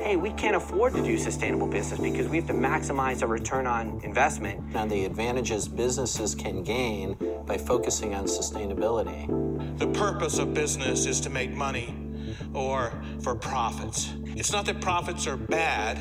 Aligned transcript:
hey, 0.00 0.16
we 0.16 0.30
can't 0.30 0.56
afford 0.56 0.94
to 0.94 1.02
do 1.02 1.18
sustainable 1.18 1.66
business 1.66 2.00
because 2.00 2.28
we 2.28 2.36
have 2.36 2.46
to 2.46 2.54
maximize 2.54 3.22
our 3.22 3.28
return 3.28 3.66
on 3.66 4.00
investment. 4.04 4.60
And 4.74 4.90
the 4.90 5.04
advantages 5.04 5.68
businesses 5.68 6.34
can 6.34 6.62
gain 6.62 7.16
by 7.46 7.58
focusing 7.58 8.14
on 8.14 8.24
sustainability. 8.24 9.26
The 9.78 9.88
purpose 9.88 10.38
of 10.38 10.54
business 10.54 11.06
is 11.06 11.20
to 11.20 11.30
make 11.30 11.52
money 11.52 11.94
or 12.54 12.92
for 13.20 13.34
profits. 13.34 14.14
It's 14.24 14.52
not 14.52 14.66
that 14.66 14.80
profits 14.80 15.26
are 15.26 15.36
bad. 15.36 16.00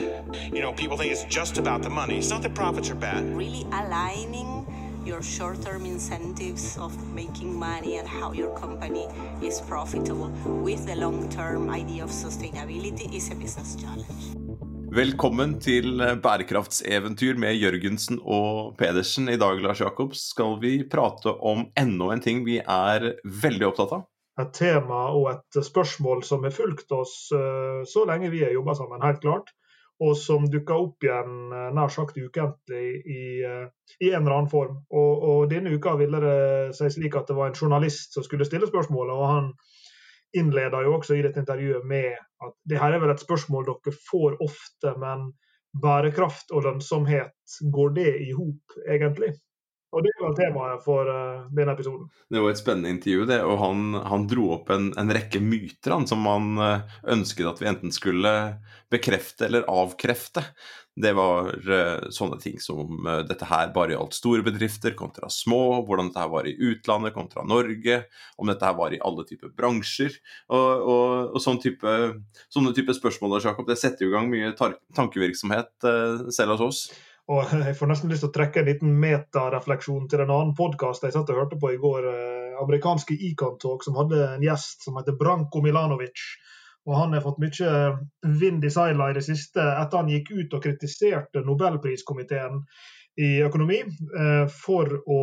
You 0.53 0.61
know, 0.61 0.73
people 0.73 0.97
think 0.97 1.11
it's 1.11 1.23
just 1.25 1.57
about 1.57 1.81
the 1.81 1.89
money. 1.89 2.17
It's 2.17 2.29
not 2.29 2.41
that 2.43 2.53
profits 2.53 2.89
are 2.89 2.95
bad. 2.95 3.23
Really 3.35 3.63
aligning 3.71 4.66
your 5.07 5.21
short-term 5.23 5.85
incentives 5.85 6.77
of 6.77 6.91
making 7.15 7.57
money 7.59 7.97
and 7.97 8.07
how 8.07 8.33
your 8.33 8.51
company 8.59 9.07
is 9.41 9.61
profitable 9.61 10.29
with 10.67 10.85
the 10.85 10.95
long-term 10.95 11.69
idea 11.69 12.03
of 12.03 12.11
sustainability 12.11 13.07
is 13.15 13.31
a 13.31 13.35
business 13.35 13.75
challenge. 13.81 14.35
Velkommen 14.91 15.59
til 15.59 16.01
bærekraftseventyr 16.23 17.37
med 17.39 17.55
Jørgensen 17.55 18.19
og 18.23 18.77
Pedersen. 18.79 19.29
I 19.29 19.37
dag 19.37 19.59
Lars 19.61 19.81
Jacobs, 19.81 20.29
skal 20.31 20.57
vi 20.61 20.83
prate 20.91 21.31
om 21.39 21.67
enda 21.79 22.11
en 22.13 22.23
ting 22.23 22.43
vi 22.45 22.57
er 22.59 23.11
veldig 23.23 23.67
opptatt 23.67 23.93
av. 23.99 24.07
Et 24.41 24.51
tema 24.53 25.07
og 25.17 25.31
et 25.31 25.59
spørsmål 25.65 26.23
som 26.23 26.43
har 26.43 26.55
fulgt 26.55 26.91
oss 26.91 27.31
eh, 27.35 27.83
så 27.87 28.03
lenge 28.09 28.31
vi 28.33 28.43
har 28.43 28.51
jobba 28.55 28.75
sammen, 28.79 29.03
helt 29.03 29.23
klart 29.23 29.55
og 30.03 30.13
som 30.17 30.45
dukka 30.51 30.75
opp 30.77 31.05
igjen 31.05 31.53
eh, 31.53 31.69
nær 31.73 31.89
sagt 31.93 32.17
ukentlig 32.19 32.83
i, 33.01 33.23
eh, 33.45 33.65
i, 33.99 34.11
en 34.11 34.21
eller 34.21 34.35
annen 34.35 34.51
form. 34.51 34.77
Og, 34.93 35.23
og, 35.29 35.39
Denne 35.51 35.73
uka 35.73 35.95
ville 35.97 36.21
det 36.21 36.37
seg 36.77 36.93
slik 36.93 37.17
at 37.17 37.29
det 37.29 37.37
var 37.37 37.51
en 37.51 37.57
journalist 37.57 38.13
som 38.13 38.25
skulle 38.25 38.45
stille 38.45 38.69
spørsmålet. 38.69 39.15
og 39.15 39.33
Han 39.33 39.51
innleda 40.37 40.83
jo 40.85 40.97
også 40.97 41.17
i 41.17 41.23
dette 41.25 41.41
intervjuet 41.41 41.85
med 41.87 42.13
at 42.45 42.53
det 42.69 42.79
her 42.81 42.93
er 42.93 43.01
vel 43.01 43.13
et 43.13 43.23
spørsmål 43.23 43.65
dere 43.71 43.95
får 44.11 44.37
ofte, 44.43 44.93
men 45.01 45.31
bærekraft 45.81 46.53
og 46.53 46.65
lønnsomhet, 46.65 47.33
går 47.73 47.93
det 47.97 48.11
i 48.27 48.31
hop 48.37 48.77
egentlig? 48.85 49.33
Og 49.95 50.03
Det 50.03 50.11
var 50.19 50.33
temaet 50.35 50.83
for 50.83 51.07
uh, 51.07 51.45
denne 51.55 51.71
episoden. 51.71 52.09
Det 52.27 52.41
var 52.43 52.51
et 52.51 52.59
spennende 52.59 52.91
intervju, 52.91 53.27
det. 53.29 53.39
Og 53.47 53.55
han, 53.61 53.93
han 54.03 54.25
dro 54.27 54.49
opp 54.57 54.73
en, 54.75 54.89
en, 54.99 55.13
rekke 55.15 55.39
myter 55.43 55.95
han, 55.95 56.07
som 56.09 56.27
han 56.27 56.57
uh, 56.59 56.97
ønsket 57.15 57.47
at 57.47 57.61
vi 57.63 57.69
enten 57.71 57.95
skulle 57.95 58.33
bekrefte 58.91 59.47
eller 59.47 59.69
avkrefte. 59.71 60.43
Det 60.97 61.13
var 61.15 61.53
uh, 61.55 62.09
sånne 62.11 62.41
ting 62.43 62.59
som 62.59 63.07
dette 63.29 63.47
her 63.47 63.71
bare 63.71 63.95
gjaldt 63.95 64.19
store 64.19 64.43
bedrifter 64.43 64.97
kontra 64.97 65.31
små, 65.31 65.85
hvordan 65.87 66.11
dette 66.11 66.25
her 66.25 66.35
var 66.35 66.51
i 66.51 66.57
utlandet 66.67 67.15
kontra 67.15 67.47
Norge, 67.47 68.03
om 68.35 68.51
dette 68.51 68.67
her 68.67 68.75
var 68.75 68.91
i 68.91 68.99
alle 69.07 69.23
typer 69.29 69.55
bransjer. 69.55 70.19
Og, 70.51 70.71
og, 70.83 71.35
og 71.37 71.43
sånn 71.43 71.63
type, 71.63 71.97
sånne 72.51 72.75
type 72.75 72.97
spørsmål 72.97 73.39
Jakob, 73.39 73.69
det 73.71 73.79
setter 73.79 74.09
i 74.09 74.11
gang 74.11 74.27
mye 74.33 74.51
tankevirksomhet 74.57 75.71
selv 76.35 76.57
hos 76.57 76.67
oss. 76.67 76.87
Og 77.27 77.53
jeg 77.67 77.75
får 77.77 77.91
nesten 77.91 78.11
lyst 78.11 78.23
til 78.25 78.31
å 78.31 78.35
trekke 78.35 78.61
en 78.61 78.69
liten 78.69 78.93
metarefleksjon 79.01 80.07
til 80.11 80.23
en 80.23 80.33
annen 80.33 80.53
podkast 80.57 81.05
jeg 81.05 81.15
satt 81.15 81.31
og 81.33 81.41
hørte 81.41 81.59
på 81.61 81.73
i 81.73 81.79
går. 81.81 82.07
Eh, 82.11 82.59
amerikanske 82.61 83.17
Econ 83.29 83.57
Talk, 83.61 83.83
som 83.85 83.97
hadde 83.99 84.21
en 84.35 84.45
gjest 84.45 84.87
som 84.87 84.97
heter 84.99 85.17
Branko 85.19 85.61
Milanovic. 85.63 86.23
Og 86.87 86.95
Han 86.95 87.13
har 87.13 87.25
fått 87.25 87.41
mye 87.43 87.71
vind 88.39 88.63
i 88.63 88.71
seila 88.71 89.09
i 89.11 89.17
det 89.17 89.25
siste 89.27 89.59
etter 89.59 89.99
han 89.99 90.11
gikk 90.11 90.31
ut 90.31 90.53
og 90.55 90.63
kritiserte 90.63 91.43
Nobelpriskomiteen 91.43 92.61
i 93.19 93.41
økonomi 93.43 93.81
eh, 93.83 94.45
for 94.47 94.95
å 95.03 95.21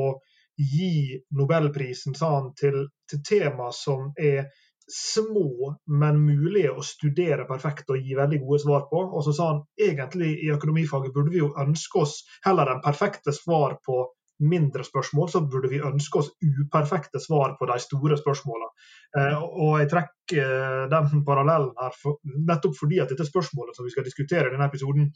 gi 0.60 1.16
Nobelprisen, 1.34 2.14
sa 2.14 2.34
han, 2.36 2.52
til, 2.58 2.84
til 3.10 3.22
tema 3.26 3.70
som 3.74 4.12
er 4.20 4.50
små, 4.90 5.74
men 5.86 6.20
mulige 6.26 6.72
å 6.74 6.84
studere 6.84 7.46
perfekt 7.48 7.90
og 7.92 8.02
gi 8.02 8.16
veldig 8.18 8.40
gode 8.42 8.60
svar 8.64 8.84
på. 8.90 9.00
Og 9.10 9.24
så 9.26 9.32
sa 9.36 9.48
han 9.52 9.62
egentlig 9.80 10.34
i 10.44 10.50
økonomifaget 10.54 11.14
burde 11.14 11.32
vi 11.32 11.40
jo 11.40 11.54
ønske 11.60 12.02
oss 12.02 12.20
heller 12.44 12.72
enn 12.72 12.84
perfekte 12.84 13.34
svar 13.36 13.78
på 13.86 14.04
mindre 14.44 14.84
spørsmål, 14.84 15.28
så 15.30 15.40
burde 15.46 15.70
vi 15.70 15.78
ønske 15.78 16.18
oss 16.18 16.30
uperfekte 16.42 17.20
svar 17.22 17.54
på 17.58 17.68
de 17.70 17.78
store 17.82 18.18
spørsmålene. 18.18 18.70
Eh, 19.18 19.36
og 19.38 19.76
jeg 19.80 19.90
trekker 19.92 20.40
eh, 20.42 20.84
den 20.90 21.24
parallellen 21.26 21.70
her 21.78 22.16
nettopp 22.48 22.74
fordi 22.78 22.98
at 23.02 23.12
dette 23.12 23.26
spørsmålet 23.28 23.76
som 23.76 23.86
vi 23.86 23.94
skal 23.94 24.06
diskutere 24.06 24.50
i 24.50 24.54
denne 24.54 24.66
episoden, 24.66 25.12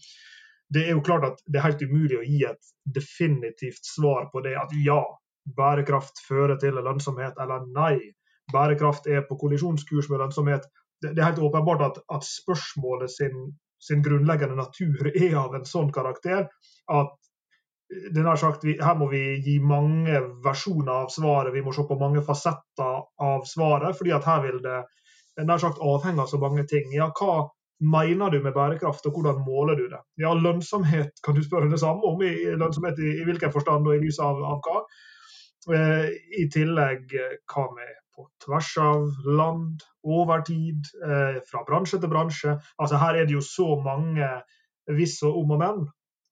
det 0.70 0.84
er 0.84 0.94
jo 0.94 1.04
klart 1.04 1.26
at 1.26 1.42
det 1.46 1.58
er 1.58 1.66
helt 1.66 1.82
umulig 1.82 2.18
å 2.18 2.26
gi 2.26 2.44
et 2.46 2.70
definitivt 2.94 3.88
svar 3.88 4.28
på 4.32 4.44
det 4.44 4.54
at 4.60 4.74
ja, 4.84 5.00
bærekraft 5.56 6.20
fører 6.26 6.58
til 6.60 6.76
lønnsomhet, 6.76 7.38
eller 7.40 7.64
nei, 7.72 7.96
bærekraft 8.52 9.06
er 9.06 9.24
på 9.28 9.38
kollisjonskurs 9.40 10.10
med 10.10 10.22
lønnsomhet. 10.22 10.68
Det, 11.02 11.14
det 11.14 11.22
er 11.22 11.30
helt 11.30 11.44
åpenbart 11.46 11.84
at, 11.86 12.02
at 12.14 12.26
spørsmålet 12.26 13.10
sin, 13.10 13.52
sin, 13.80 14.02
grunnleggende 14.02 14.58
natur 14.58 15.10
er 15.14 15.36
av 15.38 15.54
en 15.54 15.68
sånn 15.68 15.92
karakter 15.94 16.48
at 16.90 17.16
sagt, 18.36 18.64
vi, 18.64 18.74
her 18.80 18.96
må 19.00 19.08
vi 19.08 19.40
gi 19.40 19.58
mange 19.64 20.20
versjoner 20.44 21.04
av 21.04 21.08
svaret, 21.08 21.54
vi 21.54 21.62
må 21.64 21.72
se 21.72 21.86
på 21.88 21.96
mange 22.00 22.22
fasetter 22.22 23.04
av 23.16 23.46
svaret. 23.48 23.96
fordi 23.96 24.12
at 24.12 24.24
her 24.24 24.42
vil 24.42 24.60
det 24.62 24.82
nær 25.46 25.58
sagt 25.58 25.78
avhenge 25.80 26.22
av 26.22 26.26
så 26.26 26.38
mange 26.38 26.66
ting. 26.66 26.92
Ja, 26.92 27.08
hva 27.08 27.48
mener 27.80 28.30
du 28.30 28.42
med 28.42 28.54
bærekraft, 28.54 29.06
og 29.06 29.12
hvordan 29.12 29.44
måler 29.46 29.76
du 29.76 29.88
det? 29.88 30.00
Ja, 30.18 30.34
Lønnsomhet 30.34 31.22
kan 31.22 31.34
du 31.34 31.42
spørre 31.44 31.70
det 31.70 31.80
samme 31.80 32.02
om. 32.02 32.22
I, 32.22 32.56
lønnsomhet 32.58 32.98
i, 32.98 33.20
i 33.20 33.24
hvilken 33.24 33.52
forstand 33.54 33.86
og 33.86 33.94
i 33.94 34.02
lys 34.02 34.18
av, 34.18 34.42
av 34.42 34.60
hva? 34.66 34.82
Eh, 35.74 36.10
I 36.42 36.48
tillegg 36.52 37.14
eh, 37.14 37.38
hva 37.52 37.68
med 37.76 37.97
på 38.18 38.26
tvers 38.42 38.72
av 38.82 39.28
land, 39.38 39.84
over 40.02 40.42
tid, 40.46 40.90
eh, 41.06 41.38
fra 41.46 41.62
bransje 41.68 42.00
til 42.02 42.10
bransje. 42.10 42.56
Altså 42.82 42.98
Her 42.98 43.14
er 43.20 43.28
det 43.28 43.36
jo 43.36 43.44
så 43.44 43.76
mange 43.84 44.26
hvis 44.96 45.20
og 45.22 45.36
om 45.42 45.54
og 45.54 45.60
men 45.62 45.86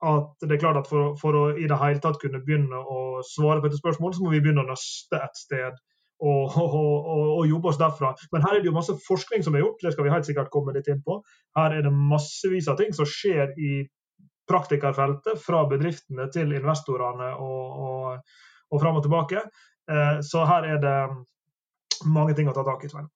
at 0.07 0.45
det 0.45 0.57
er 0.57 0.61
klart 0.61 0.79
at 0.81 0.89
for, 0.91 1.15
for, 1.21 1.37
å 1.37 1.45
i 1.57 1.69
det 1.69 1.79
hele 1.81 2.01
tatt 2.05 2.19
kunne 2.21 2.43
begynne 2.45 2.77
å 2.77 3.23
svare 3.25 3.63
på 3.63 3.69
dette 3.69 3.81
spørsmålet, 3.81 4.19
så 4.19 4.25
må 4.25 4.33
vi 4.35 4.43
begynne 4.45 4.65
å 4.65 4.69
nøste 4.69 5.21
et 5.25 5.39
sted 5.39 5.79
og, 6.21 6.57
og, 6.57 6.75
og, 6.77 7.31
og, 7.39 7.43
jobbe 7.49 7.71
oss 7.73 7.81
derfra. 7.81 8.13
Men 8.33 8.45
her 8.45 8.57
er 8.57 8.65
det 8.65 8.71
jo 8.71 8.77
masse 8.77 8.97
forskning 9.07 9.45
som 9.45 9.57
er 9.57 9.65
gjort, 9.65 9.81
det 9.83 9.93
skal 9.95 10.07
vi 10.07 10.13
helt 10.13 10.29
sikkert 10.29 10.53
komme 10.53 10.75
litt 10.77 10.89
inn 10.93 11.03
på. 11.05 11.19
Her 11.57 11.77
er 11.77 11.87
det 11.87 11.93
massevis 11.97 12.69
av 12.73 12.79
ting 12.81 12.93
som 12.97 13.09
skjer 13.09 13.53
i 13.57 13.73
praktikerfeltet, 14.47 15.41
fra 15.43 15.65
bedriftene 15.69 16.29
til 16.33 16.53
investorene 16.55 17.33
og, 17.43 18.21
og 18.71 18.83
fram 18.83 19.01
og 19.01 19.07
tilbake. 19.07 19.43
Eh, 19.91 20.21
så 20.25 20.45
her 20.47 20.69
er 20.75 20.83
det 20.83 20.99
mange 22.05 22.37
ting 22.37 22.51
å 22.51 22.57
ta 22.57 22.65
tak 22.67 22.85
i. 22.85 22.91
Sven. 22.93 23.09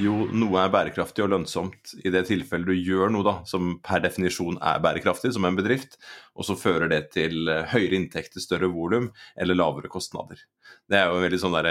Jo, 0.00 0.24
noe 0.32 0.56
er 0.62 0.70
bærekraftig 0.72 1.20
og 1.20 1.34
lønnsomt 1.34 1.92
i 2.00 2.10
det 2.12 2.24
tilfellet 2.30 2.70
du 2.70 2.72
gjør 2.72 3.10
noe 3.12 3.26
da, 3.26 3.34
som 3.48 3.74
per 3.84 4.00
definisjon 4.00 4.56
er 4.64 4.80
bærekraftig, 4.80 5.34
som 5.36 5.44
en 5.44 5.58
bedrift, 5.58 5.98
og 6.32 6.48
så 6.48 6.56
fører 6.56 6.88
det 6.88 7.02
til 7.12 7.50
eh, 7.52 7.66
høyere 7.74 7.98
inntekter, 7.98 8.40
større 8.40 8.70
volum 8.72 9.10
eller 9.36 9.58
lavere 9.58 9.92
kostnader. 9.92 10.40
Det 10.90 10.98
er 10.98 11.10
jo 11.10 11.18
en 11.18 11.26
veldig 11.26 11.40
sånn 11.42 11.56
der, 11.56 11.68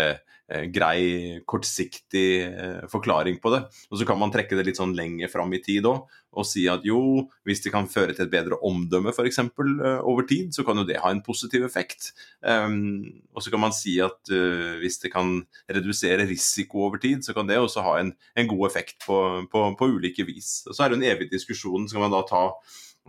eh, 0.52 0.66
grei, 0.74 1.41
kortsiktig 1.47 2.28
eh, 2.47 2.81
forklaring 2.91 3.40
på 3.44 3.53
det. 3.53 3.62
Og 3.90 4.00
så 4.00 4.07
kan 4.07 4.19
man 4.19 4.34
trekke 4.34 4.57
det 4.57 4.68
litt 4.68 4.79
sånn 4.79 4.96
lenger 4.97 5.31
fram 5.31 5.53
i 5.53 5.62
tid 5.63 5.88
òg, 5.90 6.09
og 6.31 6.47
si 6.47 6.63
at 6.72 6.85
jo, 6.88 7.28
hvis 7.47 7.63
det 7.63 7.74
kan 7.74 7.90
føre 7.91 8.16
til 8.16 8.25
et 8.25 8.31
bedre 8.31 8.59
omdømme 8.68 9.12
f.eks. 9.12 9.41
Uh, 9.59 10.00
over 10.07 10.24
tid, 10.28 10.53
så 10.56 10.63
kan 10.68 10.79
jo 10.79 10.85
det 10.88 11.02
ha 11.03 11.12
en 11.12 11.24
positiv 11.25 11.66
effekt. 11.68 12.12
Um, 12.40 13.03
og 13.35 13.44
så 13.44 13.52
kan 13.52 13.63
man 13.63 13.75
si 13.75 13.97
at 14.03 14.31
uh, 14.31 14.78
hvis 14.79 15.02
det 15.03 15.12
kan 15.12 15.41
redusere 15.68 16.29
risiko 16.29 16.85
over 16.88 17.02
tid, 17.03 17.25
så 17.28 17.35
kan 17.35 17.50
det 17.50 17.59
også 17.59 17.84
ha 17.84 17.97
en, 18.00 18.13
en 18.35 18.52
god 18.52 18.69
effekt 18.69 19.02
på, 19.03 19.18
på, 19.52 19.66
på, 19.75 19.91
ulike 19.97 20.25
vis. 20.29 20.62
Og 20.69 20.78
så 20.78 20.85
er 20.85 20.94
det 20.94 21.02
en 21.02 21.09
evig 21.12 21.28
diskusjon. 21.34 21.90
Skal 21.91 22.06
man 22.06 22.16
da 22.16 22.23
ta 22.28 22.46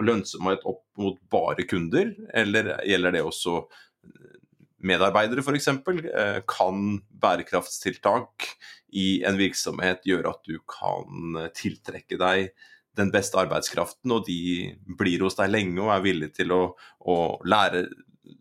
lønnsomhet 0.03 0.64
opp 0.66 0.84
mot 0.99 1.19
bare 1.31 1.66
kunder, 1.69 2.10
eller 2.34 2.75
gjelder 2.88 3.14
det 3.14 3.26
også 3.28 3.60
medarbeidere 4.87 5.44
f.eks. 5.44 5.69
Eh, 5.70 6.38
kan 6.48 7.00
bærekraftstiltak 7.23 8.49
i 8.99 9.23
en 9.29 9.38
virksomhet 9.40 10.05
gjøre 10.08 10.34
at 10.34 10.46
du 10.49 10.58
kan 10.69 11.49
tiltrekke 11.56 12.19
deg 12.20 12.52
den 12.99 13.12
beste 13.12 13.38
arbeidskraften, 13.40 14.12
og 14.12 14.26
de 14.26 14.73
blir 14.99 15.23
hos 15.25 15.38
deg 15.38 15.52
lenge 15.52 15.81
og 15.81 15.93
er 15.94 16.02
villige 16.05 16.37
til 16.43 16.52
å, 16.52 16.62
å 17.08 17.17
lære 17.49 17.87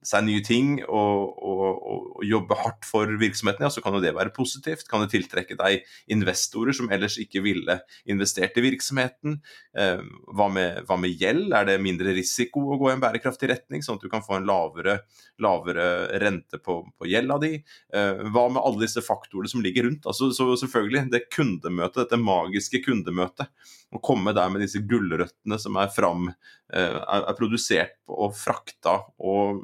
seg 0.05 0.25
nye 0.27 0.41
ting 0.45 0.75
og, 0.85 1.37
og, 1.41 1.63
og, 1.91 2.23
jobbe 2.25 2.57
hardt 2.59 2.85
for 2.87 3.09
virksomheten, 3.21 3.65
ja, 3.65 3.71
så 3.73 3.81
kan 3.83 3.95
jo 3.97 4.01
det 4.03 4.13
være 4.15 4.33
positivt. 4.35 4.87
Kan 4.89 5.03
det 5.03 5.11
tiltrekke 5.13 5.57
deg 5.59 5.87
investorer 6.13 6.75
som 6.77 6.91
ellers 6.93 7.17
ikke 7.21 7.43
ville 7.45 7.77
investert 8.09 8.57
i 8.59 8.65
virksomheten? 8.65 9.39
Eh, 9.77 10.03
hva, 10.35 10.47
med, 10.53 10.83
hva, 10.87 10.99
med, 11.01 11.15
gjeld? 11.19 11.51
Er 11.57 11.67
det 11.69 11.79
mindre 11.83 12.15
risiko 12.17 12.67
å 12.71 12.79
gå 12.81 12.91
i 12.91 12.95
en 12.95 13.03
bærekraftig 13.03 13.51
retning, 13.51 13.85
sånn 13.85 13.99
at 13.99 14.05
du 14.05 14.11
kan 14.11 14.25
få 14.25 14.37
en 14.37 14.47
lavere, 14.49 15.01
lavere 15.41 15.87
rente 16.21 16.61
på, 16.61 16.81
på 16.97 17.11
gjelda 17.11 17.39
di? 17.43 17.53
Eh, 17.93 18.25
hva 18.31 18.47
med 18.53 18.61
alle 18.63 18.85
disse 18.85 19.03
faktorene 19.05 19.51
som 19.51 19.65
ligger 19.65 19.89
rundt? 19.89 20.07
Altså, 20.09 20.31
så 20.35 20.51
selvfølgelig, 20.63 21.09
det 21.13 21.27
kundemøtet, 21.33 22.03
dette 22.05 22.21
magiske 22.21 22.83
kundemøtet 22.85 23.49
å 23.91 24.01
komme 24.03 24.33
der 24.35 24.51
med 24.51 24.63
disse 24.63 24.81
gulrøttene 24.87 25.57
som 25.59 25.77
er 25.81 25.91
fram 25.91 26.29
eh, 26.29 26.97
er, 27.01 27.25
er 27.27 27.37
produsert 27.37 27.97
og 28.11 28.35
frakta 28.37 28.97
og 29.19 29.63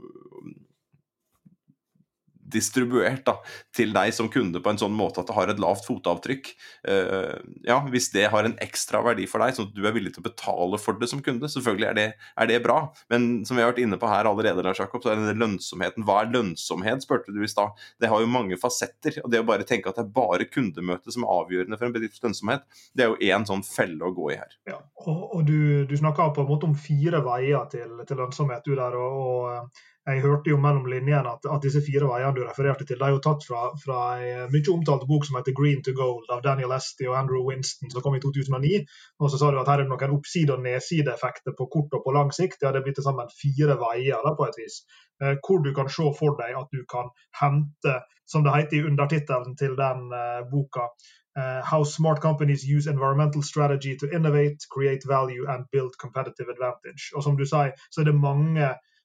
distribuert 2.47 3.23
da, 3.27 3.38
til 3.75 3.94
deg 3.95 4.13
som 4.15 4.29
kunde 4.31 4.61
på 4.63 4.71
en 4.71 4.79
sånn 4.79 4.95
måte 4.95 5.21
at 5.21 5.29
det 5.29 5.35
har 5.38 5.51
et 5.51 5.61
lavt 5.61 5.88
fotavtrykk. 5.88 6.51
Uh, 6.88 7.35
ja, 7.67 7.79
Hvis 7.91 8.09
det 8.13 8.27
har 8.33 8.47
en 8.47 8.57
ekstra 8.63 9.01
verdi 9.05 9.27
for 9.29 9.44
deg, 9.44 9.55
sånn 9.57 9.69
at 9.69 9.75
du 9.77 9.83
er 9.88 9.95
villig 9.95 10.15
til 10.15 10.23
å 10.23 10.27
betale 10.29 10.79
for 10.81 10.99
det 10.99 11.09
som 11.11 11.21
kunde, 11.23 11.49
selvfølgelig 11.51 11.89
er 11.89 11.97
det, 11.97 12.07
er 12.39 12.51
det 12.51 12.61
bra. 12.65 12.79
Men 13.13 13.29
som 13.47 13.57
vi 13.57 13.65
har 13.65 13.73
vært 13.73 13.83
inne 13.83 13.99
på 13.99 14.11
her 14.11 14.29
allerede, 14.29 14.65
Lars 14.65 14.81
Jakob, 14.81 15.03
så 15.03 15.13
er 15.13 15.21
det 15.21 15.38
lønnsomheten. 15.39 16.05
Hva 16.07 16.21
er 16.23 16.33
lønnsomhet, 16.35 17.05
spurte 17.05 17.35
du 17.35 17.44
i 17.44 17.51
stad. 17.51 17.75
Det 18.01 18.11
har 18.11 18.23
jo 18.23 18.31
mange 18.31 18.59
fasetter. 18.61 19.19
og 19.23 19.31
Det 19.33 19.44
å 19.44 19.47
bare 19.47 19.67
tenke 19.67 19.91
at 19.91 19.99
det 19.99 20.07
er 20.07 20.15
bare 20.15 20.49
kundemøtet 20.49 21.15
som 21.15 21.25
er 21.25 21.35
avgjørende 21.41 21.79
for 21.79 21.89
en 21.89 21.97
bedrifts 21.97 22.23
lønnsomhet, 22.23 22.65
det 22.97 23.05
er 23.05 23.13
jo 23.13 23.33
én 23.33 23.47
sånn 23.47 23.65
felle 23.67 24.07
å 24.07 24.15
gå 24.15 24.31
i 24.33 24.39
her. 24.39 24.57
Ja, 24.69 24.79
og, 25.05 25.21
og 25.35 25.45
du, 25.47 25.85
du 25.89 25.95
snakker 25.99 26.33
på 26.35 26.44
en 26.44 26.49
måte 26.49 26.69
om 26.69 26.75
fire 26.77 27.21
veier 27.25 27.67
til, 27.71 28.01
til 28.07 28.21
lønnsomhet. 28.21 28.65
du 28.65 28.75
der, 28.77 28.97
og, 28.97 29.21
og 29.27 29.85
jeg 30.07 30.21
hørte 30.24 30.51
jo 30.54 30.57
mellom 30.62 30.86
linjene 30.88 31.33
at, 31.33 31.45
at, 31.51 31.63
disse 31.63 31.81
fire 31.83 32.07
veiene 32.07 32.36
du 32.36 32.44
refererte 32.45 32.86
til, 32.88 33.00
de 33.00 33.07
er 33.07 33.15
jo 33.15 33.24
tatt 33.24 33.44
fra, 33.44 33.63
fra 33.81 33.98
en 34.24 34.54
mye 34.54 34.71
omtalt 34.71 35.04
bok 35.09 35.25
som 35.27 35.36
heter 35.39 35.56
'Green 35.57 35.81
to 35.83 35.92
Gold' 35.98 36.31
av 36.31 36.44
Daniel 36.45 36.71
Esty 36.77 37.09
og 37.09 37.18
Andrew 37.19 37.44
Winston, 37.48 37.92
som 37.92 38.06
kom 38.06 38.15
i 38.15 38.21
2009. 38.24 38.86
Og 39.19 39.31
så 39.31 39.39
sa 39.42 39.51
du 39.51 39.59
at 39.59 39.68
her 39.68 39.81
er 39.81 39.83
det 39.83 39.92
noen 39.92 40.15
oppside- 40.15 40.54
og 40.56 40.63
nedsideeffekter 40.63 41.57
på 41.59 41.68
kort 41.74 42.00
og 42.00 42.06
på 42.06 42.15
lang 42.15 42.31
sikt. 42.39 42.63
Ja, 42.63 42.71
det 42.71 42.86
blitt 42.88 42.95
til 43.01 43.07
sammen 43.09 43.36
fire 43.42 43.75
veier 43.83 44.24
da, 44.24 44.36
på 44.39 44.48
et 44.48 44.59
vis. 44.63 44.80
Eh, 45.21 45.36
hvor 45.44 45.59
du 45.65 45.74
kan 45.75 45.92
se 45.92 46.07
for 46.19 46.39
deg 46.39 46.56
at 46.56 46.71
du 46.71 46.81
kan 46.88 47.12
hente, 47.42 48.00
som 48.25 48.48
det 48.48 48.56
heter 48.56 48.77
i 48.80 48.88
undertittelen 48.88 49.59
til 49.59 49.75
den 49.75 50.12
eh, 50.13 50.44
boka, 50.51 50.92
Uh, 51.38 51.62
how 51.62 51.83
smart 51.83 52.19
companies 52.19 52.63
use 52.65 52.88
environmental 52.89 53.44
strategy 53.44 53.95
to 53.95 54.07
innovate, 54.07 54.57
create 54.74 55.06
value 55.06 55.45
and 55.48 55.65
build 55.71 55.94
competitive 56.01 56.50
advantage. 56.50 57.13
Og 57.13 57.24
som 57.24 57.38
du 57.38 57.45
sier, 57.45 57.77
så 57.92 58.01
er 58.01 58.06
det 58.06 58.15
mange 58.15 58.65
Eh, 58.65 58.96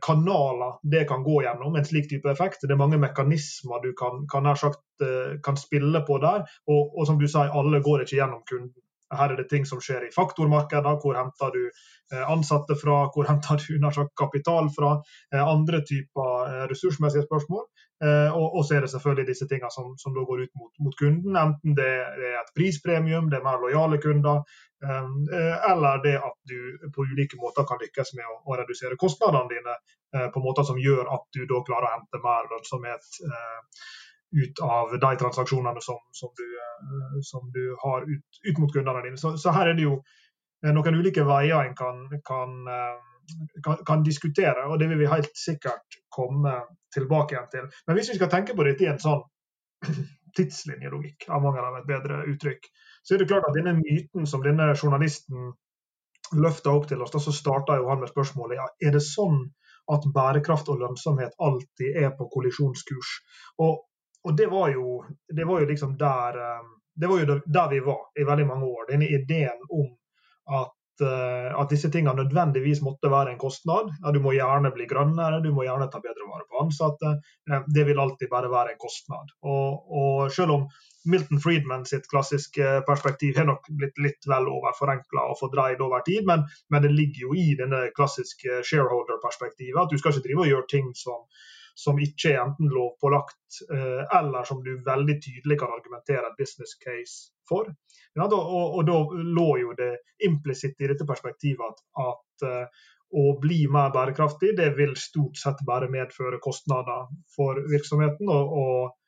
kanaler 0.00 0.78
det 0.82 1.04
kan 1.08 1.22
gå 1.22 1.42
gjennom, 1.42 1.76
en 1.76 1.84
slik 1.84 2.08
type 2.10 2.30
effekt. 2.30 2.62
Det 2.62 2.74
er 2.74 2.80
mange 2.80 2.98
mekanismer 3.00 3.82
du 3.82 3.92
kan, 3.98 4.26
kan, 4.32 4.48
sagt, 4.56 4.84
eh, 5.02 5.38
kan 5.44 5.56
spille 5.56 6.04
på 6.06 6.18
der. 6.22 6.46
Og, 6.66 6.98
og, 6.98 7.06
som 7.08 7.20
du 7.20 7.28
sier, 7.28 7.52
alle 7.52 7.82
går 7.84 8.04
ikke 8.04 8.18
gjennom 8.18 8.42
kunden. 8.48 8.74
Her 9.18 9.32
er 9.32 9.40
det 9.40 9.48
ting 9.50 9.66
som 9.68 9.80
skjer 9.82 10.06
i 10.06 10.12
faktormarkeder. 10.14 10.98
Hvor 11.02 11.18
henter 11.18 11.54
du 11.54 11.62
eh, 11.68 12.24
ansatte 12.30 12.76
fra? 12.80 13.04
Hvor 13.14 13.28
henter 13.28 13.60
du 13.60 14.08
kapital 14.18 14.70
fra? 14.76 14.96
Andre 15.32 15.82
typer 15.88 16.68
ressursmessige 16.70 17.26
spørsmål. 17.28 17.66
Og, 18.34 18.64
så 18.66 18.74
er 18.74 18.80
det 18.82 18.90
selvfølgelig 18.90 19.28
disse 19.28 19.46
tingene 19.46 19.70
som, 19.70 19.92
som 19.98 20.14
går 20.14 20.42
ut 20.42 20.54
mot, 20.58 20.72
mot, 20.82 20.94
kunden. 20.98 21.36
Enten 21.38 21.76
det 21.78 21.86
er 21.86 22.40
et 22.40 22.50
prispremium, 22.56 23.28
det 23.30 23.38
er 23.38 23.44
mer 23.46 23.60
lojale 23.62 24.00
kunder, 24.02 24.42
eh, 24.82 25.70
eller 25.70 26.02
det 26.06 26.16
at 26.18 26.38
du 26.50 26.90
på 26.94 27.06
ulike 27.06 27.38
måter 27.38 27.66
kan 27.68 27.78
lykkes 27.82 28.14
med 28.18 28.26
å, 28.26 28.40
å 28.50 28.58
redusere 28.58 28.98
kostnadene 28.98 29.50
dine 29.54 29.76
eh, 30.16 30.28
på 30.34 30.42
måter 30.42 30.66
som 30.66 30.80
gjør 30.82 31.12
at 31.14 31.28
du 31.36 31.44
da 31.46 31.62
klarer 31.68 31.90
å 31.90 31.94
hente 31.94 32.22
mer 32.26 32.50
lønnsomhet 32.50 33.22
eh, 33.28 33.84
ut 34.32 34.60
av 34.64 34.92
de 35.00 35.12
transaksjonene 35.20 35.80
som, 35.84 35.98
som, 36.16 36.30
du, 36.36 37.22
som 37.22 37.50
du, 37.52 37.64
har 37.82 38.06
ut, 38.08 38.40
ut, 38.48 38.58
mot 38.58 38.72
kundene 38.72 39.04
dine. 39.04 39.20
Så, 39.20 39.36
så, 39.36 39.52
her 39.52 39.72
er 39.72 39.78
det 39.78 39.86
jo 39.86 39.98
noen 40.62 40.98
ulike 40.98 41.24
veier 41.28 41.66
en 41.66 41.76
kan, 41.76 42.06
kan, 42.28 42.56
kan, 43.64 43.82
kan, 43.86 44.04
diskutere, 44.06 44.66
og 44.68 44.78
det 44.80 44.88
vil 44.92 45.02
vi 45.02 45.10
helt 45.10 45.32
sikkert 45.36 46.00
komme 46.12 46.54
tilbake 46.94 47.36
igjen 47.36 47.50
til. 47.52 47.68
Men 47.86 47.98
hvis 47.98 48.12
vi 48.12 48.18
skal 48.20 48.32
tenke 48.32 48.56
på 48.56 48.66
dette 48.68 48.86
i 48.86 48.90
en 48.92 49.02
sånn 49.02 49.24
tidslinjelogikk, 50.36 51.28
av 51.28 51.44
mangel 51.44 51.66
av 51.68 51.80
et 51.80 51.88
bedre 51.88 52.22
uttrykk, 52.32 52.70
så 53.02 53.14
er 53.14 53.22
det 53.22 53.28
klart 53.32 53.48
at 53.48 53.56
denne 53.58 53.74
myten 53.80 54.28
som 54.28 54.44
denne 54.44 54.70
journalisten 54.78 55.52
løfta 56.38 56.72
opp 56.72 56.86
til 56.88 57.02
oss, 57.04 57.12
da 57.12 57.20
så 57.20 57.34
starta 57.34 57.76
han 57.76 58.00
med 58.00 58.12
spørsmålet 58.12 58.60
ja, 58.60 58.68
er 58.88 58.94
det 58.96 59.02
sånn 59.04 59.42
at 59.92 60.06
bærekraft 60.14 60.70
og 60.72 60.80
lønnsomhet 60.80 61.34
alltid 61.42 61.98
er 62.04 62.12
på 62.16 62.28
kollisjonskurs. 62.32 63.10
Og, 63.64 63.82
og 64.24 64.36
det, 64.36 64.46
var 64.50 64.70
jo, 64.70 65.02
det, 65.28 65.44
var 65.44 65.60
jo, 65.60 65.66
liksom 65.66 65.96
der 65.98 66.38
eh, 66.38 66.70
det 66.94 67.08
var 67.08 67.22
jo 67.22 67.40
der 67.44 67.68
vi 67.72 67.80
var 67.80 68.04
i 68.20 68.24
veldig 68.28 68.46
mange 68.46 68.68
år. 68.68 68.86
Denne 68.90 69.08
ideen 69.08 69.66
om 69.70 69.90
at 70.60 70.74
Eh, 71.00 71.60
at 71.60 71.70
disse 71.70 71.88
tingene 71.90 72.14
nødvendigvis 72.20 72.82
måtte 72.84 73.10
være 73.10 73.32
en 73.32 73.38
kostnad. 73.40 73.90
Du 74.14 74.20
må 74.20 74.34
gjerne 74.36 74.70
bli 74.74 74.86
grønnere, 74.90 75.40
du 75.40 75.50
må 75.54 75.64
gjerne 75.66 75.88
ta 75.90 76.02
bedre 76.04 76.26
vare 76.28 76.44
på 76.50 76.64
ansatte. 76.64 77.12
Eh, 77.50 77.62
det 77.74 77.86
vil 77.88 78.00
alltid 78.00 78.30
bare 78.30 78.50
være 78.52 78.74
en 78.74 78.82
kostnad. 78.82 79.32
Og, 79.42 79.94
og 80.00 80.32
selv 80.32 80.56
om 80.56 80.66
Milton 81.08 81.40
Friedman 81.42 81.86
sitt 81.88 82.06
klassiske 82.10 82.82
perspektiv 82.86 83.40
har 83.40 83.48
nok 83.48 83.66
blitt 83.78 83.96
litt 84.04 84.28
vel 84.30 84.50
overforenkla 84.52 85.24
og 85.32 85.40
fordreid 85.40 85.80
over 85.82 86.04
tid, 86.06 86.28
men, 86.28 86.44
men, 86.70 86.84
det 86.84 86.92
ligger 86.92 87.26
jo 87.26 87.34
i 87.34 87.48
denne 87.58 87.88
klassiske 87.96 88.60
shareholder-perspektivet 88.68 89.82
at 89.82 89.90
du 89.90 89.98
skal 89.98 90.14
ikke 90.14 90.28
drive 90.28 90.44
og 90.44 90.52
gjøre 90.52 90.70
ting 90.70 90.92
som 90.98 91.24
som 91.74 91.98
ikke 92.02 92.32
er 92.32 92.40
enten 92.42 92.70
lovpålagt 92.72 93.62
eh, 93.72 94.02
eller 94.18 94.48
som 94.48 94.62
du 94.64 94.74
veldig 94.86 95.18
tydelig 95.24 95.58
kan 95.60 95.72
argumentere 95.74 96.28
et 96.28 96.38
business 96.38 96.76
case 96.80 97.32
for. 97.48 97.70
Ja, 98.14 98.26
da, 98.28 98.38
og, 98.38 98.78
og, 98.78 98.82
da 98.88 99.22
lå 99.38 99.50
jo 99.62 99.76
det 99.78 99.92
implisitt 100.24 100.80
i 100.80 100.90
dette 100.90 101.06
perspektivet 101.08 101.64
at, 101.64 101.84
at 102.04 102.48
uh, 102.48 102.88
å 103.12 103.36
bli 103.40 103.64
mer 103.72 103.92
bærekraftig, 103.92 104.54
det 104.56 104.70
vil 104.76 104.92
stort 105.00 105.40
sett 105.40 105.60
bare 105.68 105.88
medføre 105.92 106.40
kostnader 106.44 107.08
for 107.36 107.60
virksomheten. 107.72 108.28
og, 108.28 108.58
og 108.58 108.98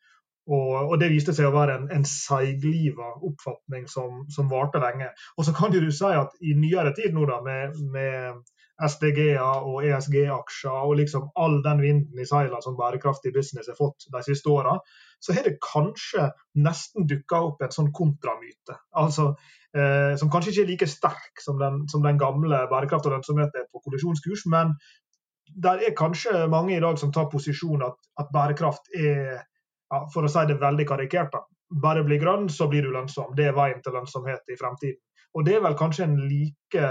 og, 0.45 0.91
og, 0.91 0.99
Det 1.01 1.09
viste 1.09 1.33
seg 1.33 1.49
å 1.49 1.55
være 1.55 1.79
en, 1.79 1.87
en 1.95 2.03
seigliva 2.05 3.15
oppfatning 3.25 3.87
som, 3.89 4.25
som 4.33 4.51
varte 4.51 4.81
lenge. 4.83 5.09
Og 5.39 5.47
så 5.47 5.55
kan 5.57 5.73
du 5.73 5.81
si 5.89 6.11
at 6.13 6.35
I 6.45 6.53
nyere 6.59 6.93
tid 6.97 7.17
nå 7.17 7.25
da, 7.31 7.39
med, 7.45 7.79
med 7.95 8.43
SDG-er 8.83 9.67
og 9.69 9.85
ESG-aksjer 9.87 10.87
og 10.89 10.97
liksom 10.99 11.29
all 11.39 11.61
den 11.63 11.83
vinden 11.83 12.19
i 12.19 12.27
seilene 12.27 12.63
som 12.65 12.77
bærekraftig 12.79 13.31
business 13.35 13.71
har 13.71 13.79
fått 13.79 14.09
de 14.11 14.23
siste 14.27 14.51
åra, 14.51 14.75
så 15.23 15.37
har 15.37 15.47
det 15.47 15.61
kanskje 15.63 16.27
nesten 16.67 17.07
dukka 17.11 17.41
opp 17.51 17.63
en 17.63 17.75
sånn 17.75 17.93
kontramyte. 17.95 18.77
Altså, 18.99 19.31
eh, 19.77 20.17
som 20.19 20.33
kanskje 20.33 20.53
ikke 20.53 20.65
er 20.65 20.71
like 20.73 20.91
sterk 20.91 21.45
som 21.45 21.63
den, 21.63 21.85
som 21.89 22.03
den 22.03 22.19
gamle 22.19 22.65
bærekraft 22.71 23.07
og 23.07 23.17
lønnsomhet 23.17 23.55
er 23.55 23.71
på 23.71 23.83
kollisjonskurs, 23.87 24.45
men 24.51 24.75
der 25.55 25.87
er 25.87 25.97
kanskje 25.97 26.47
mange 26.51 26.77
i 26.77 26.83
dag 26.83 26.99
som 26.99 27.13
tar 27.15 27.31
posisjon 27.31 27.83
at, 27.87 27.99
at 28.19 28.31
bærekraft 28.35 28.91
er, 28.99 29.45
ja, 29.93 30.05
for 30.13 30.27
å 30.27 30.31
si 30.31 30.47
det 30.51 30.61
veldig 30.61 30.87
karikert, 30.89 31.33
da. 31.33 31.45
bare 31.83 32.05
bli 32.07 32.19
grønn, 32.19 32.49
så 32.51 32.67
blir 32.69 32.83
du 32.83 32.91
lønnsom. 32.91 33.37
Det 33.39 33.49
er 33.49 33.57
veien 33.57 33.83
til 33.83 33.95
lønnsomhet 33.95 34.51
i 34.51 34.59
fremtiden. 34.59 35.01
Og 35.35 35.47
det 35.47 35.57
er 35.57 35.63
vel 35.65 35.77
kanskje 35.79 36.07
en 36.07 36.19
like 36.29 36.89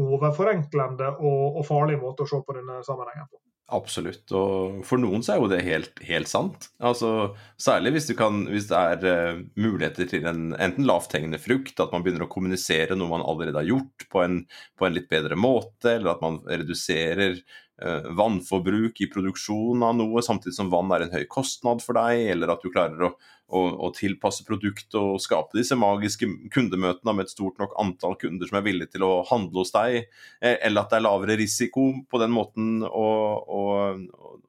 overforenklende 0.00 1.14
og, 1.20 1.58
og 1.60 1.66
farlig 1.68 1.98
måte 2.00 2.24
å 2.24 2.30
se 2.30 2.40
på 2.42 2.56
denne 2.56 2.80
sammenhengen 2.86 3.28
på. 3.30 3.38
Absolutt, 3.72 4.28
og 4.36 4.82
for 4.84 5.00
noen 5.00 5.22
så 5.24 5.34
er 5.34 5.38
jo 5.40 5.46
det 5.48 5.62
helt, 5.64 6.00
helt 6.04 6.28
sant. 6.28 6.66
Altså, 6.84 7.32
særlig 7.56 7.94
hvis, 7.94 8.10
kan, 8.18 8.42
hvis 8.52 8.66
det 8.68 8.76
er 8.76 9.06
uh, 9.08 9.40
muligheter 9.56 10.10
til 10.10 10.26
en 10.28 10.50
enten 10.52 10.84
lavthengende 10.84 11.40
frukt, 11.40 11.80
at 11.80 11.94
man 11.94 12.04
begynner 12.04 12.26
å 12.26 12.30
kommunisere 12.30 12.92
noe 12.98 13.08
man 13.08 13.24
allerede 13.24 13.62
har 13.62 13.70
gjort 13.70 14.04
på 14.12 14.20
en, 14.20 14.42
på 14.76 14.84
en 14.84 14.98
litt 14.98 15.08
bedre 15.08 15.38
måte, 15.40 15.94
eller 15.94 16.12
at 16.12 16.20
man 16.20 16.42
reduserer 16.44 17.38
uh, 17.40 18.12
vannforbruk 18.20 19.00
i 19.00 19.08
produksjon 19.14 19.88
av 19.88 19.96
noe, 19.96 20.26
samtidig 20.28 20.58
som 20.60 20.72
vann 20.74 20.92
er 20.92 21.06
en 21.06 21.16
høy 21.16 21.24
kostnad 21.32 21.80
for 21.86 21.96
deg, 21.96 22.20
eller 22.36 22.52
at 22.52 22.60
du 22.60 22.68
klarer 22.68 23.08
å 23.08 23.14
og, 23.54 23.74
og 23.78 23.94
tilpasse 23.96 24.44
produktet 24.46 24.96
og 24.98 25.20
skape 25.22 25.56
disse 25.58 25.76
magiske 25.78 26.28
kundemøtene 26.54 27.14
med 27.14 27.26
et 27.26 27.34
stort 27.34 27.60
nok 27.62 27.74
antall 27.80 28.16
kunder 28.20 28.50
som 28.50 28.58
er 28.58 28.66
villige 28.66 28.94
til 28.94 29.06
å 29.06 29.12
handle 29.28 29.62
hos 29.62 29.74
deg, 29.74 30.08
eh, 30.40 30.56
eller 30.56 30.82
at 30.82 30.92
det 30.92 30.98
er 30.98 31.06
lavere 31.06 31.38
risiko 31.40 31.86
på 32.10 32.20
den 32.22 32.34
måten 32.34 32.82
å, 32.86 33.06
å, 33.44 33.62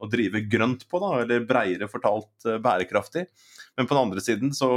å 0.01 0.09
drive 0.12 0.45
grønt 0.51 0.88
på, 0.89 1.01
da, 1.03 1.12
eller 1.24 1.47
breiere 1.47 1.89
fortalt 1.91 2.50
eh, 2.50 2.59
bærekraftig. 2.63 3.27
Men 3.77 3.88
på 3.88 3.95
den 3.95 4.03
andre 4.07 4.24
siden 4.25 4.55
så, 4.55 4.71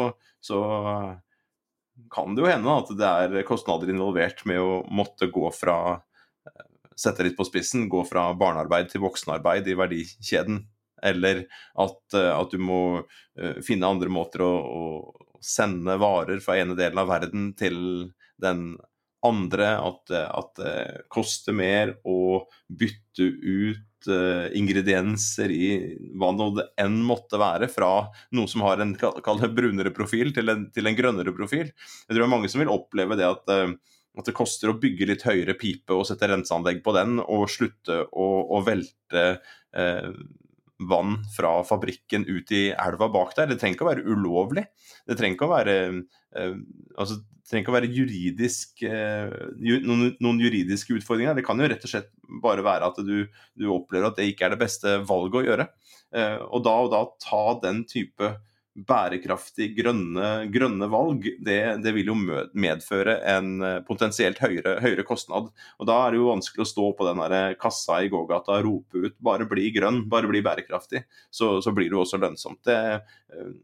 så 0.44 0.62
kan 2.12 2.34
det 2.34 2.44
jo 2.44 2.50
hende 2.50 2.78
at 2.82 2.92
det 2.98 3.12
er 3.24 3.46
kostnader 3.48 3.90
involvert 3.92 4.44
med 4.48 4.62
å 4.62 4.80
måtte 4.94 5.30
gå 5.32 5.48
fra 5.56 5.78
eh, 5.96 6.66
sette 6.98 7.26
litt 7.26 7.38
på 7.38 7.46
spissen, 7.48 7.88
gå 7.90 8.04
fra 8.08 8.28
barnearbeid 8.38 8.92
til 8.92 9.06
voksenarbeid 9.06 9.70
i 9.70 9.78
verdikjeden 9.78 10.66
eller 11.02 11.44
at, 11.78 12.00
eh, 12.14 12.30
at 12.34 12.52
du 12.54 12.62
må 12.62 12.82
uh, 13.00 13.58
finne 13.64 13.88
andre 13.88 14.12
måter 14.12 14.44
å, 14.44 14.52
å, 14.52 14.84
sende 15.38 15.94
varer 16.02 16.40
fra 16.42 16.56
ene 16.58 16.74
delen 16.78 16.98
av 16.98 17.10
verden 17.12 17.52
til 17.58 17.76
den 18.42 18.72
andre. 19.26 19.68
At, 19.78 20.10
at 20.10 20.56
det 20.58 20.78
koster 21.14 21.54
mer 21.54 21.94
å 22.02 22.42
bytte 22.66 23.28
ut 23.28 23.84
ingredienser 24.54 25.50
i 25.50 25.68
hva 26.18 26.30
nå 26.30 26.48
det 26.54 26.64
enn 26.78 27.00
måtte 27.06 27.38
være, 27.38 27.66
fra 27.70 28.08
noe 28.34 28.50
som 28.50 28.62
har 28.66 28.82
en 28.82 28.94
brunere 28.94 29.90
profil 29.94 30.30
til 30.34 30.50
en, 30.54 30.68
til 30.74 30.86
en, 30.86 30.98
grønnere 30.98 31.34
profil. 31.34 31.70
Jeg 31.70 32.10
tror 32.10 32.20
det 32.22 32.26
er 32.26 32.34
mange 32.34 32.50
som 32.50 32.62
vil 32.62 32.74
oppleve 32.74 33.18
det 33.18 33.26
at 33.26 33.54
at 34.18 34.28
det 34.28 34.36
koster 34.36 34.72
å 34.72 34.78
bygge 34.80 35.08
litt 35.10 35.24
høyere 35.26 35.54
pipe 35.58 35.94
og 35.94 36.06
sette 36.08 36.28
renseanlegg 36.30 36.82
på 36.84 36.94
den, 36.96 37.18
og 37.22 37.48
slutte 37.52 38.02
å, 38.10 38.28
å 38.56 38.62
velte 38.66 39.24
eh, 39.76 40.10
vann 40.78 41.18
fra 41.34 41.58
fabrikken 41.66 42.26
ut 42.28 42.52
i 42.54 42.68
elva 42.70 43.08
bak 43.12 43.34
der. 43.36 43.50
Det 43.50 43.58
trenger 43.60 43.76
ikke 43.76 43.86
å 43.86 43.90
være 43.90 44.06
ulovlig. 44.06 44.64
Det 45.08 45.18
trenger 45.18 45.36
ikke 45.36 45.48
å 45.48 45.52
være, 45.54 45.76
eh, 46.38 46.54
altså, 46.98 47.18
trenger 47.48 47.64
ikke 47.64 47.72
å 47.72 47.78
være 47.78 47.92
juridisk, 47.92 48.82
eh, 48.86 49.34
noen, 49.58 50.12
noen, 50.20 50.40
juridiske 50.40 50.94
utfordringer. 50.98 51.34
Det 51.34 51.46
kan 51.46 51.58
jo 51.58 51.68
rett 51.70 51.84
og 51.84 51.90
slett 51.90 52.12
bare 52.42 52.62
være 52.66 52.92
at 52.92 53.00
du, 53.02 53.26
du 53.58 53.70
opplever 53.74 54.10
at 54.10 54.20
det 54.20 54.28
ikke 54.30 54.46
er 54.46 54.54
det 54.54 54.62
beste 54.62 54.98
valget 55.08 55.40
å 55.40 55.46
gjøre. 55.48 55.68
Eh, 56.14 56.38
og 56.46 56.64
da 56.64 56.76
og 56.84 56.92
da 56.94 57.02
ta 57.20 57.42
den 57.64 57.82
type 57.88 58.36
bærekraftig 58.86 59.70
grønne, 59.76 60.48
grønne 60.52 60.88
valg, 60.92 61.26
det, 61.44 61.58
det, 61.82 61.92
vil 61.96 62.12
jo 62.12 62.16
medføre 62.18 63.18
en 63.32 63.50
eh, 63.64 63.78
potensielt 63.86 64.40
høyere, 64.42 64.76
høyere, 64.84 65.04
kostnad. 65.08 65.50
Og 65.78 65.88
Da 65.88 65.98
er 66.04 66.14
det 66.14 66.20
jo 66.20 66.30
vanskelig 66.30 66.64
å 66.64 66.70
stå 66.72 66.88
på 66.98 67.08
den 67.08 67.22
der 67.24 67.56
kassa 67.60 68.00
i 68.04 68.10
gågata 68.12 68.58
og 68.58 68.66
rope 68.66 69.04
ut 69.08 69.16
'bare 69.18 69.48
bli 69.50 69.70
grønn, 69.74 70.04
bare 70.10 70.30
bli 70.30 70.42
bærekraftig', 70.44 71.06
så, 71.30 71.58
så 71.64 71.74
blir 71.74 71.88
det 71.88 71.96
jo 71.98 72.04
også 72.04 72.20
lønnsomt. 72.22 72.62
Det, 72.68 72.78
eh, 73.34 73.54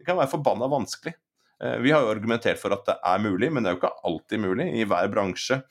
det 0.00 0.08
kan 0.08 0.18
være 0.18 0.32
forbanna 0.32 0.70
vanskelig. 0.72 1.14
Eh, 1.60 1.78
vi 1.84 1.92
har 1.94 2.02
jo 2.02 2.14
argumentert 2.14 2.58
for 2.58 2.74
at 2.74 2.86
det 2.88 2.96
er 2.96 3.22
mulig, 3.22 3.52
men 3.52 3.62
det 3.62 3.70
er 3.70 3.76
jo 3.76 3.82
ikke 3.82 4.08
alltid 4.08 4.44
mulig 4.48 4.68
i 4.80 4.88
hver 4.88 5.12
bransje 5.12 5.62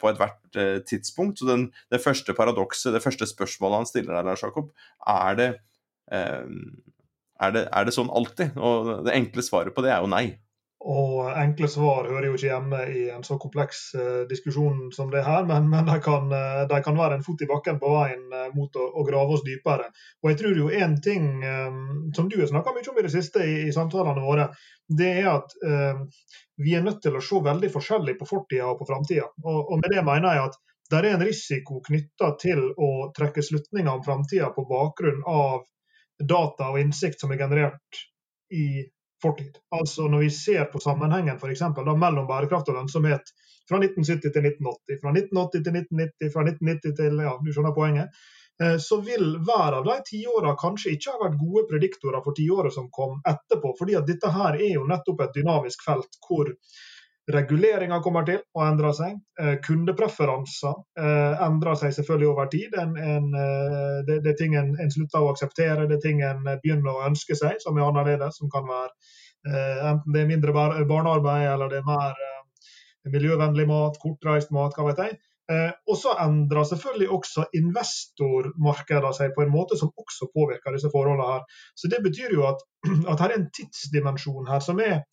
på 0.00 0.08
ethvert 0.08 0.58
tidspunkt. 0.88 1.38
Så 1.38 1.46
den, 1.50 1.68
det 1.92 2.02
første 2.02 2.34
paradokset, 2.34 2.94
det 2.96 3.04
første 3.04 3.28
spørsmålet 3.28 3.84
han 3.84 3.88
stiller 3.90 4.16
der, 4.16 4.30
Lars 4.30 4.42
Jakob, 4.42 4.72
er 5.04 5.36
det 5.36 5.50
er 7.42 7.54
det, 7.54 7.68
er 7.68 7.86
det 7.86 7.94
sånn 7.96 8.10
alltid? 8.12 8.56
Og 8.56 9.06
det 9.06 9.14
enkle 9.16 9.44
svaret 9.44 9.76
på 9.76 9.84
det 9.84 9.92
er 9.94 10.04
jo 10.04 10.12
nei. 10.12 10.26
Og 10.86 11.32
enkle 11.32 11.66
svar 11.72 12.06
hører 12.06 12.28
jo 12.28 12.36
ikke 12.36 12.50
hjemme 12.50 12.80
i 12.92 13.00
en 13.10 13.24
så 13.26 13.38
kompleks 13.42 13.80
uh, 13.98 14.22
diskusjon 14.30 14.92
som 14.94 15.08
det 15.10 15.24
her, 15.26 15.42
men, 15.48 15.66
men 15.72 15.88
de, 15.88 15.96
kan, 16.04 16.28
uh, 16.30 16.74
kan, 16.84 16.98
være 17.00 17.16
en 17.16 17.24
fot 17.26 17.42
i 17.42 17.48
bakken 17.50 17.80
på 17.82 17.90
veien 17.90 18.22
uh, 18.30 18.44
mot 18.54 18.76
å, 18.78 18.84
å, 18.92 19.04
grave 19.08 19.34
oss 19.34 19.42
dypere. 19.46 19.88
Og 20.22 20.30
jeg 20.30 20.38
tror 20.42 20.60
jo 20.60 20.68
en 20.70 20.94
ting 21.02 21.26
um, 21.42 21.80
som 22.14 22.28
du 22.30 22.38
har 22.38 22.52
snakka 22.52 22.76
mye 22.76 22.86
om 22.92 23.00
i 23.00 23.06
det 23.08 23.14
siste 23.16 23.42
i, 23.42 23.56
i 23.66 23.74
samtalene 23.74 24.22
våre, 24.22 24.50
det 24.86 25.10
er 25.24 25.32
at 25.32 25.56
vi 26.62 26.76
er 26.78 26.84
nødt 26.84 27.00
til 27.02 27.16
å 27.18 27.22
se 27.24 27.40
veldig 27.42 27.72
forskjellig 27.74 28.14
på 28.20 28.28
fortida 28.28 28.68
og 28.70 28.78
på 28.78 28.86
framtida. 28.86 29.26
Og, 29.42 29.56
og, 29.64 29.80
med 29.80 29.90
det 29.90 30.04
mener 30.06 30.36
jeg 30.36 30.44
at 30.52 30.60
det 30.86 31.00
er 31.00 31.08
en 31.10 31.24
risiko 31.26 31.80
knytta 31.82 32.28
til 32.38 32.62
å 32.78 32.90
trekke 33.16 33.42
slutninger 33.42 33.90
om 33.90 34.04
framtida 34.06 34.52
på 34.54 34.62
bakgrunn 34.70 35.24
av 35.26 35.64
data 36.18 36.70
og 36.72 36.80
innsikt 36.80 37.20
som 37.20 37.32
er 37.32 37.40
generert 37.40 38.04
i 38.54 38.86
fortid. 39.22 39.58
Altså 39.70 40.08
Når 40.08 40.18
vi 40.18 40.30
ser 40.30 40.64
på 40.64 40.80
sammenhengen 40.80 41.38
for 41.38 41.52
eksempel, 41.52 41.84
da, 41.84 41.96
mellom 41.96 42.26
bærekraft 42.28 42.68
og 42.68 42.80
lønnsomhet 42.80 43.32
fra 43.68 43.80
1970 43.82 44.32
til 44.32 44.48
1980, 44.52 45.00
fra 45.02 45.12
1980 45.12 45.64
til 45.66 45.78
1990, 45.82 46.32
fra 46.32 46.48
1990 46.48 46.96
til 47.00 47.22
ja, 47.26 47.36
du 47.42 47.52
skjønner 47.52 47.76
poenget, 47.76 48.20
eh, 48.62 48.76
så 48.82 49.00
vil 49.06 49.38
hver 49.46 49.78
av 49.80 49.88
de 49.88 49.96
tiåra 50.10 50.54
kanskje 50.60 50.94
ikke 50.96 51.14
ha 51.14 51.22
vært 51.24 51.40
gode 51.40 51.64
prediktorer 51.72 52.24
for 52.24 52.36
tiåret 52.38 52.76
som 52.76 52.90
kom 52.92 53.18
etterpå. 53.26 53.74
fordi 53.78 53.98
at 53.98 54.06
dette 54.06 54.30
her 54.36 54.60
er 54.60 54.76
jo 54.76 54.86
nettopp 54.86 55.24
et 55.24 55.40
dynamisk 55.40 55.84
felt 55.88 56.20
hvor 56.28 56.52
Reguleringer 57.26 58.02
kommer 58.04 58.22
til 58.26 58.38
å 58.54 58.62
endre 58.62 58.92
seg. 58.94 59.16
Eh, 59.42 59.56
kundepreferanser 59.66 60.76
eh, 61.02 61.42
endrer 61.42 61.78
seg 61.80 61.94
selvfølgelig 61.96 62.28
over 62.30 62.50
tid. 62.52 62.76
En, 62.78 62.92
en, 62.94 63.26
eh, 63.34 63.96
det, 64.06 64.20
det, 64.22 64.34
er 64.34 64.38
ting 64.38 64.54
en, 64.54 64.70
en, 64.78 64.92
slutter 64.94 65.24
å 65.24 65.32
akseptere, 65.32 65.88
det 65.90 65.98
er 65.98 66.04
ting 66.04 66.22
en 66.22 66.44
begynner 66.62 66.92
å 66.92 67.06
ønske 67.08 67.34
seg 67.38 67.58
som 67.64 67.78
er 67.78 67.88
annerledes. 67.88 68.38
Som 68.38 68.52
kan 68.52 68.68
være 68.70 68.92
enten 69.46 70.14
det 70.14 70.22
er 70.24 70.26
mindre 70.26 70.50
barnearbeid 70.90 71.44
eller 71.46 71.70
det 71.70 71.78
er 71.78 71.84
mer 71.86 72.16
miljøvennlig 73.14 73.66
mat, 73.70 73.98
kortreist 74.02 74.50
mat, 74.50 74.74
hva 74.74 74.88
vet 74.88 75.02
jeg. 75.04 75.18
og 75.86 75.98
så 76.00 76.16
endrer 76.24 76.66
selvfølgelig 76.66 77.06
også 77.14 77.44
investormarkedene 77.54 79.12
seg 79.14 79.36
på 79.36 79.44
en 79.44 79.52
måte 79.54 79.78
som 79.78 79.92
også 80.02 80.26
påvirker 80.34 80.74
disse 80.74 80.90
forholdene 80.90 81.28
her. 81.28 81.44
Så 81.78 81.86
det 81.92 82.02
betyr 82.02 82.34
jo 82.34 82.48
at, 82.48 82.64
at 83.12 83.22
her 83.22 83.36
er 83.36 83.38
en 83.38 83.46
tidsdimensjon 83.54 84.50
her 84.50 84.66
som 84.66 84.82
er 84.82 85.04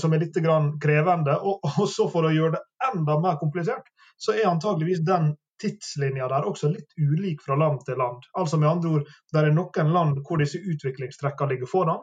som 0.00 0.12
er 0.12 0.24
litt 0.24 0.36
krevende. 0.36 1.36
Og, 1.40 1.64
også 1.84 2.08
for 2.12 2.28
å 2.28 2.34
gjøre 2.34 2.58
det 2.58 2.90
enda 2.90 3.18
mer 3.22 3.38
komplisert, 3.40 3.88
så 4.20 4.36
er 4.36 4.50
antageligvis 4.50 5.04
den 5.06 5.32
tidslinja 5.60 6.28
der 6.28 6.46
også 6.48 6.70
litt 6.72 6.94
ulik 6.96 7.42
fra 7.44 7.56
land 7.60 7.82
til 7.86 7.98
land. 8.00 8.24
Altså 8.38 8.58
med 8.60 8.70
andre 8.70 8.94
ord, 8.94 9.10
Det 9.32 9.40
er 9.40 9.52
noen 9.52 9.92
land 9.92 10.22
hvor 10.26 10.40
disse 10.40 10.58
utviklingstrekkene 10.58 11.52
ligger 11.54 11.70
foran, 11.70 12.00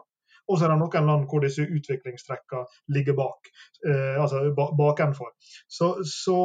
og 0.48 0.58
så 0.58 0.64
er 0.64 0.72
det 0.72 0.78
noen 0.80 1.08
land 1.10 1.26
hvor 1.28 1.44
disse 1.44 1.64
utviklingstrekkene 1.66 2.94
ligger 2.96 3.16
bak, 3.18 3.50
eh, 3.88 4.16
altså 4.22 4.40
bakenfor. 4.56 5.34
Så, 5.66 5.90
så, 6.04 6.38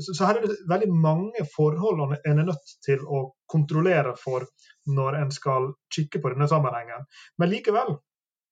så, 0.00 0.12
så, 0.12 0.22
her 0.24 0.38
er 0.38 0.46
det 0.46 0.56
veldig 0.70 0.88
mange 0.92 1.44
forhold 1.52 2.16
en 2.16 2.38
er 2.40 2.48
nødt 2.48 2.76
til 2.86 3.04
å 3.04 3.26
kontrollere 3.50 4.14
for 4.20 4.48
når 4.86 5.20
en 5.20 5.34
skal 5.34 5.72
kikke 5.92 6.22
på 6.22 6.32
denne 6.32 6.48
sammenhengen. 6.48 7.04
Men 7.38 7.52
likevel 7.52 7.98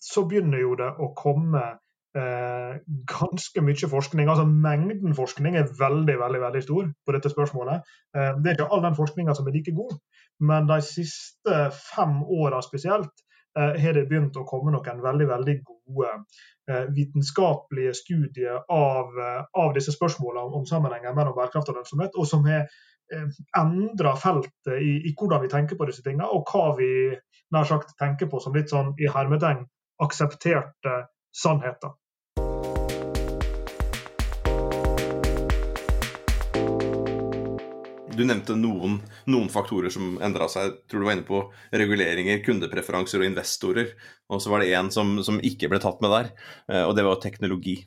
så 0.04 0.26
begynner 0.28 0.60
jo 0.60 0.74
det 0.76 0.90
å 1.00 1.14
komme 1.16 1.62
eh, 2.18 2.76
ganske 3.10 3.62
mye 3.64 3.90
forskning. 3.90 4.28
altså 4.28 4.46
Mengden 4.46 5.14
forskning 5.14 5.56
er 5.56 5.68
veldig 5.78 6.16
veldig, 6.20 6.40
veldig 6.40 6.62
stor 6.62 6.88
på 7.06 7.12
dette 7.16 7.30
spørsmålet. 7.30 7.82
Eh, 8.16 8.32
det 8.40 8.50
er 8.50 8.58
ikke 8.58 8.70
all 8.72 8.82
den 8.84 8.98
forskninga 8.98 9.34
som 9.34 9.46
er 9.48 9.56
like 9.56 9.74
god, 9.74 9.98
men 10.40 10.66
de 10.70 10.80
siste 10.82 11.60
fem 11.94 12.22
åra 12.22 12.62
spesielt 12.62 13.24
eh, 13.58 13.76
har 13.82 13.98
det 13.98 14.08
begynt 14.08 14.36
å 14.36 14.46
komme 14.48 14.74
noen 14.74 15.04
veldig 15.04 15.28
veldig 15.28 15.60
gode 15.64 16.16
vitenskapelige 16.64 17.90
studier 17.92 18.62
av, 18.72 19.10
av 19.52 19.74
disse 19.76 19.92
spørsmålene 19.92 20.56
om 20.56 20.62
sammenhenger 20.64 21.12
mellom 21.12 21.34
bærekraft 21.36 21.68
og 21.68 21.76
lønnsomhet, 21.76 22.14
og 22.16 22.24
som 22.24 22.46
har 22.48 22.64
endra 23.60 24.14
feltet 24.16 24.70
i, 24.78 24.94
i, 25.04 25.12
hvordan 25.12 25.42
vi 25.42 25.50
tenker 25.52 25.76
på 25.76 25.84
disse 25.90 26.00
tingene, 26.00 26.24
og 26.24 26.48
hva 26.48 26.70
vi 26.78 26.88
nær 27.52 27.68
sagt 27.68 27.92
tenker 28.00 28.32
på 28.32 28.40
som 28.40 28.56
litt 28.56 28.72
sånn 28.72 28.94
i 28.96 29.12
hermetegn 29.12 29.66
aksepterte 30.00 30.96
sannheter. 31.36 31.92
Du 38.14 38.22
nevnte 38.22 38.54
noen, 38.58 38.98
noen 39.30 39.48
faktorer 39.50 39.90
som 39.92 40.18
endra 40.22 40.46
seg. 40.50 40.68
Jeg 40.68 40.90
tror 40.90 41.02
du 41.02 41.08
var 41.08 41.16
inne 41.16 41.26
på 41.26 41.40
reguleringer, 41.74 42.42
kundepreferanser 42.46 43.22
og 43.22 43.26
investorer. 43.26 43.90
Og 44.30 44.42
så 44.42 44.52
var 44.52 44.62
det 44.62 44.70
én 44.76 44.90
som, 44.94 45.16
som, 45.26 45.40
ikke 45.42 45.70
ble 45.72 45.80
tatt 45.82 46.00
med 46.04 46.14
der, 46.14 46.30
eh, 46.70 46.84
og 46.84 46.94
det 46.98 47.04
var 47.06 47.18
teknologi. 47.22 47.80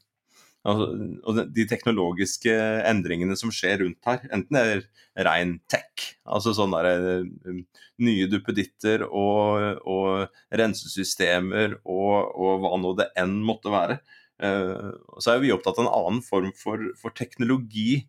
Altså, 0.67 0.87
og 1.23 1.41
de 1.55 1.63
teknologiske 1.69 2.53
endringene 2.89 3.37
som 3.39 3.53
skjer 3.55 3.79
rundt 3.85 4.09
her, 4.09 4.25
enten 4.35 4.57
det 4.57 4.63
er 4.65 4.81
rein 5.27 5.53
tech, 5.71 6.09
altså 6.27 6.51
sånne 6.57 6.81
der, 6.83 7.07
eh, 7.13 7.83
nye 8.03 8.27
duppeditter 8.27 9.05
og, 9.07 9.79
og 9.87 10.57
rensesystemer 10.59 11.79
og, 11.85 12.15
og, 12.35 12.65
hva 12.65 12.73
nå 12.83 12.95
det 12.99 13.11
enn 13.17 13.39
måtte 13.47 13.71
være, 13.73 14.01
uh, 14.43 14.91
så 15.17 15.33
er 15.33 15.41
vi 15.41 15.49
opptatt 15.55 15.79
av 15.79 15.87
en 15.87 15.95
annen 15.95 16.19
form 16.25 16.51
for, 16.57 16.83
for 16.99 17.15
teknologi. 17.17 18.03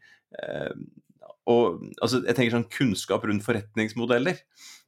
Og 1.49 1.81
altså, 2.03 2.23
jeg 2.27 2.37
tenker 2.37 2.57
sånn 2.57 2.71
kunnskap 2.73 3.25
rundt 3.29 3.47
forretningsmodeller. 3.47 4.41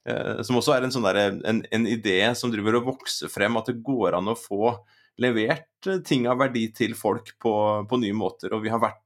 Eh, 0.09 0.41
som 0.47 0.59
også 0.61 0.77
er 0.77 0.87
en, 0.87 0.95
sånn 0.95 1.07
der, 1.09 1.21
en, 1.45 1.61
en, 1.65 1.87
idé 1.89 2.23
som 2.39 2.53
driver 2.53 2.79
og 2.79 2.95
vokser 2.95 3.33
frem, 3.33 3.59
at 3.61 3.69
det 3.69 3.83
går 3.85 4.17
an 4.17 4.33
å 4.33 4.39
få 4.39 4.75
levert 5.21 5.89
eh, 5.89 6.01
ting 6.07 6.29
av 6.31 6.41
verdi 6.41 6.71
til 6.77 6.97
folk 6.97 7.35
på, 7.41 7.55
på 7.89 8.01
nye 8.01 8.17
måter. 8.17 8.55
Og 8.57 8.65
vi 8.65 8.73
har 8.73 8.83
vært 8.83 9.03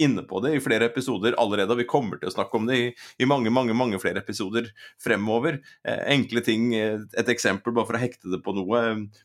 inne 0.00 0.24
på 0.26 0.40
det 0.42 0.54
i 0.56 0.62
flere 0.64 0.88
episoder 0.88 1.36
allerede, 1.38 1.74
og 1.74 1.82
vi 1.82 1.86
kommer 1.88 2.18
til 2.18 2.30
å 2.30 2.34
snakke 2.34 2.56
om 2.56 2.64
det 2.66 2.78
i, 2.80 2.86
i 3.22 3.28
mange 3.28 3.52
mange, 3.52 3.76
mange 3.76 4.00
flere 4.02 4.22
episoder 4.24 4.70
fremover. 5.00 5.60
Eh, 5.84 6.00
enkle 6.16 6.44
ting, 6.44 6.72
eh, 6.76 7.04
et 7.20 7.32
eksempel 7.32 7.76
bare 7.76 7.88
for 7.88 7.98
å 7.98 8.02
hekte 8.02 8.32
det 8.32 8.40
på 8.44 8.56
noe, 8.56 8.82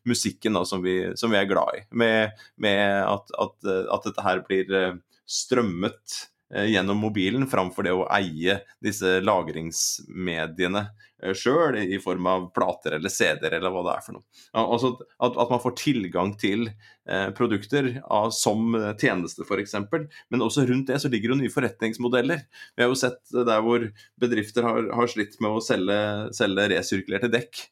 musikken 0.08 0.60
da, 0.60 0.64
som, 0.68 0.84
vi, 0.86 1.00
som 1.20 1.34
vi 1.34 1.40
er 1.40 1.50
glad 1.52 1.80
i. 1.80 1.88
Med, 2.04 2.46
med 2.64 2.84
at, 3.08 3.34
at, 3.40 3.58
at, 3.68 4.08
dette 4.08 4.28
her 4.28 4.44
blir 4.48 5.02
strømmet 5.24 6.24
Eh, 6.24 6.33
gjennom 6.54 7.00
mobilen, 7.02 7.48
framfor 7.50 7.88
det 7.88 7.96
å 7.96 8.06
eie 8.14 8.60
disse 8.84 9.18
lagringsmediene 9.26 10.84
eh, 11.24 11.34
sjøl, 11.38 11.80
i 11.82 12.00
form 12.04 12.30
av 12.30 12.48
plater 12.56 12.98
eller 13.00 13.14
CD-er 13.14 13.58
eller 13.58 13.74
hva 13.74 13.84
det 13.88 13.96
er 13.96 14.06
for 14.06 14.18
noe. 14.18 14.42
Altså 14.62 14.94
at, 15.18 15.34
at 15.34 15.54
man 15.54 15.64
får 15.64 15.78
tilgang 15.82 16.34
til 16.40 16.68
eh, 16.70 17.30
produkter 17.38 17.90
av, 18.04 18.32
som 18.38 18.78
tjeneste 19.02 19.48
f.eks., 19.48 19.78
men 19.82 20.46
også 20.46 20.68
rundt 20.70 20.92
det 20.92 21.02
så 21.02 21.12
ligger 21.12 21.34
jo 21.34 21.42
nye 21.42 21.54
forretningsmodeller. 21.54 22.46
Vi 22.76 22.86
har 22.86 22.92
jo 22.94 23.00
sett 23.00 23.22
der 23.34 23.66
hvor 23.66 23.90
bedrifter 24.22 24.68
har, 24.70 24.92
har 24.94 25.12
slitt 25.12 25.40
med 25.42 25.58
å 25.58 25.64
selge, 25.64 26.02
selge 26.38 26.70
resirkulerte 26.76 27.32
dekk 27.34 27.68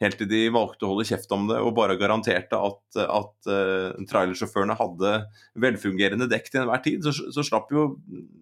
helt 0.00 0.16
til 0.20 0.28
de 0.30 0.40
valgte 0.52 0.86
å 0.86 0.92
holde 0.94 1.06
kjeft 1.08 1.32
om 1.36 1.46
det 1.50 1.58
og 1.60 1.74
bare 1.76 1.98
garanterte 2.00 2.56
at, 2.56 2.80
at 3.04 3.50
uh, 3.50 4.00
trailersjåførene 4.10 4.76
hadde 4.78 5.14
velfungerende 5.60 6.28
dekk 6.30 6.50
til 6.50 6.62
enhver 6.62 6.82
tid, 6.84 7.04
så, 7.04 7.30
så, 7.34 7.44
slapp 7.46 7.72
jo 7.74 7.86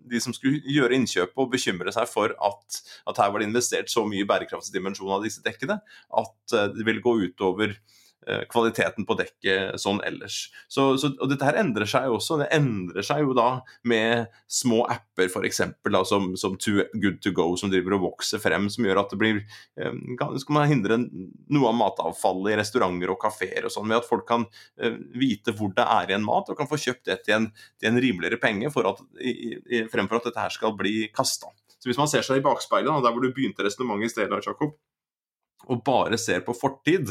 de 0.08 0.22
som 0.22 0.34
skulle 0.36 0.62
gjøre 0.70 0.96
innkjøpet 0.98 1.42
å 1.42 1.48
bekymre 1.50 1.94
seg 1.94 2.08
for 2.10 2.34
at, 2.34 2.82
at, 3.08 3.18
her 3.18 3.32
var 3.32 3.42
det 3.42 3.50
investert 3.50 3.90
så 3.92 4.06
mye 4.08 4.26
bærekraftsdimensjon 4.28 5.16
av 5.18 5.26
disse 5.26 5.42
dekkene 5.44 5.80
at 5.82 6.54
uh, 6.54 6.68
det 6.74 6.86
ville 6.86 7.04
gå 7.04 7.16
utover 7.26 7.74
kvaliteten 8.50 9.06
på 9.08 9.16
dekket 9.16 9.78
sånn 9.80 10.00
ellers. 10.04 10.48
Så, 10.68 10.90
så, 11.00 11.10
og 11.16 11.30
dette 11.30 11.46
her 11.46 11.56
endrer 11.60 11.88
seg 11.88 12.08
jo 12.08 12.18
også. 12.18 12.36
Det 12.42 12.48
endrer 12.52 13.06
seg 13.06 13.22
jo 13.24 13.34
da 13.36 13.46
med 13.88 14.28
små 14.52 14.82
apper 14.90 15.30
f.eks. 15.30 15.62
Som, 16.08 16.32
som 16.36 16.56
Too 16.60 16.84
Good 16.98 17.20
To 17.24 17.32
Go 17.36 17.46
som 17.56 17.72
driver 17.72 17.96
og 17.96 18.04
vokser 18.08 18.42
frem, 18.42 18.68
som 18.72 18.86
gjør 18.86 19.02
at 19.02 19.14
det 19.14 19.20
blir 19.20 19.40
eh, 19.40 19.94
Skal 20.42 20.56
man 20.56 20.68
hindre 20.70 20.98
noe 21.00 21.70
av 21.70 21.78
matavfallet 21.78 22.54
i 22.54 22.58
restauranter 22.60 23.14
og 23.14 23.20
kafeer 23.22 23.68
og 23.68 23.74
sånn, 23.74 23.88
ved 23.90 24.02
at 24.02 24.08
folk 24.08 24.26
kan 24.28 24.46
eh, 24.80 24.98
vite 25.18 25.54
hvor 25.56 25.72
det 25.76 25.86
er 25.86 26.12
igjen 26.12 26.26
mat, 26.26 26.50
og 26.50 26.58
kan 26.58 26.70
få 26.70 26.80
kjøpt 26.80 27.06
det 27.08 27.20
til 27.26 27.38
en, 27.38 27.48
til 27.78 27.92
en 27.92 28.02
rimeligere 28.02 28.40
penge 28.42 28.72
for 28.74 28.88
at, 28.90 29.00
i, 29.22 29.54
i, 29.56 29.82
fremfor 29.90 30.20
at 30.20 30.30
dette 30.30 30.44
her 30.44 30.54
skal 30.54 30.76
bli 30.78 31.08
kasta. 31.14 31.52
Så 31.78 31.90
hvis 31.90 32.00
man 32.00 32.10
ser 32.10 32.26
seg 32.26 32.40
i 32.40 32.44
bakspeilet, 32.44 32.90
der 33.04 33.14
hvor 33.14 33.22
du 33.22 33.30
begynte 33.30 33.64
resonnementet 33.64 34.10
i 34.10 34.14
sted, 34.16 34.38
Jakob, 34.48 34.74
og 35.66 35.82
bare 35.84 36.18
ser 36.20 36.44
på 36.46 36.54
fortid, 36.56 37.10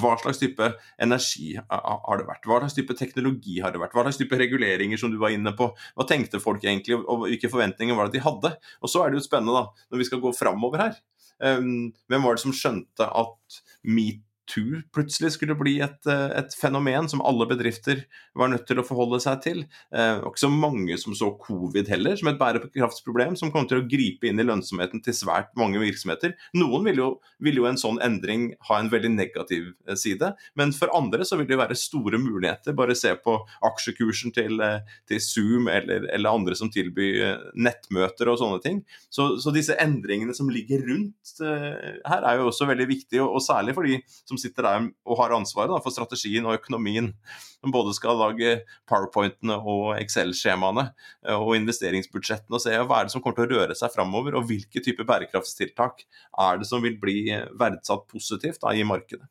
hva 0.00 0.14
slags 0.20 0.40
type 0.40 0.70
energi 1.02 1.56
har 1.58 2.20
det 2.20 2.28
vært? 2.28 2.46
Hva 2.46 2.60
slags 2.62 2.78
type 2.78 2.96
teknologi 2.98 3.58
har 3.64 3.74
det 3.74 3.82
vært? 3.82 3.96
Hva 3.96 4.06
slags 4.06 4.20
type 4.20 4.38
reguleringer 4.38 5.00
som 5.00 5.12
du 5.12 5.18
var 5.20 5.34
inne 5.34 5.52
på? 5.58 5.70
Hva 5.98 6.06
tenkte 6.08 6.42
folk 6.42 6.64
egentlig, 6.64 7.00
og 7.00 7.26
hvilke 7.26 7.50
forventninger 7.52 7.98
var 7.98 8.08
det 8.08 8.18
de 8.18 8.24
hadde? 8.24 8.54
Og 8.82 8.92
så 8.92 9.04
er 9.04 9.10
det 9.10 9.20
jo 9.20 9.26
spennende, 9.26 9.58
da, 9.58 9.88
når 9.90 10.02
vi 10.02 10.08
skal 10.08 10.22
gå 10.22 10.32
framover 10.36 10.86
her. 10.86 11.02
Um, 11.38 11.90
hvem 12.10 12.24
var 12.24 12.34
det 12.34 12.42
som 12.42 12.54
skjønte 12.54 13.06
at 13.06 13.60
meet 13.86 14.24
metoo 14.48 14.82
plutselig 14.92 15.32
skulle 15.32 15.56
bli 15.58 15.80
et, 15.80 16.06
eh, 16.06 16.38
et, 16.38 16.54
fenomen 16.54 17.08
som 17.08 17.20
alle 17.22 17.46
bedrifter 17.46 18.04
var 18.34 18.48
nødt 18.48 18.66
til 18.66 18.78
å 18.78 18.86
forholde 18.86 19.20
seg 19.20 19.42
til. 19.42 19.58
Det 19.92 20.22
var 20.22 20.30
ikke 20.30 20.46
så 20.46 20.50
mange 20.50 20.98
som 20.98 21.14
så 21.14 21.30
covid 21.38 21.88
heller 21.88 22.16
som 22.16 22.28
et 22.28 22.38
bærekraftsproblem 22.38 23.36
som 23.36 23.50
kom 23.50 23.66
til 23.68 23.80
å 23.80 23.88
gripe 23.88 24.26
inn 24.26 24.40
i 24.40 24.46
lønnsomheten 24.46 25.02
til 25.02 25.14
svært 25.14 25.50
mange 25.56 25.78
virksomheter. 25.78 26.34
Noen 26.54 26.84
vil 26.84 26.96
jo, 26.96 27.08
vil 27.40 27.56
jo 27.56 27.66
en 27.66 27.78
sånn 27.78 28.00
endring 28.00 28.54
ha 28.68 28.78
en 28.78 28.90
veldig 28.90 29.10
negativ 29.14 29.72
eh, 29.86 29.94
side, 29.94 30.34
men 30.56 30.72
for 30.72 30.92
andre 30.96 31.24
så 31.24 31.38
vil 31.38 31.48
det 31.48 31.58
være 31.58 31.76
store 31.78 32.18
muligheter. 32.18 32.76
Bare 32.76 32.96
se 32.96 33.14
på 33.14 33.36
aksjekursen 33.66 34.34
til, 34.34 34.62
til 35.08 35.22
Zoom 35.22 35.68
eller, 35.68 36.08
eller, 36.12 36.28
andre 36.28 36.54
som 36.58 36.70
tilbyr 36.70 37.52
nettmøter 37.56 38.28
og 38.28 38.38
sånne 38.40 38.60
ting. 38.64 38.82
Så, 39.10 39.38
så 39.42 39.52
disse 39.54 39.76
endringene 39.80 40.34
som 40.36 40.50
ligger 40.52 40.82
rundt 40.86 41.38
her 41.38 42.24
er 42.26 42.38
jo 42.38 42.48
også 42.50 42.68
veldig 42.68 42.86
viktige, 42.90 43.22
og, 43.24 43.38
og 43.38 43.44
særlig 43.44 43.74
for 43.76 43.88
de 43.88 43.98
som 44.28 44.37
som 44.38 44.46
sitter 44.46 44.66
der 44.68 44.88
og 45.08 45.20
har 45.20 45.34
ansvaret 45.36 45.72
da, 45.74 45.80
for 45.84 45.94
strategien 45.94 46.46
og 46.46 46.58
økonomien. 46.58 47.12
Som 47.58 47.74
både 47.74 47.94
skal 47.96 48.20
lage 48.20 48.60
powerpointene 48.88 49.56
og 49.58 49.96
Excel-skjemaene 49.98 50.86
eh, 51.26 51.34
og 51.34 51.56
investeringsbudsjettene 51.58 52.58
og 52.58 52.62
se 52.62 52.76
hva 52.78 53.00
er 53.00 53.08
det 53.08 53.16
som 53.16 53.24
kommer 53.24 53.40
til 53.40 53.48
å 53.48 53.62
røre 53.62 53.78
seg 53.78 53.92
framover, 53.94 54.38
og 54.38 54.46
hvilke 54.50 54.82
typer 54.84 55.08
bærekraftstiltak 55.08 56.06
er 56.46 56.62
det 56.62 56.70
som 56.70 56.84
vil 56.84 56.96
bli 57.02 57.26
verdsatt 57.58 58.06
positivt 58.12 58.62
da, 58.62 58.76
i 58.76 58.86
markedet. 58.86 59.26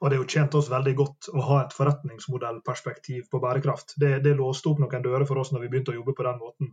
Og 0.00 0.10
Det 0.10 0.16
har 0.16 0.22
jo 0.22 0.28
tjent 0.28 0.54
oss 0.58 0.68
veldig 0.70 0.94
godt 0.96 1.28
å 1.32 1.42
ha 1.48 1.58
et 1.62 1.74
forretningsmodellperspektiv 1.76 3.28
på 3.32 3.40
bærekraft. 3.40 3.96
Det, 4.00 4.18
det 4.24 4.34
låste 4.36 4.70
opp 4.70 4.80
noen 4.82 5.04
dører 5.04 5.24
for 5.28 5.40
oss 5.40 5.52
når 5.54 5.64
vi 5.64 5.70
begynte 5.72 5.94
å 5.94 5.98
jobbe 5.98 6.14
på 6.16 6.26
den 6.26 6.40
måten 6.40 6.72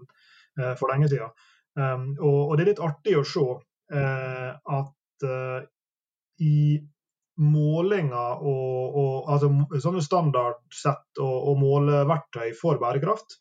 eh, 0.60 0.74
for 0.80 0.92
lenge 0.92 1.12
siden. 1.12 1.32
Um, 1.74 2.12
og, 2.20 2.40
og, 2.52 2.58
det 2.58 2.66
er 2.66 2.72
litt 2.74 2.84
artig 2.86 3.16
å 3.18 3.24
se 3.26 3.46
eh, 3.98 4.50
at 4.54 5.26
eh, 5.26 5.64
i 6.44 6.58
målinger 7.42 8.42
og, 8.46 8.98
og 8.98 9.32
altså, 9.34 9.94
standardsett 10.02 11.22
og, 11.22 11.38
og, 11.50 11.60
måleverktøy 11.62 12.54
for 12.60 12.82
bærekraft, 12.82 13.38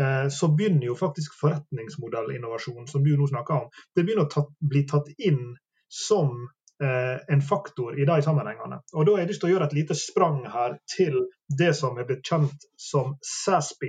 eh, 0.00 0.28
så 0.32 0.48
begynner 0.48 0.88
jo 0.88 0.98
faktisk 0.98 1.36
forretningsmodellinnovasjon, 1.40 2.86
som 2.88 3.04
du 3.04 3.14
nå 3.16 3.28
snakker 3.28 3.64
om, 3.64 3.82
det 3.96 4.04
begynner 4.04 4.28
å 4.28 4.32
tatt, 4.32 4.54
bli 4.60 4.86
tatt 4.88 5.10
inn 5.18 5.56
som 5.88 6.48
eh, 6.82 7.20
en 7.28 7.42
faktor 7.42 8.00
i 8.00 8.06
de 8.08 8.22
sammenhengene. 8.24 8.80
Og 8.94 9.06
Da 9.06 9.12
har 9.12 9.24
jeg 9.24 9.32
lyst 9.32 9.44
til 9.44 9.50
å 9.50 9.54
gjøre 9.56 9.68
et 9.68 9.76
lite 9.76 9.98
sprang 9.98 10.40
her 10.48 10.78
til 10.96 11.20
det 11.58 11.74
som 11.76 11.98
er 11.98 12.08
blitt 12.08 12.24
kjent 12.24 12.68
som 12.76 13.16
SASB. 13.24 13.84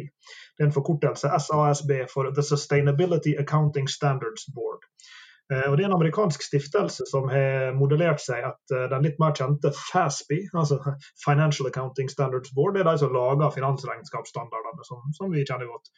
Det 0.57 0.63
er 0.63 0.69
en 0.69 0.75
forkortelse 0.75 1.31
SASB 1.47 1.95
for 2.11 2.31
The 2.35 2.43
Sustainability 2.43 3.35
Accounting 3.39 3.87
Standards 3.87 4.47
Board. 4.55 4.83
Eh, 5.53 5.65
og 5.65 5.77
Det 5.77 5.83
er 5.83 5.89
en 5.89 5.97
amerikansk 5.97 6.43
stiftelse 6.45 7.07
som 7.09 7.29
har 7.31 7.73
modellert 7.77 8.21
seg 8.21 8.45
etter 8.51 8.89
den 8.91 9.05
litt 9.07 9.19
mer 9.21 9.33
kjente 9.37 9.71
FASB, 9.75 10.35
altså 10.53 10.77
Financial 11.23 11.69
Accounting 11.69 12.09
Standards 12.11 12.53
Board. 12.53 12.75
Det 12.75 12.83
er 12.83 12.91
de 12.91 13.01
som 13.01 13.15
lager 13.15 13.55
finansregnskapsstandardene, 13.55 14.85
som, 14.85 15.01
som 15.17 15.33
vi 15.33 15.45
kjenner 15.45 15.71
godt. 15.71 15.89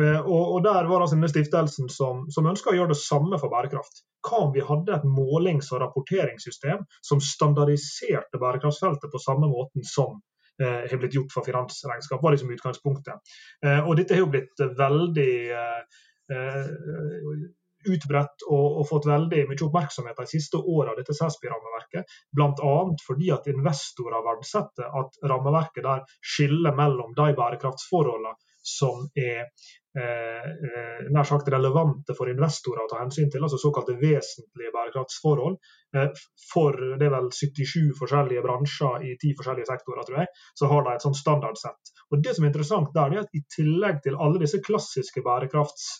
Eh, 0.00 0.20
og, 0.20 0.42
og 0.56 0.60
Der 0.66 0.90
var 0.90 1.00
altså 1.00 1.16
denne 1.16 1.30
stiftelsen 1.32 1.88
som, 1.92 2.26
som 2.34 2.50
ønska 2.50 2.72
å 2.72 2.76
gjøre 2.76 2.92
det 2.92 3.00
samme 3.00 3.40
for 3.40 3.52
bærekraft. 3.52 4.04
Hva 4.24 4.44
om 4.46 4.54
vi 4.54 4.64
hadde 4.64 4.94
et 4.96 5.08
målings- 5.08 5.72
og 5.72 5.82
rapporteringssystem 5.84 6.84
som 7.04 7.24
standardiserte 7.24 8.40
bærekraftsfeltet 8.40 9.12
på 9.12 9.22
samme 9.22 9.48
måten 9.52 9.84
som 9.88 10.20
eh, 10.60 10.84
har 10.90 11.00
blitt 11.00 11.16
gjort 11.16 11.32
for 11.34 11.46
finansregnskap, 11.46 12.22
var 12.24 12.36
liksom 12.36 12.52
utgangspunktet. 12.52 13.36
Eh, 13.64 13.80
og 13.80 13.96
Dette 14.00 14.16
har 14.16 14.24
jo 14.24 14.32
blitt 14.32 14.64
veldig 14.84 15.34
eh, 15.56 16.00
eh 16.32 17.52
utbredt 17.90 18.46
og, 18.48 18.66
og, 18.80 18.86
fått 18.88 19.08
veldig 19.10 19.44
mye 19.50 19.66
oppmerksomhet 19.66 20.20
de 20.20 20.26
siste 20.30 20.60
åra, 20.60 20.96
dette 20.98 21.16
SESPI-rammeverket. 21.16 22.16
Bl.a. 22.34 22.74
fordi 23.06 23.30
at 23.34 23.50
investorer 23.52 24.24
verdsetter 24.26 24.98
at 25.02 25.20
rammeverket 25.30 25.86
der 25.86 26.04
skiller 26.34 26.76
mellom 26.76 27.14
de 27.18 27.30
bærekraftsforholdene 27.36 28.34
som 28.64 29.08
er 29.14 29.42
eh, 29.44 30.44
eh, 30.68 31.00
nær 31.12 31.26
sagt 31.28 31.48
relevante 31.52 32.16
for 32.16 32.30
investorer 32.32 32.86
å 32.86 32.90
ta 32.90 33.02
hensyn 33.02 33.28
til, 33.32 33.44
altså 33.44 33.60
såkalte 33.60 33.96
vesentlige 34.00 34.72
bærekraftsforhold. 34.74 35.58
Eh, 35.96 36.22
for 36.48 36.80
det 36.98 37.08
er 37.08 37.12
vel 37.14 37.28
77 37.36 37.92
forskjellige 38.00 38.44
bransjer 38.46 39.04
i 39.10 39.14
ti 39.20 39.34
forskjellige 39.36 39.68
sektorer, 39.68 40.08
tror 40.08 40.22
jeg, 40.22 40.32
så 40.56 40.72
har 40.72 40.86
de 40.86 40.96
et 40.96 41.06
sånt 41.06 41.20
standardsett. 41.20 41.94
Og 42.10 42.24
Det 42.24 42.34
som 42.34 42.46
er 42.46 42.52
interessant 42.52 42.96
der, 42.96 43.12
er 43.12 43.26
at 43.26 43.36
i 43.36 43.44
tillegg 43.52 44.00
til 44.06 44.16
alle 44.16 44.40
disse 44.40 44.62
klassiske 44.64 45.22
bærekrafts 45.26 45.90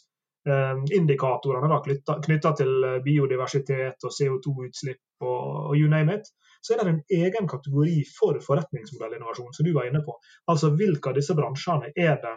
indikatorene 0.45 1.79
knytta 2.25 2.53
til 2.59 2.73
eh, 2.85 2.97
biodiversitet 3.05 4.05
og 4.05 4.13
CO2-utslipp 4.13 5.25
og, 5.25 5.71
og, 5.71 5.77
you 5.79 5.89
name 5.89 6.19
it, 6.19 6.29
så 6.65 6.75
er 6.75 6.83
det 6.83 6.93
en 6.93 7.03
egen 7.25 7.49
kategori 7.49 8.03
for 8.19 8.41
forretningsmodellinnovasjon, 8.45 9.53
som 9.57 9.67
du 9.67 9.73
var 9.77 9.89
inne 9.89 10.03
på. 10.05 10.17
Altså 10.53 10.73
hvilke 10.77 11.13
av 11.13 11.19
disse 11.19 11.37
bransjene 11.37 11.93
er 11.97 12.19
det 12.23 12.35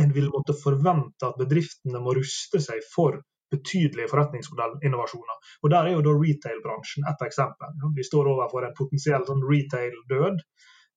en 0.00 0.12
vil 0.12 0.30
måtte 0.32 0.56
forvente 0.56 1.28
at 1.28 1.36
bedriftene 1.40 2.00
må 2.00 2.14
ruste 2.16 2.60
seg 2.64 2.80
for 2.94 3.20
betydelige 3.52 4.08
forretningsmodellinnovasjoner. 4.08 5.40
Og 5.62 5.70
Der 5.70 5.88
er 5.88 5.92
jo 5.92 6.04
da 6.06 6.14
retail-bransjen 6.16 7.08
et 7.10 7.26
eksempel. 7.26 7.74
Vi 7.96 8.06
står 8.08 8.30
overfor 8.32 8.64
en 8.64 8.76
potensiell 8.78 9.26
sånn 9.28 9.44
retail-død. 9.44 10.40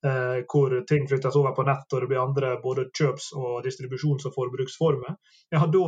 Eh, 0.05 0.39
hvor 0.51 0.73
ting 0.87 1.07
flyttes 1.09 1.35
over 1.39 1.53
på 1.57 1.63
nett 1.65 1.93
og 1.93 2.01
det 2.03 2.07
blir 2.11 2.21
andre 2.21 2.49
både 2.61 2.89
kjøps- 2.93 3.31
og 3.39 3.63
distribusjons- 3.65 4.27
og 4.29 4.35
forbruksformer. 4.35 5.15
Ja, 5.49 5.65
da 5.65 5.85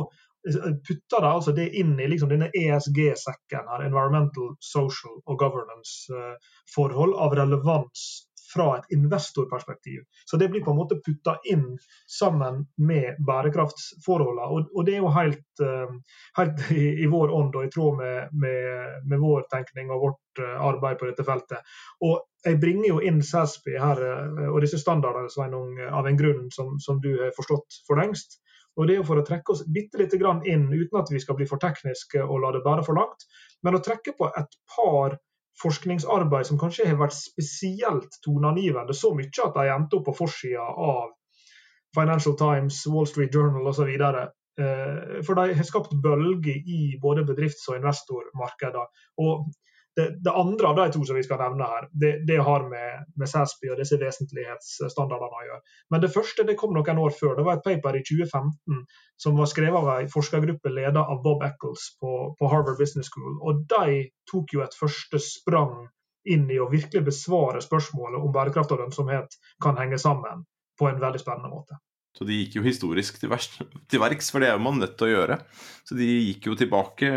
putter 0.88 1.24
det 1.24 1.28
altså 1.28 1.52
det 1.52 1.68
inn 1.80 1.96
i 2.00 2.06
liksom 2.08 2.30
denne 2.30 2.50
ESG-sekken, 2.54 3.68
her, 3.72 3.84
environmental, 3.86 4.54
social 4.64 5.18
og 5.26 5.38
governance-forhold 5.40 7.16
av 7.18 7.36
relevans 7.40 8.08
fra 8.52 8.78
et 8.78 8.84
investorperspektiv. 8.96 10.00
Så 10.24 10.36
det 10.36 10.48
blir 10.48 10.64
på 10.64 10.70
en 10.70 10.76
måte 10.76 11.00
putta 11.04 11.36
inn 11.52 11.78
sammen 12.18 12.62
med 12.76 13.18
bærekraftsforholdene. 13.26 14.46
Og, 14.48 14.70
og 14.74 14.86
det 14.86 14.94
er 14.94 15.02
jo 15.02 15.12
helt, 15.12 15.44
uh, 15.60 15.92
helt 16.38 16.64
i, 16.72 16.86
i, 17.02 17.10
vår 17.12 17.34
ånd 17.34 17.58
og 17.58 17.66
i 17.66 17.70
tråd 17.74 18.00
med, 18.00 18.32
med, 18.32 18.96
med, 19.04 19.20
vår 19.20 19.44
tenkning 19.52 19.92
og 19.92 20.06
vårt 20.06 20.42
uh, 20.42 20.56
arbeid 20.70 21.00
på 21.00 21.10
dette 21.10 21.26
feltet. 21.28 21.76
Og 22.08 22.22
jeg 22.46 22.60
bringer 22.62 22.88
jo 22.88 23.02
inn 23.04 23.20
SASPI 23.24 23.76
her, 23.82 24.00
og 24.48 24.60
disse 24.62 24.78
standardene 24.80 25.28
Sveinung, 25.32 25.74
av 25.90 26.06
en 26.06 26.16
grunn 26.16 26.44
som, 26.54 26.76
som 26.80 27.00
du 27.02 27.10
har 27.18 27.34
forstått 27.36 27.82
for 27.88 28.00
lengst. 28.00 28.38
Og 28.78 28.86
Det 28.86 28.94
er 28.94 29.00
jo 29.00 29.06
for 29.08 29.20
å 29.20 29.26
trekke 29.26 29.52
oss 29.52 29.64
bitte 29.66 29.98
lite 29.98 30.18
grann 30.20 30.44
inn, 30.46 30.68
uten 30.70 31.00
at 31.00 31.10
vi 31.10 31.20
skal 31.20 31.36
bli 31.38 31.48
for 31.50 31.58
tekniske 31.62 32.22
og 32.22 32.44
la 32.44 32.52
det 32.54 32.62
bære 32.62 32.84
for 32.86 32.98
langt, 32.98 33.26
men 33.66 33.74
å 33.74 33.82
trekke 33.82 34.14
på 34.18 34.30
et 34.38 34.58
par 34.70 35.18
forskningsarbeid 35.58 36.46
som 36.46 36.58
kanskje 36.60 36.86
har 36.86 36.98
vært 37.00 37.16
spesielt 37.18 38.20
toneangivende, 38.22 38.94
så 38.94 39.10
mye 39.16 39.44
at 39.44 39.56
de 39.56 39.72
endte 39.74 39.98
opp 39.98 40.06
på 40.06 40.18
forsida 40.20 40.62
av 40.62 41.08
Financial 41.96 42.36
Times, 42.38 42.84
Wall 42.86 43.08
Street 43.10 43.34
Journal 43.34 43.66
osv. 43.66 43.88
Eh, 43.90 45.22
for 45.26 45.38
de 45.38 45.54
har 45.58 45.66
skapt 45.66 45.94
bølger 46.02 46.62
i 46.66 46.98
både 47.02 47.24
bedrifts- 47.26 47.66
og 47.70 47.80
investormarkeder. 47.80 48.86
Og 49.24 49.48
det, 49.98 50.06
det, 50.24 50.30
andre 50.30 50.68
av 50.68 50.76
de 50.78 50.86
to 50.94 51.00
som 51.04 51.16
vi 51.18 51.24
skal 51.26 51.40
nevne 51.42 51.66
her, 51.66 51.88
det, 51.90 52.12
det 52.28 52.36
har 52.46 52.66
med, 52.70 53.06
med 53.18 53.30
SASPI 53.30 53.72
og 53.72 53.80
disse 53.80 53.98
vesentlighetsstandardene 53.98 55.40
å 55.40 55.46
gjøre. 55.48 55.74
Men 55.90 56.04
det 56.04 56.12
første 56.14 56.46
det 56.46 56.54
kom 56.60 56.76
noen 56.76 57.00
år 57.02 57.16
før. 57.16 57.34
Det 57.38 57.46
var 57.48 57.58
et 57.58 57.66
paper 57.66 57.98
i 57.98 58.04
2015 58.06 58.84
som 59.18 59.40
var 59.40 59.50
skrevet 59.50 59.80
av 59.80 59.90
en 59.96 60.12
forskergruppe 60.12 60.70
ledet 60.70 61.02
av 61.02 61.18
Bob 61.24 61.42
Eccles 61.48 61.88
på, 61.98 62.12
på, 62.38 62.52
Harvard 62.52 62.78
Business 62.78 63.10
School. 63.10 63.40
Og 63.42 63.64
De 63.74 64.04
tok 64.30 64.54
jo 64.54 64.62
et 64.62 64.78
første 64.78 65.18
sprang 65.24 65.88
inn 66.28 66.46
i 66.52 66.60
å 66.62 66.70
virkelig 66.70 67.02
besvare 67.10 67.64
spørsmålet 67.64 68.22
om 68.22 68.32
bærekraft 68.34 68.76
og 68.76 68.84
lønnsomhet 68.84 69.38
kan 69.64 69.80
henge 69.80 69.98
sammen 69.98 70.46
på 70.78 70.86
en 70.86 71.02
veldig 71.02 71.20
spennende 71.24 71.50
måte. 71.50 71.80
Så 72.18 72.26
de 72.26 72.40
gikk 72.40 72.56
jo 72.58 72.64
historisk 72.64 73.20
til, 73.20 73.30
vers, 73.30 73.46
til, 73.86 74.00
verks, 74.02 74.32
for 74.34 74.42
det 74.42 74.50
er 74.50 74.62
man 74.62 74.80
nødt 74.82 74.96
til 74.98 75.06
å 75.06 75.12
gjøre. 75.12 75.36
Så 75.86 75.94
de 75.94 76.08
gikk 76.08 76.48
jo 76.50 76.56
tilbake. 76.58 77.12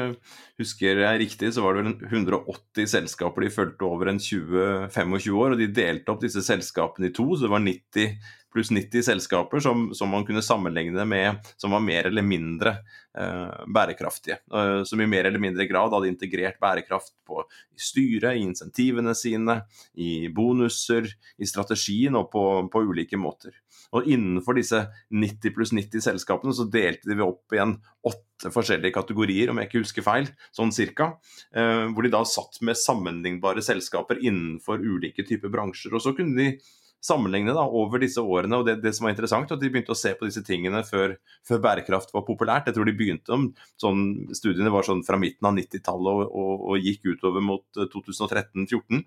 Husker 0.62 1.02
jeg 1.02 1.22
riktig, 1.24 1.50
så 1.56 1.64
var 1.66 1.80
det 1.80 1.88
vel 1.88 2.12
180 2.22 2.92
selskaper 2.92 3.48
de 3.48 3.50
fulgte 3.56 3.88
over 3.88 4.12
en 4.12 4.22
20-25 4.22 5.34
år, 5.34 5.56
og 5.56 5.58
de 5.64 5.72
delte 5.74 6.14
opp 6.14 6.22
disse 6.22 6.46
selskapene 6.46 7.10
i 7.10 7.16
to, 7.18 7.26
så 7.34 7.48
det 7.48 7.56
var 7.56 7.66
90 7.66 8.14
pluss 8.52 8.72
90 8.72 9.04
selskaper 9.04 9.60
som, 9.60 9.94
som, 9.96 10.10
man 10.12 10.26
kunne 10.28 10.44
sammenligne 10.44 11.06
med 11.08 11.52
som 11.58 11.72
var 11.72 11.84
mer 11.84 12.10
eller 12.10 12.26
mindre 12.26 12.76
eh, 13.18 13.64
bærekraftige. 13.68 14.42
Eh, 14.54 14.84
som 14.88 15.02
i 15.02 15.08
mer 15.08 15.30
eller 15.30 15.40
mindre 15.40 15.66
grad 15.70 15.94
hadde 15.96 16.12
integrert 16.12 16.60
bærekraft 16.60 17.14
på, 17.28 17.44
i 17.76 17.80
styret, 17.82 18.36
i 18.36 18.44
insentivene 18.44 19.16
sine, 19.16 19.62
i 19.96 20.28
bonuser, 20.36 21.08
i 21.38 21.48
strategien 21.48 22.18
og 22.20 22.28
på, 22.34 22.46
på 22.72 22.84
ulike 22.92 23.20
måter. 23.20 23.56
Og 23.92 24.08
innenfor 24.08 24.56
disse 24.56 24.86
90 25.12 25.56
pluss 25.56 25.74
90 25.76 26.04
selskapene 26.06 26.56
så 26.56 26.68
delte 26.72 27.12
vi 27.12 27.26
opp 27.26 27.56
igjen 27.56 27.76
åtte 28.08 28.52
forskjellige 28.54 28.96
kategorier, 28.96 29.52
om 29.52 29.60
jeg 29.60 29.70
ikke 29.70 29.84
husker 29.84 30.06
feil, 30.06 30.30
sånn 30.56 30.72
cirka. 30.76 31.12
Eh, 31.54 31.88
hvor 31.92 32.08
de 32.08 32.14
da 32.14 32.24
satt 32.28 32.62
med 32.66 32.80
sammenlignbare 32.80 33.64
selskaper 33.66 34.22
innenfor 34.24 34.80
ulike 34.80 35.28
typer 35.28 35.52
bransjer. 35.54 35.94
Og 35.98 36.06
så 36.06 36.16
kunne 36.18 36.40
de 36.40 36.54
sammenligne 37.02 37.54
da, 37.58 37.66
over 37.66 38.00
disse 38.02 38.22
årene. 38.22 38.62
og 38.62 38.66
det, 38.70 38.78
det, 38.84 38.94
som 38.96 39.08
var 39.08 39.16
interessant, 39.16 39.52
at 39.52 39.60
De 39.60 39.70
begynte 39.74 39.94
å 39.94 39.98
se 39.98 40.14
på 40.16 40.28
disse 40.30 40.44
tingene 40.46 40.84
før, 40.88 41.18
før 41.48 41.62
bærekraft 41.66 42.14
var 42.16 42.26
populært. 42.28 42.70
Jeg 42.70 42.78
tror 42.78 42.88
de 42.88 42.96
begynte 42.98 43.36
om, 43.36 43.48
sånn, 43.82 44.04
Studiene 44.38 44.72
var 44.74 44.88
sånn 44.88 45.04
fra 45.04 45.20
midten 45.20 45.50
av 45.50 45.58
90-tallet 45.58 46.12
og, 46.14 46.26
og, 46.30 46.68
og, 46.70 46.76
gikk 46.86 47.10
utover 47.16 47.44
mot 47.44 47.66
2013-2014. 47.82 49.02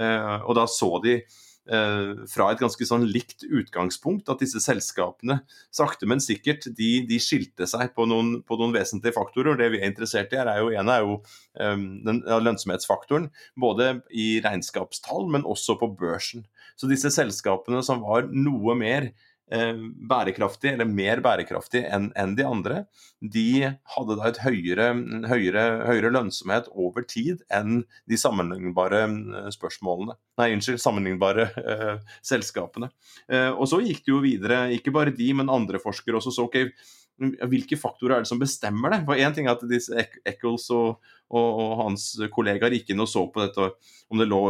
Eh, 0.00 0.36
og 0.44 0.54
Da 0.60 0.68
så 0.70 0.94
de 1.02 1.18
Eh, 1.18 1.49
fra 1.70 2.46
et 2.50 2.58
ganske 2.58 2.86
sånn 2.88 3.04
likt 3.06 3.44
utgangspunkt. 3.46 4.30
At 4.32 4.42
disse 4.42 4.62
selskapene 4.64 5.40
sakte, 5.74 6.08
men 6.10 6.22
sikkert 6.22 6.66
de, 6.76 6.90
de 7.06 7.18
skilte 7.22 7.68
seg 7.70 7.92
på 7.94 8.06
noen, 8.10 8.40
på 8.46 8.58
noen, 8.58 8.74
vesentlige 8.74 9.14
faktorer. 9.14 9.58
Det 9.58 9.70
vi 9.74 9.82
er 9.82 9.90
interessert 9.90 10.34
i 10.34 10.40
er 10.40 10.62
jo 10.62 10.72
ene 10.74 10.96
er 10.96 11.06
jo 11.06 11.18
um, 11.60 11.86
den, 12.06 12.22
ja, 12.26 12.40
lønnsomhetsfaktoren. 12.42 13.30
Både 13.60 13.92
i 14.10 14.40
regnskapstall, 14.44 15.28
men 15.30 15.46
også 15.46 15.78
på 15.80 15.92
børsen. 16.00 16.46
Så 16.80 16.90
disse 16.90 17.12
selskapene 17.14 17.84
som 17.86 18.02
var 18.02 18.30
noe 18.32 18.74
mer 18.78 19.12
Eh, 19.12 19.29
bærekraftig, 19.50 20.74
eller 20.74 20.86
mer 20.86 21.20
bærekraftig 21.24 21.82
enn 21.90 22.10
en 22.18 22.36
de 22.38 22.44
andre, 22.46 22.84
de 23.20 23.72
hadde 23.94 24.16
da 24.16 24.28
et 24.30 24.38
høyere, 24.44 24.86
høyere, 25.30 25.64
høyere, 25.88 26.12
lønnsomhet 26.14 26.70
over 26.70 27.04
tid 27.08 27.42
enn 27.52 27.82
de 28.08 28.18
sammenlignbare 28.20 29.02
eh, 29.08 29.50
spørsmålene. 29.54 30.16
Nei, 30.40 30.52
unnskyld, 30.54 30.80
sammenlignbare 30.80 31.50
uh, 31.58 32.14
selskapene. 32.24 32.88
Uh, 33.28 33.50
og 33.50 33.66
så 33.68 33.82
gikk 33.84 34.06
det 34.06 34.14
jo 34.14 34.22
videre, 34.24 34.62
ikke 34.72 34.94
bare 34.94 35.12
de, 35.12 35.26
men 35.36 35.52
andre 35.52 35.82
forskere 35.82 36.16
også 36.16 36.32
så 36.32 36.46
ok, 36.46 36.62
hvilke 37.20 37.76
faktorer 37.76 38.16
er 38.16 38.24
det 38.24 38.30
som 38.30 38.40
bestemmer 38.40 38.94
det? 38.94 39.02
For 39.04 39.20
Én 39.20 39.34
ting 39.36 39.48
er 39.48 39.58
at 39.58 39.64
disse 39.68 39.92
Eccles 40.24 40.70
og, 40.72 41.02
og, 41.28 41.48
og 41.64 41.74
hans 41.82 42.14
kollegaer 42.32 42.72
gikk 42.78 42.94
inn 42.94 43.04
og 43.04 43.10
så 43.10 43.26
på 43.28 43.42
dette, 43.44 43.72
om 44.08 44.22
det 44.22 44.30
lå 44.30 44.40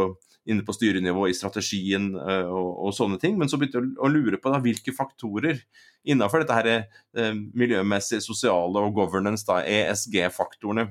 inne 0.49 0.65
på 0.65 0.73
styrenivå 0.73 1.27
i 1.29 1.35
strategien 1.37 2.11
uh, 2.17 2.49
og, 2.49 2.69
og, 2.87 2.95
sånne 2.97 3.19
ting. 3.21 3.37
Men 3.39 3.51
så 3.51 3.59
begynte 3.59 3.81
jeg 3.81 3.93
å, 4.01 4.09
lure 4.11 4.39
på 4.41 4.53
da, 4.53 4.61
hvilke 4.63 4.93
faktorer 4.95 5.61
innenfor 6.01 6.41
dette 6.41 6.57
her, 6.57 6.87
uh, 7.19 7.33
miljømessige, 7.57 8.23
sosiale 8.25 8.85
og 8.87 8.95
governance, 8.97 9.45
ESG-faktorene, 9.45 10.89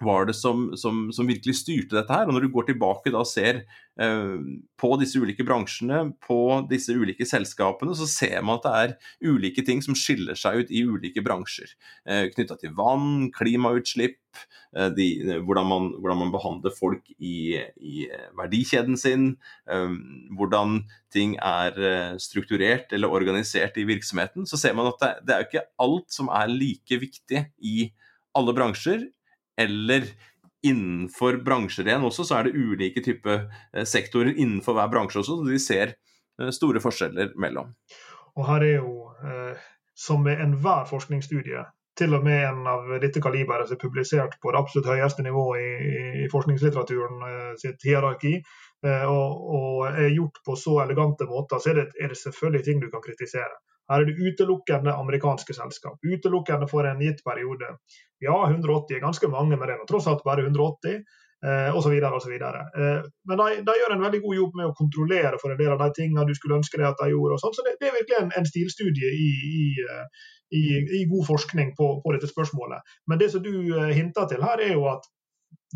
var 0.00 0.28
det 0.28 0.34
som, 0.38 0.70
som, 0.78 1.08
som, 1.14 1.28
virkelig 1.28 1.58
styrte 1.60 1.96
dette 1.98 2.14
her. 2.14 2.28
Og 2.28 2.36
når 2.36 2.46
du 2.46 2.52
går 2.54 2.68
tilbake 2.70 3.12
da 3.12 3.22
og 3.22 3.28
ser 3.30 3.62
eh, 4.00 4.36
på 4.78 4.92
disse 5.00 5.20
ulike 5.20 5.46
bransjene, 5.46 6.04
på 6.24 6.38
disse 6.70 6.94
ulike 6.94 7.26
selskapene, 7.28 7.96
så 7.98 8.08
ser 8.10 8.38
man 8.44 8.58
at 8.58 8.66
det 8.66 8.76
er 8.78 9.32
ulike 9.32 9.64
ting 9.66 9.82
som 9.84 9.98
skiller 9.98 10.38
seg 10.38 10.62
ut 10.62 10.72
i 10.72 10.84
ulike 10.86 11.24
bransjer. 11.24 11.74
Eh, 12.06 12.28
Knytta 12.34 12.58
til 12.60 12.74
vann, 12.78 13.28
klimautslipp, 13.34 14.20
eh, 14.76 14.88
de, 14.94 15.08
hvordan, 15.42 15.68
man, 15.72 15.90
hvordan, 15.98 16.22
man, 16.22 16.32
behandler 16.34 16.74
folk 16.78 17.10
i, 17.18 17.58
i 17.82 18.06
verdikjeden 18.38 18.98
sin, 19.00 19.28
eh, 19.70 19.98
hvordan 20.38 20.82
ting 21.14 21.38
er 21.42 21.78
eh, 21.80 22.16
strukturert 22.22 22.92
eller 22.94 23.10
organisert 23.10 23.78
i 23.80 23.86
virksomheten. 23.88 24.46
Så 24.46 24.60
ser 24.60 24.78
man 24.78 24.92
at 24.92 25.02
det, 25.02 25.14
det 25.26 25.34
er 25.34 25.44
jo 25.44 25.50
ikke 25.52 25.68
alt 25.88 26.10
som 26.14 26.30
er 26.30 26.52
like 26.52 27.02
viktig 27.02 27.48
i 27.58 27.78
alle 28.38 28.54
bransjer 28.54 29.08
eller 29.58 30.06
innenfor 30.62 31.36
bransjer 31.44 31.86
igjen 31.86 32.04
også, 32.06 32.26
så 32.26 32.38
er 32.38 32.48
det 32.48 32.58
ulike 32.58 33.02
typer 33.04 33.46
eh, 33.46 33.86
sektorer 33.86 34.34
innenfor 34.34 34.76
hver 34.78 34.90
bransje 34.92 35.22
også, 35.22 35.38
så 35.38 35.48
de 35.48 35.58
ser 35.62 35.94
eh, 35.94 36.52
store 36.54 36.82
forskjeller 36.82 37.34
mellom. 37.40 37.74
Og 38.38 38.46
her 38.48 38.66
er 38.66 38.78
jo, 38.78 38.94
eh, 39.22 39.68
som 39.98 40.24
med 40.26 40.42
enhver 40.42 40.86
forskningsstudie, 40.90 41.64
til 41.98 42.14
og 42.14 42.26
med 42.26 42.44
en 42.46 42.66
av 42.70 42.90
dette 43.02 43.22
kaliberet 43.22 43.66
som 43.66 43.74
er 43.74 43.82
publisert 43.82 44.36
på 44.42 44.52
det 44.54 44.58
absolutt 44.60 44.86
høyeste 44.86 45.24
nivået 45.26 45.62
i, 45.62 46.02
i 46.22 46.28
forskningslitteraturen 46.30 47.24
sitt 47.58 47.82
hierarki, 47.82 48.36
og, 48.86 49.48
og, 49.56 49.80
er 49.88 50.12
gjort 50.14 50.38
på 50.46 50.54
så 50.54 50.76
elegante 50.84 51.26
måter, 51.26 51.58
så 51.58 51.72
er 51.72 51.80
det, 51.80 51.86
er 51.98 52.12
det 52.12 52.20
selvfølgelig 52.20 52.62
ting 52.68 52.84
du 52.84 52.86
kan 52.92 53.02
kritisere. 53.02 53.58
Her 53.88 54.02
er 54.02 54.08
det 54.08 54.18
utelukkende 54.20 54.92
amerikanske 54.92 55.56
selskap. 55.56 55.96
Utelukkende 56.04 56.68
for 56.70 56.86
en 56.88 57.00
gitt 57.00 57.22
periode. 57.24 57.72
Ja, 58.20 58.36
180 58.50 58.96
er 58.96 59.04
ganske 59.04 59.30
mange, 59.32 59.56
men 59.56 59.68
det 59.68 59.76
er 59.76 59.88
tross 59.88 60.08
alt 60.10 60.24
bare 60.26 60.44
180. 60.44 61.02
Eh, 61.46 61.70
og 61.70 61.82
så 61.82 61.92
Eh, 62.82 63.02
men 63.30 63.38
de, 63.38 63.60
de, 63.66 63.74
gjør 63.80 63.94
en 63.94 64.02
veldig 64.02 64.20
god 64.24 64.34
jobb 64.40 64.56
med 64.58 64.66
å 64.66 64.74
kontrollere 64.80 65.38
for 65.38 65.54
en 65.54 65.60
del 65.60 65.70
av 65.70 65.84
de 65.84 65.92
tingene 65.94 66.26
du 66.26 66.34
skulle 66.34 66.58
ønske 66.58 66.80
deg 66.80 66.88
at 66.88 66.98
de 66.98 67.12
gjorde. 67.12 67.36
og 67.36 67.42
sånt, 67.42 67.56
Så 67.56 67.62
det, 67.66 67.76
det 67.78 67.88
er 67.90 67.98
virkelig 67.98 68.18
en, 68.18 68.32
en 68.40 68.48
stilstudie 68.48 69.12
i, 69.14 69.28
i, 69.60 69.68
eh, 69.84 70.26
i, 70.50 70.64
i, 70.98 71.04
god 71.12 71.28
forskning 71.28 71.76
på, 71.78 71.92
på, 72.02 72.16
dette 72.16 72.30
spørsmålet. 72.32 72.82
Men 73.06 73.22
det 73.22 73.30
som 73.30 73.44
du 73.44 73.54
hinter 73.94 74.26
til 74.26 74.42
her, 74.42 74.64
er 74.66 74.74
jo 74.74 74.88
at 74.90 75.06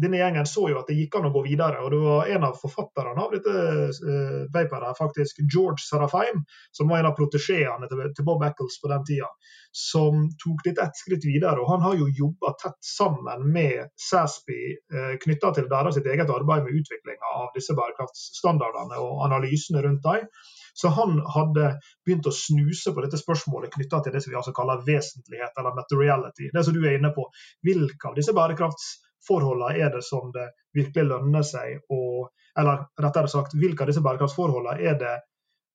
denne 0.00 0.16
gjengen 0.16 0.46
så 0.48 0.64
jo 0.70 0.78
at 0.80 0.88
det 0.88 0.96
gikk 0.96 1.18
an 1.18 1.28
å 1.28 1.32
gå 1.34 1.42
videre. 1.44 1.82
og 1.84 1.90
Det 1.92 1.98
var 2.00 2.30
en 2.32 2.46
av 2.48 2.54
forfatterne 2.60 3.24
av 3.24 3.34
dette 3.34 3.52
uh, 3.52 4.46
paperet, 4.52 4.96
faktisk 4.98 5.42
George 5.44 5.84
Sarafheim, 5.84 6.44
som 6.72 6.88
var 6.88 7.02
en 7.02 7.10
av 7.10 7.16
protesjeene 7.18 7.88
til, 7.90 8.00
til, 8.16 8.26
Bob 8.28 8.44
Eccles 8.46 8.78
på 8.80 8.88
den 8.92 9.04
tida, 9.08 9.28
som 9.76 10.24
tok 10.40 10.64
dette 10.64 10.86
ett 10.86 11.02
skritt 11.02 11.26
videre. 11.28 11.60
og 11.60 11.68
Han 11.74 11.84
har 11.84 12.00
jo 12.00 12.08
jobba 12.22 12.54
tett 12.62 12.80
sammen 12.80 13.44
med 13.52 13.92
Sasby 14.08 14.62
uh, 14.94 15.14
knytta 15.26 15.52
til 15.58 15.68
deres 15.68 16.00
sitt 16.00 16.08
eget 16.08 16.32
arbeid 16.32 16.64
med 16.64 16.80
utviklinga 16.80 17.36
av 17.44 17.52
disse 17.56 17.76
bærekraftsstandardene 17.76 19.00
og 19.02 19.22
analysene 19.28 19.84
rundt 19.84 20.08
dem. 20.08 20.26
Så 20.72 20.88
han 20.88 21.18
hadde 21.28 21.74
begynt 22.06 22.24
å 22.24 22.32
snuse 22.32 22.94
på 22.96 23.02
dette 23.04 23.20
spørsmålet 23.20 23.74
knytta 23.74 24.00
til 24.00 24.14
det 24.14 24.22
som 24.24 24.32
vi 24.32 24.38
altså 24.40 24.54
kaller 24.56 24.80
vesentlighet, 24.86 25.52
eller 25.60 25.76
materiality. 25.76 26.48
Det 26.48 26.64
som 26.64 26.72
du 26.72 26.80
er 26.86 26.96
inne 26.96 27.12
på. 27.12 27.26
Hvilke 27.60 28.08
av 28.08 28.16
disse 28.16 28.32
bærekrafts 28.32 28.94
forholdene 29.26 29.84
er 29.84 29.92
det 29.94 30.02
som 30.06 30.32
det 30.34 30.48
virkelig 30.76 31.08
lønner 31.10 31.44
seg 31.46 31.92
å 31.92 32.28
Eller 32.58 32.82
rettere 33.00 33.28
sagt, 33.32 33.54
hvilke 33.56 33.80
av 33.80 33.88
disse 33.88 34.02
bærekraftsforholdene 34.04 34.74
er 34.84 34.96
det 35.00 35.12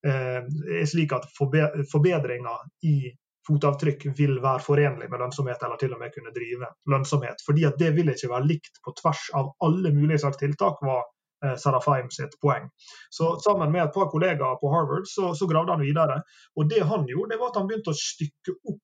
eh, 0.06 0.44
er 0.78 0.84
slik 0.86 1.16
at 1.16 1.24
forbedringer 1.34 2.68
i 2.86 3.10
fotavtrykk 3.48 4.06
vil 4.18 4.36
være 4.44 4.62
forenlig 4.62 5.08
med 5.10 5.24
lønnsomhet, 5.24 5.64
eller 5.64 5.80
til 5.82 5.96
og 5.96 6.04
med 6.04 6.14
kunne 6.14 6.34
drive 6.36 6.70
lønnsomhet. 6.94 7.42
Fordi 7.48 7.66
at 7.66 7.80
det 7.82 7.96
vil 7.96 8.12
ikke 8.14 8.30
være 8.30 8.50
likt 8.52 8.78
på 8.86 8.94
tvers 9.02 9.24
av 9.40 9.50
alle 9.66 9.90
mulige 9.96 10.22
slags 10.22 10.38
tiltak, 10.38 10.84
var 10.86 11.08
Sarafheim 11.58 12.10
sitt 12.12 12.34
poeng. 12.42 12.70
Så 13.10 13.40
Sammen 13.40 13.72
med 13.72 13.84
et 13.84 13.94
par 13.94 14.10
kollegaer 14.10 14.58
på 14.62 14.72
Harvard 14.74 15.08
så, 15.08 15.34
så 15.36 15.48
gravde 15.48 15.72
han 15.76 15.86
videre. 15.86 16.22
og 16.56 16.70
Det 16.70 16.82
han 16.82 17.06
gjorde, 17.08 17.34
det 17.34 17.40
var 17.42 17.52
at 17.52 17.60
han 17.62 17.68
begynte 17.70 17.94
å 17.94 18.00
stykke 18.02 18.58
opp 18.58 18.82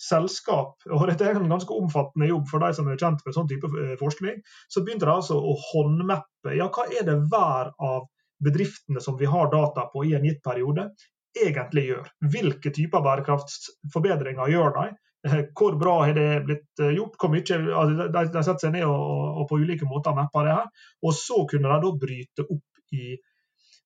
selskap, 0.00 0.74
og 0.90 1.06
dette 1.08 1.26
er 1.26 1.38
en 1.38 1.50
ganske 1.50 1.70
omfattende 1.70 2.28
jobb 2.28 2.48
for 2.50 2.64
de 2.64 2.72
som 2.76 2.88
er 2.90 2.98
kjent 3.00 3.22
med 3.24 3.36
sånn 3.36 3.48
type 3.50 3.70
eh, 3.70 3.94
forskning, 4.00 4.40
så 4.68 4.82
begynte 4.82 5.06
de 5.06 5.14
altså 5.14 5.38
å 5.38 5.54
håndmappe 5.70 6.56
ja, 6.58 6.66
hva 6.72 6.88
er 6.90 7.06
det 7.06 7.20
hver 7.30 7.70
av 7.78 8.08
bedriftene 8.44 9.00
som 9.00 9.16
vi 9.20 9.28
har 9.30 9.50
data 9.52 9.86
på 9.92 10.04
i 10.04 10.14
en 10.18 10.26
gitt 10.26 10.42
periode, 10.44 10.90
egentlig 11.34 11.88
gjør. 11.88 12.10
Hvilke 12.34 12.72
typer 12.74 13.02
bærekraftsforbedringer 13.04 14.52
gjør 14.52 14.74
de? 14.78 14.86
Eh, 15.28 15.44
hvor 15.56 15.78
bra 15.80 15.94
har 16.04 16.14
det 16.14 16.44
blitt 16.46 16.82
eh, 16.82 16.94
gjort? 16.98 17.16
Hvor 17.20 17.32
mye, 17.32 17.60
altså 17.80 18.08
de, 18.12 18.42
setter 18.42 18.66
seg 18.66 18.74
ned 18.76 18.86
og, 18.86 19.38
og, 19.40 19.46
på 19.50 19.60
ulike 19.62 19.88
måter 19.88 20.16
mapper 20.16 20.48
det 20.48 20.58
her. 20.58 20.90
Og 21.02 21.16
så 21.16 21.44
kunne 21.50 21.70
de 21.70 21.86
da 21.86 21.94
bryte 22.04 22.46
opp 22.46 22.98
i, 22.98 23.14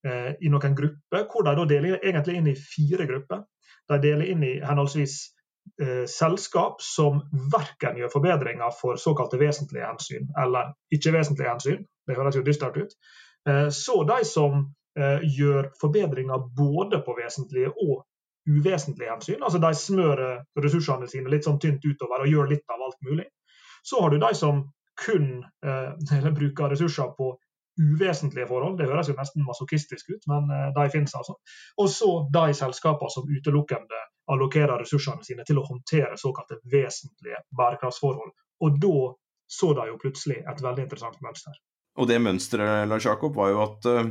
eh, 0.09 0.33
i 0.41 0.53
noen 0.53 0.77
grupper, 0.81 1.29
hvor 1.31 1.47
de 1.47 1.55
da 1.61 1.67
deler 1.71 2.01
egentlig 2.01 2.41
inn 2.41 2.51
i 2.51 2.59
fire 2.59 3.09
grupper. 3.09 3.47
De 3.89 4.01
deler 4.03 4.33
inn 4.35 4.45
i 4.45 4.59
henholdsvis 4.61 5.21
selskap 6.09 6.83
som 6.85 7.21
verken 7.53 7.99
gjør 7.99 8.11
forbedringer 8.13 8.75
for 8.81 9.01
såkalte 9.01 9.41
vesentlige 9.41 9.87
hensyn 9.87 10.29
eller 10.39 10.73
ikke-vesentlige 10.95 11.51
hensyn, 11.51 11.87
det 12.09 12.17
høres 12.17 12.37
jo 12.37 12.45
dystert 12.47 12.77
ut, 12.77 12.95
eh, 13.49 13.69
så 13.69 14.03
de 14.09 14.25
som 14.25 14.61
eh, 14.99 15.25
gjør 15.39 15.73
forbedringer 15.81 16.47
både 16.57 17.03
på 17.07 17.17
vesentlige 17.19 17.73
og 17.73 18.05
uvesentlige 18.49 19.11
hensyn, 19.13 19.43
altså 19.43 19.61
de 19.61 19.75
smører 19.77 20.63
ressursene 20.65 21.09
sine 21.11 21.31
litt 21.33 21.45
sånn 21.45 21.61
tynt 21.61 21.85
utover 21.85 22.25
og 22.25 22.33
gjør 22.33 22.55
litt 22.55 22.65
av 22.73 22.87
alt 22.87 23.01
mulig. 23.05 23.29
Så 23.85 24.01
har 24.03 24.11
du 24.11 24.19
de 24.23 24.33
som 24.35 24.65
kun 25.05 25.45
eh, 25.65 26.33
bruker 26.41 26.73
ressurser 26.73 27.13
på 27.19 27.35
uvesentlige 27.79 28.49
forhold. 28.49 28.79
Det 28.79 28.89
høres 28.91 29.09
jo 29.09 29.15
nesten 29.19 29.45
masochistisk 29.47 30.09
ut, 30.15 30.25
men 30.31 30.49
eh, 30.51 30.71
de 30.79 30.89
finnes 30.95 31.15
altså. 31.15 31.37
Og 31.79 31.91
så 31.93 32.11
de 32.35 32.55
selskapene 32.57 33.13
som 33.15 33.29
utelukkende 33.29 34.01
allokerer 34.33 34.83
ressursene 34.83 35.25
sine 35.25 35.47
til 35.49 35.61
å 35.61 35.67
håndtere 35.67 36.19
såkalte 36.21 36.61
vesentlige 36.71 37.41
bærekraftsforhold. 37.57 38.35
Og 38.65 38.81
da 38.83 38.99
så 39.49 39.73
de 39.75 39.87
jo 39.89 39.99
plutselig 40.01 40.43
et 40.45 40.63
veldig 40.63 40.85
interessant 40.85 41.21
mønster. 41.25 41.57
Og 41.99 42.09
det 42.11 42.19
mønsteret 42.23 42.89
Lars 42.91 43.07
Jakob, 43.09 43.35
var 43.37 43.53
jo 43.53 43.63
at 43.65 43.89
uh, 43.89 44.11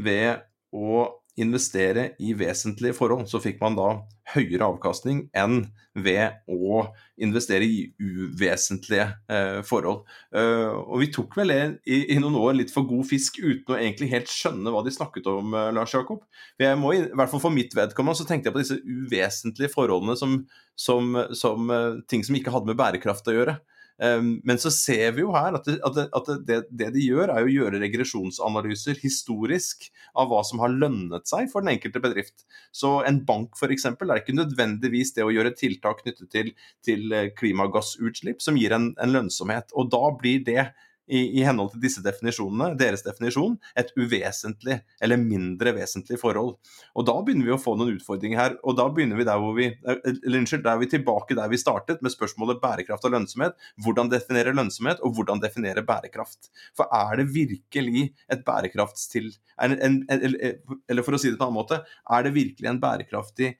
ved 0.00 0.40
å 0.74 1.02
investere 1.40 2.12
i 2.22 2.34
vesentlige 2.36 2.96
forhold, 2.96 3.26
så 3.30 3.40
fikk 3.42 3.60
man 3.62 3.76
da 3.78 3.90
høyere 4.34 4.66
avkastning 4.66 5.22
enn 5.36 5.62
ved 5.98 6.36
å 6.50 6.82
investere 7.22 7.66
i 7.66 7.78
uvesentlige 7.98 9.06
eh, 9.32 9.60
forhold. 9.66 10.04
Uh, 10.34 10.76
og 10.84 11.00
vi 11.02 11.08
tok 11.14 11.38
vel 11.40 11.54
i, 11.54 11.64
i, 12.12 12.18
noen 12.20 12.36
år 12.38 12.58
litt 12.60 12.72
for 12.74 12.86
god 12.88 13.08
fisk 13.08 13.40
uten 13.40 13.74
å 13.74 13.78
egentlig 13.78 14.10
helt 14.12 14.30
skjønne 14.30 14.72
hva 14.74 14.84
de 14.86 14.94
snakket 14.94 15.26
om, 15.32 15.56
uh, 15.56 15.70
Lars 15.74 15.96
Jakob. 15.96 16.22
Jeg 16.60 16.78
må, 16.78 16.92
i, 16.94 17.02
hvert 17.08 17.32
fall 17.32 17.42
For 17.42 17.54
mitt 17.54 17.74
vedkommende 17.76 18.20
så 18.20 18.28
tenkte 18.28 18.50
jeg 18.50 18.58
på 18.58 18.62
disse 18.62 18.78
uvesentlige 18.84 19.72
forholdene 19.72 20.18
som, 20.20 20.38
som, 20.78 21.18
som 21.38 21.72
uh, 21.72 21.98
ting 22.10 22.22
som 22.26 22.38
ikke 22.38 22.54
hadde 22.54 22.70
med 22.70 22.78
bærekraft 22.78 23.32
å 23.32 23.38
gjøre. 23.40 23.58
Ehm, 24.02 24.38
men 24.46 24.60
så 24.62 24.70
ser 24.74 25.12
vi 25.16 25.24
jo 25.24 25.32
her 25.34 25.56
at, 25.58 25.66
det, 25.66 26.06
at 26.14 26.30
det, 26.46 26.58
det, 26.70 26.90
de 26.94 27.02
gjør, 27.02 27.32
er 27.34 27.46
å 27.46 27.50
gjøre 27.50 27.80
regresjonsanalyser 27.82 29.00
historisk 29.02 29.88
av 30.18 30.30
hva 30.30 30.44
som 30.46 30.62
har 30.62 30.74
lønnet 30.74 31.26
seg 31.30 31.50
for 31.52 31.64
den 31.64 31.74
enkelte 31.74 32.02
bedrift. 32.02 32.46
Så 32.74 32.98
en 33.08 33.22
bank 33.28 33.58
f.eks. 33.58 33.88
er 33.90 34.20
ikke 34.20 34.36
nødvendigvis 34.38 35.14
det 35.16 35.26
å 35.26 35.32
gjøre 35.34 35.56
tiltak 35.58 36.04
knyttet 36.04 36.30
til, 36.34 36.52
til 36.86 37.14
eh, 37.14 37.30
klimagassutslipp 37.38 38.44
som 38.44 38.58
gir 38.60 38.76
en, 38.76 38.92
en 39.02 39.16
lønnsomhet. 39.16 39.74
Og 39.74 39.90
da 39.94 40.04
blir 40.20 40.44
det 40.46 40.70
i, 41.08 41.40
i, 41.40 41.42
henhold 41.46 41.72
til 41.72 41.82
disse 41.82 42.02
definisjonene, 42.04 42.74
deres 42.78 43.04
definisjon, 43.06 43.56
et 43.78 43.90
uvesentlig 43.98 44.78
eller 45.04 45.20
mindre 45.20 45.72
vesentlig 45.76 46.20
forhold. 46.20 46.56
Og 46.94 47.06
Da 47.08 47.16
begynner 47.24 47.48
vi 47.48 47.54
å 47.56 47.60
få 47.60 47.74
noen 47.78 47.96
utfordringer 47.96 48.40
her. 48.40 48.56
og 48.62 48.76
Da 48.78 48.88
begynner 48.92 49.18
vi 49.18 49.26
der 49.28 49.40
hvor 49.42 49.56
vi, 49.56 49.70
eller 49.88 50.40
unnskyld, 50.40 50.64
da 50.66 50.74
er 50.74 50.82
vi 50.82 50.90
tilbake 50.92 51.36
der 51.38 51.52
vi 51.52 51.60
startet, 51.60 52.02
med 52.04 52.14
spørsmålet 52.14 52.60
bærekraft 52.62 53.06
og 53.08 53.14
lønnsomhet. 53.16 53.56
Hvordan 53.84 54.12
definere 54.12 54.54
lønnsomhet, 54.56 55.00
og 55.02 55.16
hvordan 55.16 55.42
definere 55.42 55.84
bærekraft. 55.86 56.50
For 56.76 56.90
er 56.94 57.22
det 57.22 57.30
virkelig 57.34 58.10
et 58.28 58.44
bærekraftstil... 58.46 59.32
En, 59.58 60.04
eller 60.08 61.02
for 61.02 61.16
å 61.16 61.20
si 61.20 61.32
det 61.32 61.38
på 61.38 61.42
en 61.42 61.48
annen 61.48 61.58
måte, 61.58 61.80
er 61.82 62.26
det 62.26 62.36
virkelig 62.36 62.70
en 62.70 62.82
bærekraftig 62.82 63.56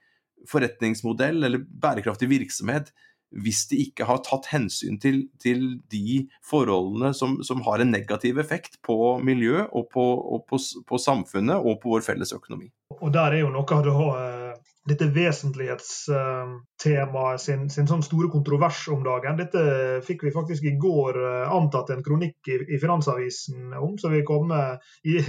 forretningsmodell 0.47 1.43
eller 1.43 1.63
bærekraftig 1.83 2.29
virksomhet 2.31 2.93
hvis 3.29 3.65
de 3.69 3.79
ikke 3.85 4.07
har 4.09 4.21
tatt 4.25 4.49
hensyn 4.49 4.97
til, 5.01 5.21
til 5.41 5.79
de 5.93 6.23
forholdene 6.45 7.11
som, 7.13 7.37
som, 7.45 7.61
har 7.67 7.83
en 7.83 7.91
negativ 7.93 8.39
effekt 8.41 8.79
på 8.85 9.19
miljø 9.25 9.67
og 9.67 9.89
på, 9.93 10.05
og 10.35 10.45
på, 10.49 10.59
på 10.89 11.01
samfunnet 11.01 11.57
og 11.59 11.79
på 11.83 11.93
vår 11.93 12.05
felles 12.05 12.33
økonomi. 12.35 12.71
Og 12.99 13.13
der 13.13 13.37
er 13.37 13.43
jo 13.43 13.53
noe 13.53 13.77
av 13.77 13.85
det 13.85 13.95
dette 14.89 15.05
vesentlighetstemaet 15.13 17.43
sin, 17.43 17.67
sin 17.71 17.87
sånn 17.89 18.03
store 18.05 18.29
kontrovers 18.33 18.79
om 18.93 19.03
dagen. 19.05 19.37
Dette 19.39 19.61
fikk 20.05 20.19
vi 20.25 20.31
faktisk 20.35 20.63
i 20.65 20.77
går 20.81 21.13
eh, 21.21 21.53
antatt 21.55 21.89
en 21.93 22.05
kronikk 22.05 22.39
i, 22.49 22.55
i 22.75 22.77
Finansavisen 22.81 23.59
om, 23.77 23.93
så 24.01 24.07
vi 24.13 24.27
kommer 24.27 24.63
i, 25.03 25.05
i, 25.19 25.21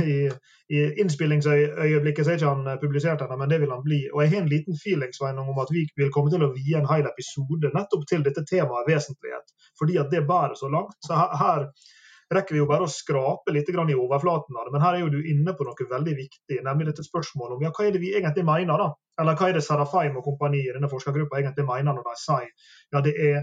i 0.73 0.75
innspillingsøyeblikket 1.05 2.25
så 2.25 2.31
er 2.33 2.37
ikke 2.40 2.55
han 2.55 2.64
publisert 2.83 3.20
ennå, 3.25 3.37
men 3.40 3.51
det 3.53 3.61
vil 3.62 3.75
han 3.75 3.87
bli. 3.87 4.01
Og 4.14 4.18
jeg 4.25 4.31
har 4.35 4.40
en 4.44 4.55
liten 4.55 4.75
feeling 4.81 5.12
om 5.44 5.59
at 5.62 5.70
vi 5.75 5.83
vil 5.99 6.14
komme 6.14 6.31
til 6.33 6.44
å 6.46 6.55
vie 6.57 6.77
en 6.79 6.90
hel 6.90 7.07
episode 7.11 7.66
nettopp 7.77 8.05
til 8.11 8.20
dette 8.27 8.42
temaet 8.49 8.90
vesentlighet, 8.90 9.46
fordi 9.79 9.94
at 10.03 10.11
det 10.12 10.29
bærer 10.29 10.57
så 10.59 10.68
langt. 10.73 10.96
Så 11.07 11.12
her, 11.18 11.31
her 11.40 11.61
rekker 12.35 12.55
vi 12.55 12.61
jo 12.61 12.66
bare 12.71 12.87
å 12.87 12.90
skrape 12.90 13.53
litt 13.55 13.69
i 13.71 13.77
overflaten 13.77 14.57
av 14.57 14.66
det. 14.66 14.73
Men 14.75 14.85
her 14.85 14.97
er 14.97 15.05
jo 15.05 15.12
du 15.12 15.21
inne 15.21 15.55
på 15.57 15.66
noe 15.66 15.87
veldig 15.93 16.16
viktig, 16.16 16.61
nemlig 16.66 16.90
dette 16.90 17.07
spørsmålet 17.07 17.57
om 17.57 17.64
ja, 17.66 17.73
hva 17.75 17.87
er 17.87 17.97
det 17.97 18.03
vi 18.03 18.12
egentlig 18.14 18.45
mener. 18.47 18.79
da? 18.79 18.90
Eller 19.21 19.38
hva 19.38 19.49
er 19.49 19.59
det 19.59 19.64
Sarafaim 19.66 20.19
og 20.19 20.27
kompani 20.27 20.62
i 20.62 20.75
denne 20.75 20.90
forskergruppa 20.90 21.40
egentlig 21.40 21.66
mener 21.69 21.97
når 21.97 22.07
de 22.07 22.14
sier 22.23 22.47
ja, 22.95 23.03
det 23.05 23.14
er, 23.19 23.43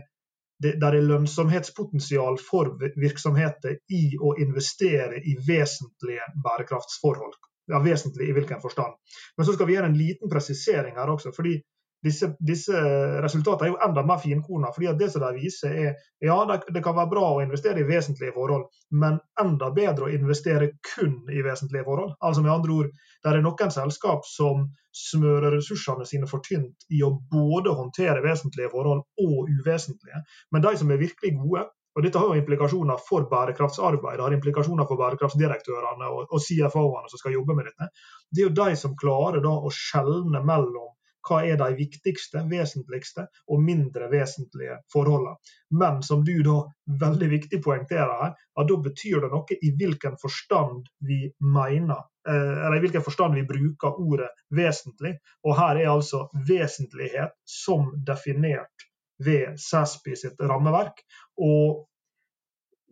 det, 0.64 0.78
der 0.82 0.96
er 0.98 1.10
lønnsomhetspotensial 1.10 2.40
for 2.42 2.78
virksomheter 2.98 3.78
i 3.94 4.18
å 4.18 4.34
investere 4.42 5.20
i 5.20 5.36
vesentlige 5.48 6.32
bærekraftsforhold. 6.44 7.36
Ja, 7.68 7.82
Vesentlig 7.84 8.30
i 8.30 8.34
hvilken 8.34 8.62
forstand. 8.64 8.96
Men 9.36 9.46
så 9.46 9.54
skal 9.54 9.68
vi 9.68 9.76
gjøre 9.76 9.90
en 9.92 10.00
liten 10.00 10.32
presisering 10.32 10.96
her 10.96 11.10
også. 11.12 11.34
fordi 11.36 11.58
disse, 12.04 12.30
disse, 12.40 12.82
resultatene 13.24 13.68
er 13.68 13.74
jo 13.74 13.80
enda 13.88 14.04
mer 14.06 14.20
finkorna. 14.22 14.72
fordi 14.76 14.94
det 15.00 15.10
som 15.12 15.24
de 15.24 15.32
viser 15.36 15.74
er 15.74 15.96
ja, 16.24 16.38
det, 16.50 16.60
det, 16.74 16.84
kan 16.84 16.96
være 16.96 17.12
bra 17.12 17.26
å 17.36 17.42
investere 17.42 17.82
i 17.82 17.88
vesentlige 17.88 18.36
forhold, 18.36 18.68
men 18.92 19.20
enda 19.42 19.72
bedre 19.74 20.08
å 20.08 20.14
investere 20.14 20.72
kun 20.94 21.24
i 21.34 21.42
vesentlige 21.46 21.86
forhold. 21.88 22.14
Altså 22.22 22.44
med 22.46 22.54
andre 22.54 22.76
ord, 22.82 22.92
det 23.24 23.32
er 23.32 23.42
noen 23.42 23.74
selskap 23.74 24.28
som 24.30 24.68
smører 24.98 25.58
ressursene 25.58 26.06
sine 26.10 26.30
for 26.30 26.42
tynt 26.46 26.88
i 26.94 27.04
å 27.06 27.14
både 27.32 27.74
håndtere 27.78 28.24
vesentlige 28.26 28.72
forhold 28.74 29.04
og 29.24 29.50
uvesentlige. 29.50 30.24
Men 30.52 30.66
de 30.66 30.78
som 30.78 30.92
er 30.92 31.02
virkelig 31.02 31.36
gode, 31.42 31.68
og 31.98 32.04
dette 32.06 32.22
har 32.22 32.30
jo 32.30 32.38
implikasjoner 32.38 33.00
for 33.02 33.26
bærekraftsarbeid, 33.30 34.20
det 34.20 34.26
har 34.26 34.34
implikasjoner 34.36 34.86
for 34.86 35.02
bærekraftsdirektørene 35.02 36.10
og, 36.14 36.28
og 36.30 36.44
CFO-ene 36.46 37.10
som 37.10 37.22
skal 37.22 37.34
jobbe 37.34 37.56
med 37.58 37.72
dette. 37.72 37.90
Det 38.30 38.44
er 38.44 38.52
jo 38.52 38.58
de 38.60 38.76
som 38.78 38.94
klarer 39.02 39.42
da 39.42 39.56
å 39.58 39.72
skjelne 39.74 40.44
mellom 40.46 40.94
hva 41.28 41.42
er 41.46 41.58
de 41.60 41.68
viktigste, 41.78 42.44
vesentligste 42.50 43.28
og 43.52 43.64
mindre 43.64 44.10
vesentlige 44.12 44.80
forholdene. 44.94 45.36
Men 45.80 46.02
som 46.04 46.24
du 46.26 46.36
da 46.46 46.58
veldig 47.02 47.30
viktig 47.34 47.62
poengterer 47.64 48.14
her, 48.22 48.36
at 48.38 48.70
da 48.70 48.78
betyr 48.84 49.24
det 49.24 49.32
noe 49.34 49.58
i 49.62 49.74
hvilken 49.80 50.18
forstand 50.22 50.88
vi 51.08 51.26
mener, 51.44 52.06
eh, 52.28 52.56
eller 52.66 52.78
i 52.78 52.86
hvilken 52.86 53.06
forstand 53.06 53.36
vi 53.38 53.48
bruker 53.50 54.00
ordet 54.00 54.32
vesentlig. 54.56 55.18
Og 55.44 55.58
her 55.60 55.84
er 55.84 55.92
altså 55.94 56.28
vesentlighet 56.48 57.36
som 57.44 57.92
definert 58.08 58.88
ved 59.24 59.60
SASPI 59.60 60.16
sitt 60.16 60.42
rammeverk. 60.42 61.04
Og 61.42 61.86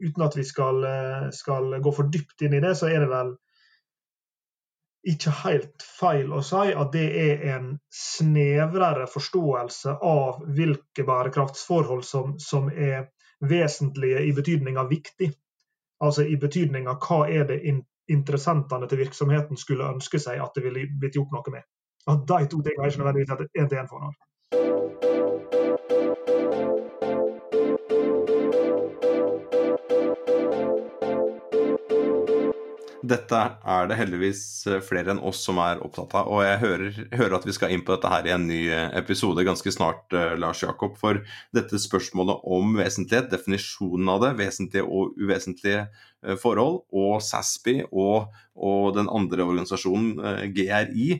uten 0.01 0.25
at 0.25 0.35
vi 0.37 0.43
skal, 0.43 0.83
eh, 0.83 1.29
skal 1.31 1.79
gå 1.81 1.95
for 1.95 2.11
dypt 2.11 2.41
inn 2.41 2.53
i 2.53 2.63
det, 2.63 2.75
så 2.77 2.89
er 2.91 3.05
det 3.05 3.09
vel 3.11 3.35
ikke 5.05 5.31
helt 5.43 5.83
feil 5.85 6.33
å 6.33 6.41
si 6.45 6.73
at 6.73 6.91
det 6.93 7.05
er 7.21 7.43
en 7.55 7.67
snevrere 7.93 9.05
forståelse 9.11 9.97
av 10.01 10.41
hvilke 10.57 11.05
bærekraftsforhold 11.05 12.05
som, 12.05 12.35
som 12.41 12.71
er 12.71 13.11
vesentlige 13.45 14.23
i 14.25 14.33
betydning 14.33 14.79
av 14.81 14.89
viktig. 14.89 15.29
Altså 16.03 16.25
i 16.25 16.37
betydning 16.41 16.89
av 16.91 16.99
hva 17.05 17.25
er 17.29 17.45
det 17.49 17.61
interessentene 18.11 18.89
til 18.89 19.03
virksomheten 19.05 19.61
skulle 19.61 19.93
ønske 19.93 20.21
seg 20.21 20.41
at 20.41 20.57
det 20.57 20.65
ville 20.65 20.87
blitt 20.99 21.17
gjort 21.19 21.33
noe 21.35 21.53
med. 21.53 21.65
At 22.09 22.25
de 22.29 22.41
to 22.49 22.61
tingene 22.61 22.85
er 22.85 22.93
ikke 22.93 23.03
nødvendigvis 23.03 23.45
et 23.45 23.61
én-til-én-forhold. 23.61 24.94
Dette 33.05 33.39
er 33.67 33.89
det 33.89 33.97
heldigvis 33.99 34.41
eh, 34.69 34.81
flere 34.83 35.11
enn 35.13 35.21
oss 35.25 35.43
som 35.45 35.59
er 35.61 35.81
opptatt 35.83 36.13
av. 36.17 36.29
Og 36.31 36.41
jeg 36.45 36.61
hører, 36.61 36.99
hører, 37.11 37.35
at 37.37 37.45
vi 37.47 37.53
skal 37.55 37.73
inn 37.73 37.83
på 37.85 37.93
dette 37.93 38.09
her 38.11 38.27
i 38.27 38.33
en 38.33 38.47
ny 38.49 38.61
eh, 38.71 38.89
episode 38.97 39.45
ganske 39.45 39.73
snart, 39.73 40.05
uh, 40.15 40.33
Lars 40.39 40.63
Jakob. 40.63 40.95
For 40.99 41.19
dette 41.55 41.81
spørsmålet 41.81 42.45
om 42.55 42.75
vesentlighet, 42.79 43.29
definisjonen 43.33 44.09
av 44.13 44.23
det, 44.23 44.31
vesentlige 44.39 44.85
og 44.87 45.13
uvesentlige 45.19 45.87
forhold, 46.41 46.79
og 46.95 47.19
SASPI 47.21 47.83
og, 47.85 48.31
og, 48.57 48.95
den 48.95 49.09
andre 49.13 49.45
organisasjonen, 49.45 50.15
GRI, 50.55 51.19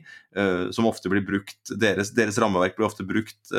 som 0.74 0.88
ofte 0.90 1.12
blir 1.12 1.22
brukt 1.22 1.70
deres, 1.70 2.10
deres, 2.16 2.40
rammeverk 2.42 2.74
blir 2.74 2.88
ofte 2.88 3.06
brukt 3.06 3.52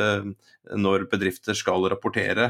når 0.75 1.05
bedrifter 1.07 1.55
skal 1.55 1.87
rapportere 1.93 2.49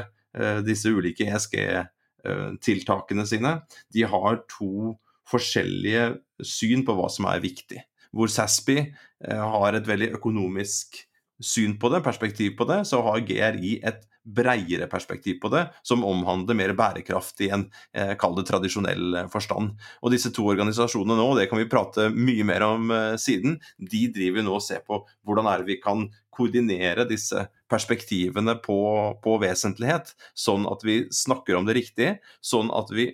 disse 0.66 0.90
ulike 0.90 1.28
ESG-tiltakene 1.30 3.28
sine. 3.30 3.60
De 3.94 4.02
har 4.10 4.42
to 4.50 4.98
forskjellige 5.28 6.08
syn 6.44 6.84
på 6.86 6.96
hva 6.96 7.08
som 7.12 7.28
er 7.30 7.44
viktig. 7.44 7.82
Hvor 8.14 8.30
SASPI 8.32 8.78
eh, 8.80 9.44
har 9.54 9.76
et 9.76 9.88
veldig 9.88 10.14
økonomisk 10.18 11.02
syn 11.38 11.76
på 11.78 11.90
det, 11.92 12.02
perspektiv 12.02 12.56
på 12.58 12.66
det, 12.68 12.82
så 12.88 13.02
har 13.06 13.26
GRI 13.26 13.78
et 13.86 14.06
breiere 14.28 14.88
perspektiv 14.90 15.38
på 15.40 15.50
det, 15.52 15.64
som 15.86 16.04
omhandler 16.04 16.56
mer 16.58 16.74
bærekraft 16.76 17.40
i 17.44 17.50
en 17.54 17.64
eh, 17.96 18.14
kall 18.20 18.36
det 18.36 18.44
tradisjonell 18.50 19.20
eh, 19.22 19.28
forstand. 19.32 19.72
Og 20.02 20.12
disse 20.12 20.32
to 20.34 20.44
organisasjonene 20.50 21.16
nå, 21.18 21.28
det 21.38 21.48
kan 21.50 21.60
vi 21.60 21.68
prate 21.70 22.08
mye 22.12 22.46
mer 22.48 22.66
om 22.66 22.92
eh, 22.94 23.14
siden, 23.20 23.56
de 23.78 24.02
driver 24.14 24.44
nå 24.44 24.58
og 24.58 24.64
ser 24.64 24.84
på 24.86 25.00
hvordan 25.26 25.48
er 25.48 25.62
det 25.62 25.70
vi 25.70 25.78
kan 25.82 26.08
koordinere 26.34 27.08
disse 27.08 27.46
perspektivene 27.70 28.58
på, 28.62 28.80
på 29.24 29.38
vesentlighet, 29.42 30.12
sånn 30.36 30.68
at 30.70 30.84
vi 30.86 31.00
snakker 31.14 31.58
om 31.58 31.66
det 31.68 31.78
riktig, 31.80 32.12
sånn 32.44 32.70
at 32.74 32.92
vi 32.94 33.10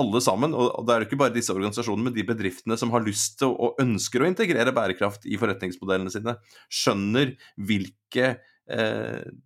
alle 0.00 0.20
sammen, 0.24 0.54
og 0.56 0.82
det 0.86 0.94
er 0.94 1.02
jo 1.02 1.08
ikke 1.08 1.20
bare 1.20 1.34
disse 1.34 1.54
organisasjonene, 1.54 2.08
men 2.08 2.16
de 2.16 2.26
bedriftene 2.26 2.78
som 2.80 2.92
har 2.94 3.04
lyst 3.04 3.38
til 3.40 3.54
og 3.54 3.78
ønsker 3.82 4.22
å 4.24 4.30
integrere 4.30 4.74
bærekraft 4.74 5.28
i 5.28 5.38
forretningsmodellene 5.40 6.12
sine, 6.12 6.36
skjønner 6.72 7.34
hvilke 7.68 8.34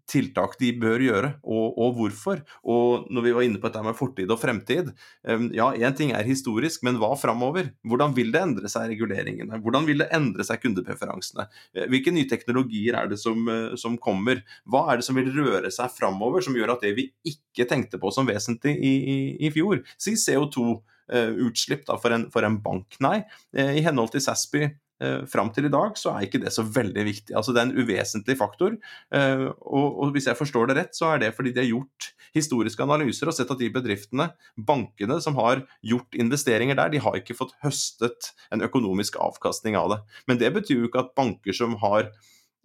tiltak 0.09 0.55
de 0.61 0.71
bør 0.79 1.03
gjøre, 1.03 1.31
og, 1.43 1.75
og, 1.75 1.95
hvorfor. 1.97 2.43
Og 2.71 3.09
når 3.13 3.25
vi 3.25 3.33
var 3.35 3.47
inne 3.47 3.61
på 3.61 3.67
dette 3.69 3.83
med 3.85 3.97
fortid 3.99 4.31
og 4.31 4.41
fremtid, 4.41 4.93
eh, 5.27 5.47
ja, 5.57 5.71
én 5.75 5.97
ting 5.99 6.13
er 6.15 6.27
historisk, 6.29 6.85
men 6.87 7.01
hva 7.01 7.11
framover? 7.19 7.73
Hvordan 7.89 8.15
vil 8.17 8.33
det 8.35 8.43
endre 8.45 8.71
seg 8.71 8.93
reguleringene? 8.93 9.61
Hvordan 9.65 9.89
vil 9.89 10.05
det 10.05 10.11
endre 10.15 10.47
seg 10.47 10.63
kundepreferansene? 10.63 11.49
Eh, 11.75 11.89
hvilke 11.91 12.15
nye 12.15 12.29
teknologier 12.31 12.99
er 13.01 13.11
det 13.11 13.21
som, 13.21 13.43
eh, 13.51 13.77
som, 13.81 13.99
kommer? 13.99 14.45
Hva 14.65 14.87
er 14.93 15.01
det 15.01 15.09
som 15.09 15.19
vil 15.19 15.33
røre 15.35 15.73
seg 15.75 15.91
framover, 15.97 16.45
som 16.45 16.57
gjør 16.57 16.77
at 16.77 16.87
det 16.87 16.95
vi 16.99 17.11
ikke 17.27 17.69
tenkte 17.69 18.01
på 18.01 18.13
som 18.15 18.29
vesentlig 18.29 18.77
i, 18.79 18.95
i, 18.99 19.19
i 19.49 19.53
fjor, 19.55 19.83
si 19.99 20.15
CO2 20.15 20.69
eh, 21.13 21.33
utslipp 21.49 21.89
for, 21.91 22.15
en, 22.15 22.29
for 22.31 22.47
en 22.47 22.61
bank. 22.63 23.01
Nei, 23.03 23.23
i 23.55 23.83
henhold 23.83 24.15
til 24.15 24.23
SASPY 24.23 24.69
eh, 25.03 25.25
fram 25.31 25.51
til 25.55 25.69
i 25.69 25.73
dag 25.73 25.99
så 25.99 26.13
er 26.15 26.27
ikke 26.27 26.41
det 26.43 26.53
så 26.55 26.65
veldig 26.67 27.05
viktig. 27.09 27.35
Altså 27.37 27.55
Det 27.55 27.63
er 27.63 27.69
en 27.69 27.79
uvesentlig 27.79 28.39
faktor. 28.41 28.79
Eh, 29.15 29.45
og, 29.61 30.13
hvis 30.15 30.29
jeg 30.31 30.39
forstår 30.39 30.71
det 30.71 30.79
rett, 30.79 30.97
så 30.97 31.13
er 31.13 31.23
det 31.25 31.35
fordi 31.37 31.55
de 31.55 31.65
har 31.65 31.71
gjort 31.71 32.11
historiske 32.37 32.85
analyser 32.85 33.31
og 33.31 33.37
sett 33.37 33.51
at 33.51 33.61
de 33.61 33.71
bedriftene, 33.73 34.31
bankene 34.57 35.21
som 35.25 35.39
har 35.41 35.65
gjort 35.87 36.19
investeringer 36.19 36.79
der, 36.79 36.93
de 36.93 37.03
har 37.03 37.17
ikke 37.19 37.37
fått 37.39 37.57
høstet 37.65 38.33
en 38.55 38.65
økonomisk 38.65 39.17
avkastning 39.23 39.79
av 39.81 39.95
det. 39.95 40.03
Men 40.29 40.43
det 40.43 40.53
betyr 40.57 40.83
jo 40.83 40.91
ikke 40.91 41.07
at 41.07 41.17
banker 41.19 41.57
som 41.57 41.79
har 41.83 42.13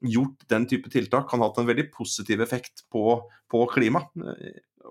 gjort 0.04 0.44
den 0.52 0.68
type 0.68 0.92
tiltak, 0.92 1.30
kan 1.30 1.40
ha 1.40 1.48
hatt 1.48 1.62
en 1.62 1.70
veldig 1.70 1.88
positiv 1.94 2.44
effekt 2.44 2.84
på, 2.92 3.22
på 3.52 3.66
klima. 3.72 4.04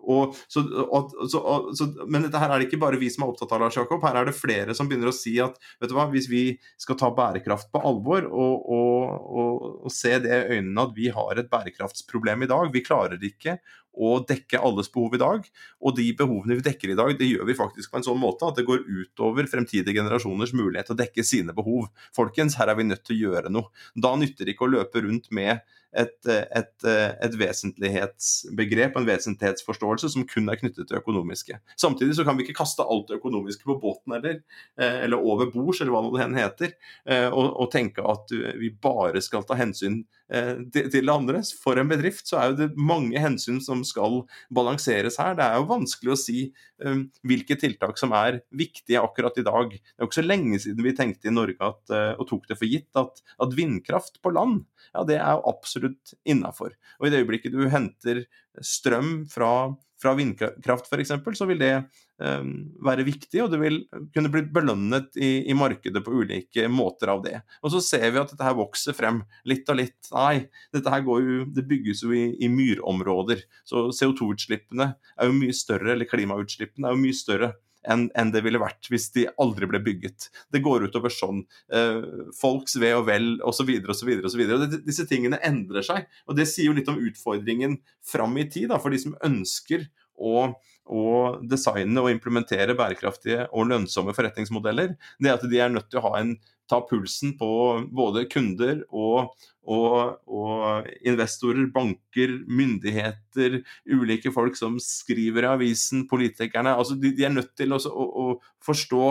Og, 0.01 0.37
så, 0.49 0.63
og, 0.65 1.13
så, 1.31 1.41
så, 1.77 1.89
men 2.09 2.25
dette 2.25 2.41
her 2.41 2.51
er 2.53 2.63
det 2.63 2.69
ikke 2.71 2.81
bare 2.83 3.01
vi 3.01 3.11
som 3.13 3.27
er 3.27 3.33
opptatt 3.33 3.53
av 3.55 3.63
Lars 3.63 3.77
Jakob. 3.77 4.03
Her 4.07 4.21
er 4.21 4.29
det 4.29 4.37
flere 4.37 4.77
som 4.77 4.89
begynner 4.89 5.13
å 5.13 5.17
si 5.17 5.35
at 5.43 5.59
vet 5.83 5.93
du 5.93 5.97
hva, 5.97 6.09
hvis 6.13 6.31
vi 6.33 6.45
skal 6.81 6.99
ta 7.01 7.13
bærekraft 7.15 7.71
på 7.73 7.83
alvor 7.87 8.27
og, 8.31 8.73
og, 8.73 9.69
og 9.85 9.93
se 9.93 10.17
det 10.25 10.33
i 10.33 10.59
øynene 10.59 10.89
at 10.89 10.97
vi 10.97 11.13
har 11.13 11.39
et 11.39 11.53
bærekraftsproblem 11.53 12.47
i 12.47 12.51
dag, 12.51 12.73
vi 12.73 12.85
klarer 12.85 13.23
ikke 13.23 13.59
å 13.93 14.15
dekke 14.25 14.61
alles 14.65 14.89
behov 14.93 15.17
i 15.17 15.21
dag. 15.21 15.45
Og 15.85 15.97
de 15.99 16.07
behovene 16.17 16.57
vi 16.59 16.65
dekker 16.65 16.93
i 16.93 16.99
dag, 16.99 17.13
det 17.19 17.29
gjør 17.29 17.45
vi 17.49 17.59
faktisk 17.59 17.93
på 17.93 18.01
en 18.01 18.07
sånn 18.07 18.21
måte 18.21 18.49
at 18.49 18.59
det 18.59 18.67
går 18.69 18.87
utover 18.89 19.49
fremtidige 19.51 19.99
generasjoners 20.01 20.55
mulighet 20.57 20.89
til 20.89 20.97
å 20.97 21.03
dekke 21.03 21.27
sine 21.27 21.57
behov. 21.57 21.91
Folkens, 22.17 22.57
her 22.61 22.73
er 22.73 22.81
vi 22.81 22.89
nødt 22.89 23.05
til 23.07 23.19
å 23.19 23.23
gjøre 23.27 23.53
noe. 23.53 23.69
Da 23.93 24.15
nytter 24.17 24.49
det 24.49 24.57
ikke 24.57 24.69
å 24.69 24.75
løpe 24.79 25.05
rundt 25.05 25.29
med 25.35 25.61
et, 25.93 26.29
et, 26.29 26.87
et, 26.87 27.35
vesentlighetsbegrep, 27.37 28.97
en 28.97 29.09
vesentlighetsforståelse, 29.09 30.13
som 30.15 30.27
kun 30.29 30.49
er 30.49 30.61
knyttet 30.61 30.89
til 30.89 31.01
økonomiske. 31.01 31.59
Samtidig 31.81 32.17
så 32.17 32.25
kan 32.27 32.39
vi 32.39 32.47
ikke 32.47 32.61
kaste 32.63 32.87
alt 32.87 33.11
det 33.11 33.19
økonomiske 33.21 33.67
på 33.69 33.77
båten 33.83 34.17
eller, 34.17 34.41
eh, 34.81 35.03
eller 35.05 35.21
over 35.21 35.51
bords, 35.53 35.83
eller 35.83 35.93
hva 35.93 36.29
det 36.33 36.41
heter, 36.41 36.75
eh, 37.07 37.29
og, 37.29 37.53
og, 37.53 37.71
tenke 37.73 38.05
at 38.05 38.33
vi 38.61 38.73
bare 38.73 39.21
skal 39.25 39.45
ta 39.49 39.57
hensyn 39.57 40.03
eh, 40.33 40.63
til 40.73 40.91
det 40.95 41.13
andre. 41.13 41.43
For 41.63 41.79
en 41.81 41.91
bedrift 41.91 42.29
så 42.29 42.41
er 42.41 42.51
jo 42.51 42.59
det 42.63 42.71
mange 42.77 43.21
hensyn 43.21 43.61
som 43.65 43.85
skal 43.87 44.23
balanseres 44.55 45.21
her. 45.21 45.37
Det 45.39 45.47
er 45.47 45.61
jo 45.61 45.71
vanskelig 45.71 46.15
å 46.15 46.19
si 46.19 46.45
um, 46.85 47.05
hvilke 47.29 47.59
tiltak 47.61 48.01
som 48.01 48.15
er 48.17 48.41
viktige 48.57 49.03
akkurat 49.03 49.39
i 49.39 49.47
dag. 49.47 49.77
Det 49.77 49.97
er 49.97 50.07
jo 50.07 50.11
ikke 50.11 50.21
så 50.23 50.27
lenge 50.27 50.63
siden 50.65 50.87
vi 50.87 50.97
tenkte 50.97 51.31
i 51.31 51.35
Norge 51.35 51.73
at, 51.73 51.97
og 52.17 52.27
tok 52.31 52.49
det 52.51 52.59
for 52.59 52.71
gitt 52.71 53.01
at, 53.01 53.23
at 53.43 53.57
vindkraft 53.57 54.23
på 54.25 54.33
land 54.35 54.63
ja, 54.93 55.05
det 55.09 55.19
er 55.19 55.37
jo 55.37 55.47
absolutt 55.53 56.15
innafor. 56.29 56.75
Og 57.01 57.09
i 57.09 57.13
det 57.13 57.23
øyeblikket 57.23 57.55
du 57.55 57.65
henter 57.73 58.25
strøm 58.61 59.23
fra, 59.33 59.73
fra 60.01 60.15
vindkraft 60.19 60.91
f.eks., 60.91 61.15
så 61.39 61.49
vil 61.49 61.61
det 61.63 61.75
være 62.23 63.07
viktig, 63.07 63.41
og 63.43 63.51
det 63.53 63.59
vil 63.63 63.79
kunne 64.15 64.31
bli 64.33 64.45
belønnet 64.55 65.17
i, 65.19 65.49
i, 65.51 65.57
markedet 65.59 66.05
på 66.05 66.15
ulike 66.23 66.69
måter 66.71 67.11
av 67.13 67.25
det. 67.25 67.41
Og 67.63 67.75
så 67.75 67.83
ser 67.85 68.07
vi 68.11 68.21
at 68.21 68.31
dette 68.31 68.47
her 68.47 68.59
vokser 68.59 68.97
frem 68.97 69.23
litt 69.49 69.69
og 69.73 69.81
litt. 69.81 69.99
Nei, 70.15 70.47
dette 70.75 70.93
her 70.93 71.03
går 71.07 71.27
jo, 71.27 71.41
det 71.57 71.67
bygges 71.71 72.05
jo 72.07 72.15
i, 72.15 72.29
i 72.43 72.51
myrområder. 72.53 73.43
Så 73.69 73.89
CO2-utslippene 73.97 74.93
er 74.95 75.31
jo 75.31 75.37
mye 75.37 75.57
større, 75.57 75.95
eller 75.97 76.11
klimautslippene 76.11 76.89
er 76.89 76.97
jo 76.97 77.05
mye 77.05 77.19
større 77.19 77.53
enn 77.89 78.07
en 78.19 78.31
det 78.35 78.43
ville 78.45 78.61
vært 78.63 78.89
hvis 78.91 79.09
de 79.17 79.27
aldri 79.43 79.67
ble 79.71 79.81
bygget. 79.83 80.29
Det 80.55 80.63
går 80.65 80.87
utover 80.89 81.13
sånn. 81.13 81.43
Eh, 81.75 82.29
folks 82.39 82.77
ve 82.81 82.93
og 82.99 83.07
vel 83.09 83.35
osv. 83.49 83.73
osv. 83.91 84.13
osv. 84.29 84.43
Disse 84.87 85.07
tingene 85.11 85.41
endrer 85.45 85.87
seg. 85.87 86.07
og 86.29 86.39
Det 86.39 86.47
sier 86.51 86.71
jo 86.71 86.77
litt 86.79 86.91
om 86.93 87.01
utfordringen 87.03 87.81
fram 88.07 88.39
i 88.39 88.47
tid 88.51 88.71
da, 88.73 88.79
for 88.83 88.95
de 88.95 89.03
som 89.03 89.19
ønsker 89.27 89.89
å, 90.23 90.47
å 90.87 91.05
designe 91.49 92.03
og 92.03 92.13
implementere 92.13 92.77
bærekraftige 92.79 93.49
og 93.51 93.69
lønnsomme 93.73 94.15
forretningsmodeller. 94.17 94.97
Det 95.19 95.31
er 95.31 95.39
at 95.39 95.47
de 95.51 95.63
er 95.63 95.73
nødt 95.75 95.91
til 95.91 96.03
å 96.03 96.07
ha 96.09 96.17
en 96.23 96.37
ta 96.71 96.81
pulsen 96.89 97.35
på 97.37 97.49
både 97.93 98.25
kunder 98.33 98.81
og, 98.89 99.33
og, 99.69 100.19
og, 100.27 100.89
investorer, 101.05 101.67
banker, 101.75 102.35
myndigheter, 102.49 103.61
ulike 103.93 104.33
folk 104.35 104.57
som 104.59 104.79
skriver 104.83 105.47
i 105.47 105.53
avisen, 105.53 106.07
politikerne. 106.11 106.77
altså 106.79 106.97
De, 106.97 107.13
de 107.17 107.27
er 107.29 107.35
nødt 107.35 107.53
til 107.59 107.75
å, 107.77 107.81
å, 107.91 108.09
å 108.25 108.65
forstå 108.65 109.03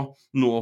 nå, 0.41 0.54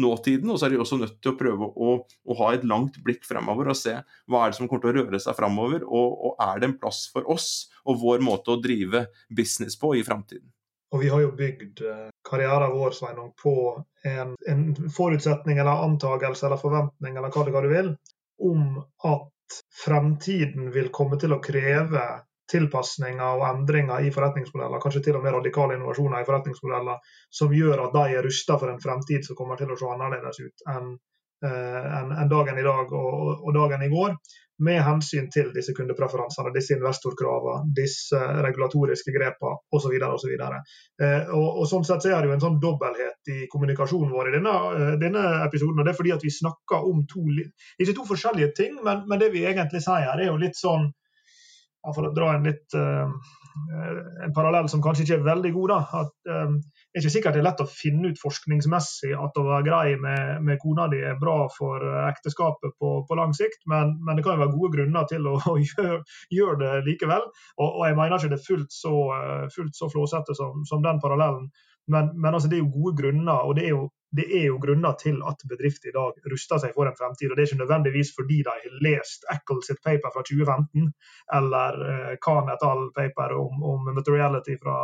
nåtiden, 0.00 0.50
og 0.50 0.58
så 0.58 0.66
er 0.66 0.74
de 0.74 0.80
også 0.82 0.98
nødt 1.00 1.20
til 1.22 1.32
å 1.32 1.38
prøve 1.38 1.68
å, 1.68 1.96
å, 2.02 2.36
ha 2.40 2.50
et 2.54 2.66
langt 2.66 2.98
blikk 3.04 3.26
fremover 3.28 3.70
og 3.70 3.78
se 3.78 3.94
hva 4.30 4.42
er 4.42 4.52
det 4.52 4.58
som 4.58 4.68
kommer 4.70 4.84
til 4.84 4.92
å 4.92 5.04
røre 5.04 5.20
seg 5.22 5.36
fremover, 5.38 5.84
og, 5.86 6.16
og 6.28 6.42
er 6.42 6.60
det 6.60 6.70
en 6.70 6.78
plass 6.80 7.04
for 7.14 7.26
oss 7.30 7.48
og 7.84 8.00
vår 8.02 8.24
måte 8.24 8.54
å 8.54 8.60
drive 8.62 9.06
business 9.30 9.78
på 9.80 9.94
i 9.98 10.04
framtiden. 10.06 10.48
Og 10.94 11.02
vi 11.02 11.10
har 11.10 11.24
jo 11.24 11.32
bygd 11.34 11.82
eh, 11.90 12.10
karrieren 12.26 12.74
vår 12.74 12.94
Sveinung, 12.94 13.32
på 13.42 13.54
en, 14.06 14.34
en, 14.50 14.66
forutsetning 14.94 15.58
eller 15.58 15.86
antagelse 15.88 16.46
eller 16.46 16.60
forventning 16.60 17.16
eller 17.18 17.34
hva 17.34 17.46
det 17.46 17.54
hva 17.54 17.64
du 17.64 17.70
vil, 17.72 17.94
om 18.46 18.78
at 19.06 19.58
fremtiden 19.84 20.70
vil 20.74 20.92
komme 20.94 21.18
til 21.20 21.34
å 21.34 21.42
kreve 21.42 22.04
tilpasninger 22.50 23.40
og 23.40 23.46
endringer 23.48 24.04
i 24.04 24.12
forretningsmodeller, 24.14 24.82
kanskje 24.82 25.02
til 25.06 25.18
og 25.18 25.24
med 25.24 25.36
radikale 25.38 25.78
innovasjoner 25.78 26.20
i 26.20 26.28
forretningsmodeller, 26.28 27.16
som 27.32 27.54
gjør 27.56 27.86
at 27.86 27.96
de 27.96 28.18
er 28.18 28.26
rusta 28.26 28.58
for 28.60 28.72
en 28.72 28.82
fremtid 28.82 29.26
som 29.26 29.38
kommer 29.38 29.60
til 29.60 29.72
å 29.72 29.78
se 29.80 29.90
annerledes 29.90 30.40
ut 30.44 30.66
enn 30.74 30.94
en, 31.44 32.12
eh, 32.12 32.22
en 32.22 32.28
dagen 32.28 32.58
i 32.58 32.64
dag 32.64 32.92
og, 32.92 33.44
og 33.44 33.54
dagen 33.54 33.82
i 33.84 33.90
går 33.92 34.16
med 34.64 34.78
hensyn 34.86 35.26
til 35.34 35.48
disse 35.54 35.74
kundepreferansene, 35.74 36.52
disse 36.54 36.76
investorkravene, 36.76 37.72
disse 37.74 38.18
regulatoriske 38.46 39.14
grepene 39.14 39.56
osv. 39.74 39.96
osv. 40.06 40.34
Eh, 40.38 41.32
og, 41.34 41.48
og 41.58 41.66
sånn 41.70 41.86
sett 41.86 42.04
så 42.04 42.12
er 42.12 42.22
det 42.22 42.30
jo 42.30 42.36
en 42.36 42.44
sånn 42.44 42.60
dobbelthet 42.62 43.32
i 43.34 43.48
kommunikasjonen 43.50 44.12
vår 44.14 44.30
i 44.30 44.34
denne, 44.36 44.54
eh, 44.78 44.92
denne, 45.02 45.24
episoden. 45.48 45.80
og 45.80 45.88
Det 45.88 45.94
er 45.94 45.98
fordi 45.98 46.14
at 46.14 46.26
vi 46.26 46.34
snakker 46.36 46.86
om 46.90 47.02
to, 47.10 47.24
ikke 47.82 47.96
to 47.98 48.06
forskjellige 48.12 48.52
ting, 48.60 48.78
men, 48.86 49.02
men 49.10 49.22
det 49.22 49.32
vi 49.34 49.46
egentlig 49.48 49.82
sier 49.84 50.14
er 50.14 50.28
jo 50.28 50.38
litt 50.40 50.60
sånn 50.60 50.92
For 51.92 52.08
å 52.08 52.14
dra 52.16 52.30
en 52.32 52.46
litt 52.48 52.76
uh, 52.78 53.10
en 54.24 54.32
parallell 54.34 54.70
som 54.72 54.82
kanskje 54.82 55.04
ikke 55.04 55.18
er 55.20 55.26
veldig 55.28 55.52
god. 55.54 55.72
da, 55.74 55.80
at 56.00 56.32
um, 56.32 56.56
det 56.94 57.00
er 57.00 57.02
ikke 57.02 57.12
sikkert 57.16 57.36
det 57.36 57.40
er 57.42 57.46
lett 57.48 57.62
å 57.62 57.66
finne 57.70 58.10
ut 58.10 58.20
forskningsmessig 58.22 59.12
at 59.18 59.38
å 59.38 59.44
være 59.46 59.66
grei 59.66 59.94
med, 59.98 60.44
med 60.46 60.60
kona 60.62 60.86
di 60.92 61.00
er 61.02 61.16
bra 61.18 61.48
for 61.50 61.82
eh, 61.82 62.04
ekteskapet 62.06 62.76
på, 62.78 62.90
på 63.08 63.18
lang 63.18 63.34
sikt, 63.34 63.64
men, 63.70 63.96
men, 64.06 64.14
det 64.14 64.22
kan 64.22 64.36
jo 64.36 64.44
være 64.44 64.54
gode 64.54 64.70
grunner 64.76 65.08
til 65.10 65.26
å, 65.26 65.32
å 65.52 65.56
gjøre, 65.58 66.00
gjøre, 66.34 66.58
det 66.62 66.84
likevel. 66.86 67.26
Og, 67.58 67.66
og, 67.66 67.82
jeg 67.88 67.98
mener 67.98 68.14
ikke 68.14 68.30
det 68.30 68.38
er 68.38 68.46
fullt 68.46 68.74
så, 68.78 68.94
eh, 69.18 69.44
fullt 69.54 69.78
så 69.78 69.90
flåsete 69.90 70.38
som, 70.38 70.62
som, 70.70 70.86
den 70.86 71.02
parallellen, 71.02 71.50
men, 71.90 72.14
men 72.14 72.30
altså, 72.30 72.50
det 72.50 72.60
er 72.60 72.62
jo 72.62 72.72
gode 72.78 72.94
grunner. 73.02 73.42
og 73.42 73.58
det 73.58 73.66
er 73.66 73.74
jo 73.74 73.88
det 74.16 74.24
er 74.38 74.44
jo 74.46 74.58
grunner 74.62 74.94
til 75.00 75.16
at 75.26 75.42
bedrifter 75.50 75.90
i 75.90 75.94
dag 75.94 76.28
ruster 76.32 76.60
seg 76.62 76.74
for 76.76 76.86
en 76.86 76.96
fremtid. 76.98 77.30
og 77.30 77.36
Det 77.36 77.44
er 77.44 77.50
ikke 77.50 77.62
nødvendigvis 77.62 78.12
fordi 78.16 78.40
de 78.46 78.50
har 78.52 78.82
lest 78.86 79.26
Eccles 79.34 79.70
sitt 79.70 79.80
paper 79.86 80.12
fra 80.14 80.22
2015 80.28 80.90
eller 81.38 81.80
eh, 81.92 82.12
Khan 82.24 82.52
et 82.52 82.66
al. 82.66 82.84
paper 82.94 83.34
om, 83.38 83.62
om 83.72 83.88
materiality 83.94 84.58
fra, 84.62 84.76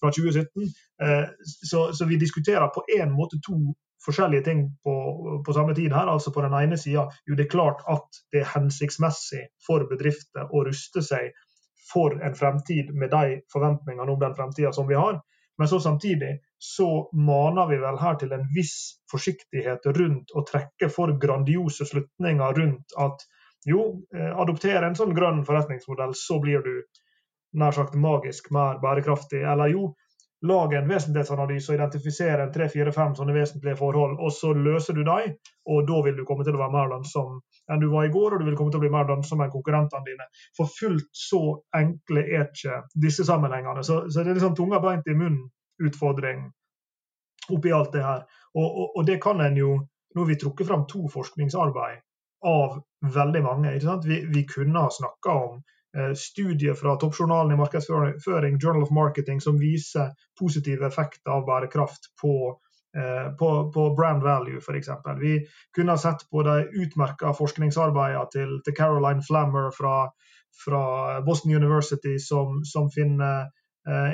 fra 0.00 0.10
2017. 0.12 0.68
Eh, 1.04 1.24
så, 1.70 1.86
så, 1.96 2.08
vi 2.10 2.20
diskuterer 2.20 2.68
på 2.74 2.84
en 2.98 3.14
måte 3.16 3.40
to 3.46 3.56
forskjellige 4.04 4.44
ting 4.44 4.60
på, 4.84 4.94
på 5.46 5.56
samme 5.56 5.74
tid 5.74 5.92
her. 5.96 6.12
altså 6.12 6.32
På 6.32 6.44
den 6.44 6.56
ene 6.60 6.76
sida 6.76 7.08
jo 7.26 7.36
det 7.36 7.46
er 7.46 7.54
klart 7.56 7.80
at 7.88 8.22
det 8.32 8.44
er 8.44 8.52
hensiktsmessig 8.56 9.46
for 9.66 9.88
bedrifter 9.88 10.52
å 10.52 10.64
ruste 10.68 11.04
seg 11.04 11.32
for 11.92 12.20
en 12.22 12.36
fremtid 12.36 12.92
med 12.94 13.10
de 13.10 13.40
forventningene 13.52 14.12
om 14.12 14.20
den 14.20 14.36
fremtida 14.36 14.72
som 14.72 14.88
vi 14.88 15.00
har. 15.00 15.20
Men 15.58 15.68
så 15.68 15.80
samtidig 15.80 16.38
så 16.62 17.10
maner 17.16 17.68
vi 17.70 17.76
vel 17.80 17.98
her 17.98 18.18
til 18.20 18.32
en 18.36 18.44
viss 18.54 19.00
forsiktighet 19.10 19.86
rundt 19.96 20.34
å 20.36 20.44
trekke 20.44 20.90
for 20.92 21.14
grandiose 21.22 21.86
slutninger 21.88 22.58
rundt 22.58 22.96
at 23.00 23.24
jo, 23.68 23.80
adopter 24.12 24.84
en 24.84 24.96
sånn 24.96 25.14
grønn 25.16 25.40
forretningsmodell, 25.48 26.12
så 26.16 26.36
blir 26.40 26.60
du 26.64 26.74
nær 27.60 27.72
sagt 27.76 27.96
magisk 27.96 28.50
mer 28.52 28.76
bærekraftig. 28.82 29.40
Eller 29.40 29.72
jo, 29.72 29.90
lag 30.48 30.74
en 30.76 30.88
vesentlighetsanalyse 30.88 31.72
og 31.72 31.78
identifisere 31.78 32.44
en 32.44 32.52
tre-fire-fem 32.52 33.14
sånne 33.16 33.36
vesentlige 33.36 33.76
forhold, 33.80 34.18
og 34.20 34.32
så 34.32 34.52
løser 34.56 34.96
du 34.96 35.02
dem, 35.04 35.36
og 35.68 35.88
da 35.88 36.00
vil 36.06 36.16
du 36.16 36.26
komme 36.28 36.44
til 36.44 36.56
å 36.56 36.62
være 36.62 36.76
mer 36.76 36.92
lønnsom 36.92 37.40
enn 37.70 37.80
du 37.80 37.88
var 37.92 38.08
i 38.08 38.12
går, 38.12 38.34
og 38.34 38.42
du 38.42 38.48
vil 38.48 38.56
komme 38.58 38.72
til 38.72 38.80
å 38.80 38.84
bli 38.84 38.92
mer 38.92 39.08
lønnsom 39.08 39.40
enn 39.44 39.52
konkurrentene 39.52 40.08
dine. 40.08 40.28
For 40.56 40.68
fullt 40.76 41.08
så 41.16 41.42
enkle 41.76 42.24
er 42.24 42.48
ikke 42.48 42.82
disse 43.00 43.24
sammenhengene. 43.28 43.84
Så, 43.86 44.02
så 44.08 44.24
det 44.24 44.32
er 44.32 44.40
liksom 44.40 44.56
tunga 44.58 44.80
beint 44.82 45.08
i 45.08 45.16
munnen 45.16 45.48
utfordring 45.80 46.50
oppi 47.50 47.72
alt 47.72 47.92
det 47.92 48.04
her. 48.04 48.22
Og, 48.54 48.66
og, 48.66 48.96
og, 48.96 49.06
det 49.06 49.20
kan 49.22 49.40
en 49.40 49.56
jo 49.56 49.80
Nå 50.10 50.24
har 50.24 50.26
vi 50.26 50.34
trukket 50.42 50.66
fram 50.66 50.80
to 50.90 51.04
forskningsarbeid 51.06 52.00
av 52.50 52.80
veldig 53.14 53.42
mange. 53.44 53.74
Vi, 54.04 54.16
vi, 54.34 54.40
kunne 54.42 54.80
ha 54.82 54.88
snakka 54.90 55.34
om 55.38 55.60
eh, 55.96 56.14
studier 56.18 56.74
fra 56.74 56.96
toppjournalen 56.98 57.54
i 57.54 57.58
markedsføring, 57.60 58.56
Journal 58.58 58.82
of 58.82 58.90
Marketing, 58.90 59.38
som 59.40 59.60
viser 59.60 60.10
positive 60.40 60.86
effekter 60.86 61.30
av 61.30 61.44
bærekraft 61.46 62.10
på, 62.22 62.32
eh, 62.98 63.28
på, 63.38 63.52
på 63.70 63.84
brand 63.94 64.26
value, 64.26 64.58
f.eks. 64.58 64.90
Vi 65.20 65.36
kunne 65.76 65.94
ha 65.94 66.02
sett 66.02 66.26
på 66.26 66.42
de 66.42 66.56
utmerka 66.82 67.30
forskningsarbeidene 67.38 68.26
til, 68.34 68.58
til, 68.66 68.74
Caroline 68.74 69.22
Flammer 69.22 69.70
fra, 69.78 70.08
fra 70.64 70.84
Boston 71.22 71.54
University, 71.54 72.18
som, 72.18 72.64
som 72.66 72.90
finner 72.90 73.46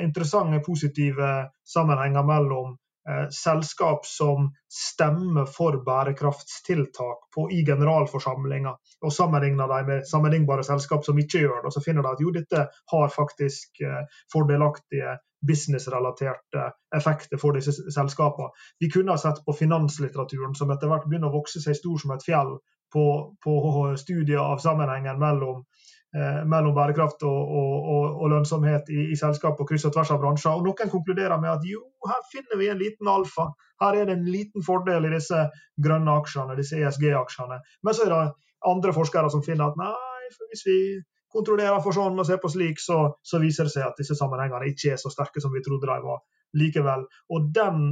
interessante, 0.03 0.59
positive 0.65 1.49
sammenhenger 1.67 2.23
mellom 2.23 2.77
eh, 3.09 3.29
selskap 3.29 4.05
som 4.05 4.51
stemmer 4.73 5.45
for 5.45 5.83
bærekraftstiltak 5.85 7.17
på, 7.35 7.51
i 7.51 7.65
generalforsamlinga, 7.65 8.75
og 9.01 9.13
sammenligner 9.13 9.67
dem 9.67 9.85
med 9.85 10.07
sammenlignbare 10.07 10.63
selskap 10.63 11.05
som 11.05 11.19
ikke 11.19 11.43
gjør 11.45 11.61
det. 11.61 11.69
Og 11.69 11.73
så 11.73 11.83
finner 11.85 12.03
de 12.03 12.11
at 12.11 12.23
jo, 12.23 12.33
dette 12.35 12.67
har 12.93 13.15
faktisk 13.15 13.81
eh, 13.81 14.03
fordelaktige 14.33 15.17
businessrelaterte 15.47 16.71
effekter 16.95 17.37
for 17.37 17.53
disse 17.53 17.75
selskapene. 17.93 18.49
Vi 18.79 18.89
kunne 18.89 19.13
ha 19.13 19.21
sett 19.21 19.43
på 19.45 19.53
finanslitteraturen, 19.53 20.55
som 20.57 20.71
etter 20.73 20.89
hvert 20.89 21.05
begynner 21.05 21.29
å 21.29 21.37
vokse 21.37 21.61
seg 21.61 21.77
stor 21.77 22.01
som 22.01 22.15
et 22.15 22.25
fjell 22.25 22.57
på, 22.93 23.05
på 23.43 23.53
studier 23.99 24.41
av 24.41 24.63
sammenhengen 24.63 25.19
mellom 25.21 25.61
Eh, 25.61 25.86
mellom 26.47 26.71
bærekraft 26.73 27.23
og, 27.27 27.49
og, 27.59 27.87
og, 27.93 28.03
og 28.23 28.29
lønnsomhet 28.31 28.87
i, 28.89 29.09
i 29.11 29.17
selskap 29.19 29.57
på 29.59 29.65
kryss 29.67 29.85
og 29.89 29.91
tvers 29.93 30.13
av 30.15 30.21
bransjer. 30.21 30.55
Og 30.55 30.63
Noen 30.65 30.91
konkluderer 30.91 31.35
med 31.41 31.51
at 31.51 31.65
jo, 31.67 31.81
her 32.07 32.21
finner 32.31 32.61
vi 32.61 32.69
en 32.71 32.79
liten 32.79 33.09
alfa. 33.11 33.49
Her 33.83 33.99
er 33.99 34.07
det 34.07 34.15
en 34.15 34.29
liten 34.31 34.63
fordel 34.65 35.09
i 35.09 35.11
disse 35.13 35.43
grønne 35.83 36.15
aksjene, 36.21 36.55
disse 36.57 36.79
ESG-aksjene. 36.79 37.59
Men 37.83 37.97
så 37.97 38.07
er 38.07 38.13
det 38.13 38.23
andre 38.71 38.95
forskere 38.95 39.29
som 39.33 39.43
finner 39.45 39.67
at 39.67 39.77
nei, 39.79 40.31
for 40.33 40.49
hvis 40.53 40.65
vi 40.65 40.79
kontrollerer 41.33 41.83
for 41.83 41.95
sånn 41.95 42.17
og 42.17 42.27
ser 42.27 42.39
på 42.41 42.51
slik, 42.51 42.81
så, 42.81 43.01
så 43.21 43.41
viser 43.43 43.67
det 43.67 43.75
seg 43.75 43.87
at 43.87 43.99
disse 43.99 44.15
sammenhengene 44.17 44.71
ikke 44.71 44.95
er 44.95 45.01
så 45.01 45.11
sterke 45.13 45.43
som 45.43 45.53
vi 45.53 45.63
trodde 45.65 45.89
de 45.89 45.99
var 46.07 46.23
likevel. 46.57 47.03
Og 47.35 47.51
den 47.55 47.87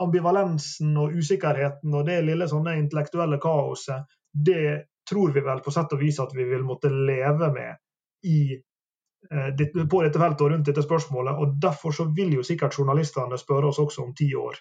ambivalensen 0.00 0.94
og 0.98 1.14
usikkerheten 1.14 1.94
og 1.94 2.06
det 2.08 2.22
lille 2.26 2.48
sånne 2.50 2.78
intellektuelle 2.80 3.38
kaoset, 3.42 4.06
det 4.34 4.86
tror 5.08 5.32
vi 5.32 5.40
vel 5.44 5.62
på 5.64 5.72
sett 5.74 5.92
og 5.92 6.00
vis 6.00 6.20
at 6.22 6.34
vi 6.34 6.46
vil 6.48 6.64
måtte 6.66 6.90
leve 6.92 7.50
med 7.52 7.76
i, 8.24 8.54
eh, 9.30 9.50
på 9.90 10.02
dette 10.02 10.20
feltet 10.20 10.46
og 10.46 10.52
rundt 10.52 10.70
dette 10.70 10.84
spørsmålet. 10.84 11.40
og 11.40 11.58
Derfor 11.60 11.92
så 11.92 12.08
vil 12.16 12.34
jo 12.38 12.46
sikkert 12.46 12.78
journalistene 12.78 13.38
spørre 13.38 13.72
oss 13.72 13.82
også 13.82 14.06
om 14.06 14.14
ti 14.14 14.32
år. 14.34 14.60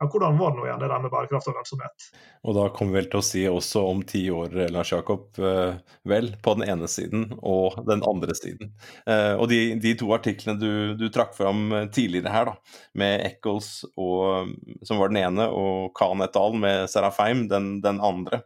Ja, 0.00 0.06
hvordan 0.08 0.38
var 0.38 0.50
det 0.50 0.56
nå 0.56 0.62
igjen, 0.64 0.78
det 0.80 0.88
der 0.88 1.00
med 1.04 1.10
bærekraft 1.12 1.48
og 1.50 1.58
lønnsomhet? 1.58 2.04
Og 2.48 2.54
da 2.56 2.62
kommer 2.72 2.94
vi 2.94 2.98
vel 3.02 3.08
til 3.12 3.20
å 3.20 3.26
si 3.26 3.42
også 3.50 3.82
om 3.84 3.98
ti 4.08 4.22
år, 4.32 4.54
Lars 4.72 4.94
Jakob, 4.94 5.26
eh, 5.36 5.74
vel, 6.08 6.30
på 6.40 6.54
den 6.56 6.70
ene 6.72 6.88
siden 6.88 7.26
og 7.36 7.76
den 7.84 8.00
andre 8.08 8.32
siden. 8.38 8.72
Eh, 9.04 9.34
og 9.34 9.50
de, 9.52 9.58
de 9.82 9.92
to 10.00 10.08
artiklene 10.16 10.56
du, 10.56 10.96
du, 10.96 11.10
trakk 11.12 11.36
fram 11.36 11.68
tidligere 11.92 12.32
her, 12.32 12.48
da, 12.48 12.80
med 12.96 13.26
Eccles 13.26 13.68
og, 13.92 14.56
som 14.88 15.02
var 15.02 15.12
den 15.12 15.20
ene, 15.20 15.50
og 15.52 15.92
Khan 16.00 16.24
et 16.24 16.40
al. 16.40 16.56
med 16.64 16.88
Serafheim, 16.88 17.44
den, 17.52 17.74
den 17.84 18.00
andre 18.00 18.40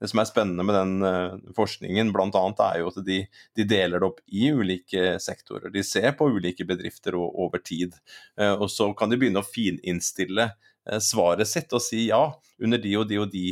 det 0.00 0.08
som 0.12 0.20
er 0.22 0.28
spennende 0.28 0.64
med 0.66 0.76
den 0.76 0.92
uh, 1.02 1.54
forskningen, 1.56 2.12
bl.a. 2.14 2.42
er 2.68 2.80
jo 2.80 2.90
at 2.92 3.00
de, 3.06 3.18
de, 3.58 3.66
deler 3.66 3.98
det 3.98 4.06
opp 4.06 4.20
i 4.30 4.50
ulike 4.54 5.16
sektorer. 5.22 5.72
De 5.74 5.82
ser 5.86 6.12
på 6.18 6.28
ulike 6.36 6.66
bedrifter 6.68 7.16
og, 7.18 7.32
over 7.46 7.62
tid. 7.64 7.96
Uh, 8.38 8.54
og 8.54 8.68
så 8.70 8.92
kan 8.98 9.10
de 9.10 9.18
begynne 9.18 9.42
å 9.42 9.46
fininnstille 9.46 10.50
uh, 10.52 11.00
svaret 11.02 11.50
sitt 11.50 11.74
og 11.74 11.82
si 11.82 12.06
ja, 12.12 12.28
under 12.62 12.82
de 12.82 12.94
og 13.00 13.08
de 13.10 13.18
og 13.24 13.32
de 13.34 13.48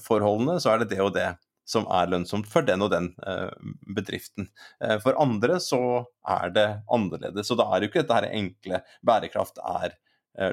forholdene 0.00 0.54
så 0.64 0.70
er 0.72 0.80
det 0.80 0.94
det 0.94 1.00
og 1.04 1.10
det 1.12 1.34
som 1.68 1.84
er 1.92 2.08
lønnsomt 2.08 2.46
for 2.48 2.64
den 2.64 2.80
og 2.80 2.88
den 2.88 3.10
bedriften. 3.92 4.46
For 5.02 5.16
andre 5.20 5.58
så 5.60 5.80
er 6.24 6.54
det 6.56 6.64
annerledes. 6.88 7.50
Og 7.52 7.60
da 7.60 7.66
er 7.68 7.84
jo 7.84 7.90
ikke 7.90 8.00
dette 8.00 8.16
her 8.16 8.26
enkle 8.30 8.80
bærekraft 9.04 9.60
er 9.60 9.92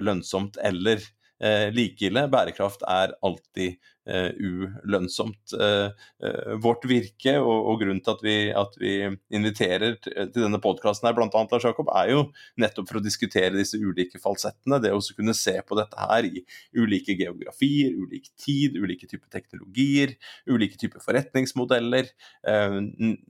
lønnsomt 0.03 0.59
eller 0.67 0.99
eh, 1.41 1.69
like 1.73 2.05
ille. 2.07 2.27
Bærekraft 2.31 2.83
er 2.87 3.15
alltid 3.25 3.77
eh, 4.09 4.29
ulønnsomt. 4.37 5.53
Eh, 5.57 6.05
eh, 6.25 6.51
vårt 6.61 6.85
virke 6.89 7.35
og, 7.39 7.55
og, 7.55 7.79
grunnen 7.81 8.01
til 8.03 8.13
at 8.13 8.23
vi, 8.25 8.35
at 8.63 8.77
vi 8.81 8.93
inviterer 9.37 9.97
til, 10.01 10.15
til 10.33 10.45
denne 10.45 10.61
podkasten 10.63 11.09
her, 11.09 11.17
annet, 11.21 11.55
Lars 11.55 11.67
Jakob, 11.67 11.91
er 11.97 12.13
jo 12.13 12.23
nettopp 12.61 12.91
for 12.91 13.01
å 13.01 13.03
diskutere 13.05 13.57
disse 13.57 13.79
ulike 13.81 14.21
falsettene. 14.21 14.81
Det 14.83 14.93
å 14.95 15.01
kunne 15.17 15.35
se 15.37 15.57
på 15.65 15.79
dette 15.79 15.99
her 15.99 16.29
i 16.29 16.45
ulike 16.77 17.17
geografier, 17.19 17.97
ulik 17.97 18.31
tid, 18.39 18.77
ulike 18.77 19.09
typer 19.09 19.29
teknologier, 19.33 20.15
ulike 20.49 20.79
typer 20.81 21.03
forretningsmodeller. 21.03 22.13
Eh, 22.47 22.79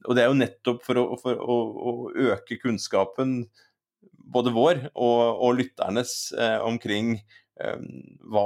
og 0.06 0.16
det 0.16 0.26
er 0.26 0.32
jo 0.32 0.40
nettopp 0.40 0.86
for 0.86 1.02
å, 1.02 1.10
for 1.22 1.42
å, 1.42 1.60
å 1.92 1.98
øke 2.32 2.60
kunnskapen 2.62 3.42
både 4.32 4.54
vår 4.56 4.86
og, 4.92 5.22
og 5.44 5.58
lytternes 5.60 6.32
eh, 6.38 6.58
omkring 6.64 7.18
hva 8.32 8.46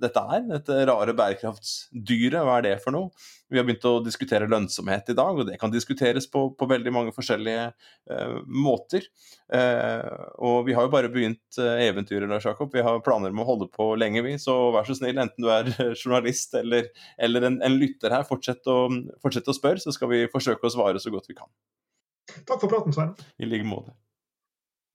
dette 0.00 0.22
er, 0.36 0.44
dette 0.50 0.82
rare 0.88 1.14
bærekraftsdyret. 1.16 2.42
Hva 2.44 2.58
er 2.58 2.66
det 2.68 2.74
for 2.84 2.94
noe? 2.94 3.10
Vi 3.52 3.60
har 3.60 3.66
begynt 3.66 3.84
å 3.86 4.00
diskutere 4.02 4.48
lønnsomhet 4.50 5.10
i 5.12 5.16
dag, 5.16 5.38
og 5.38 5.46
det 5.48 5.58
kan 5.60 5.72
diskuteres 5.72 6.26
på, 6.30 6.46
på 6.58 6.68
veldig 6.68 6.92
mange 6.94 7.12
forskjellige 7.14 7.66
uh, 7.70 8.38
måter. 8.48 9.06
Uh, 9.52 10.32
og 10.42 10.64
vi 10.68 10.74
har 10.76 10.86
jo 10.86 10.92
bare 10.94 11.10
begynt 11.12 11.60
uh, 11.60 11.76
eventyret, 11.84 12.28
Lars 12.30 12.48
Jakob. 12.48 12.72
Vi 12.74 12.84
har 12.84 13.02
planer 13.04 13.34
om 13.34 13.44
å 13.44 13.48
holde 13.48 13.68
på 13.72 13.90
lenge, 14.00 14.24
vi. 14.26 14.36
Så 14.42 14.56
vær 14.74 14.88
så 14.88 14.96
snill, 14.98 15.20
enten 15.22 15.44
du 15.44 15.52
er 15.52 15.70
journalist 16.02 16.56
eller, 16.58 16.90
eller 17.20 17.50
en, 17.50 17.60
en, 17.64 17.78
lytter 17.80 18.16
her, 18.16 18.26
fortsett 18.28 18.66
å, 18.70 18.88
fortsett 19.22 19.50
å 19.50 19.56
spørre, 19.56 19.84
så 19.84 19.94
skal 19.94 20.10
vi 20.12 20.24
forsøke 20.32 20.66
å 20.66 20.74
svare 20.74 21.02
så 21.02 21.12
godt 21.14 21.30
vi 21.30 21.38
kan. 21.38 21.50
Takk 22.48 22.58
for 22.58 22.66
praten, 22.66 22.96
Svein. 22.96 23.14
I 23.38 23.50
like 23.50 23.68
måte. 23.68 23.94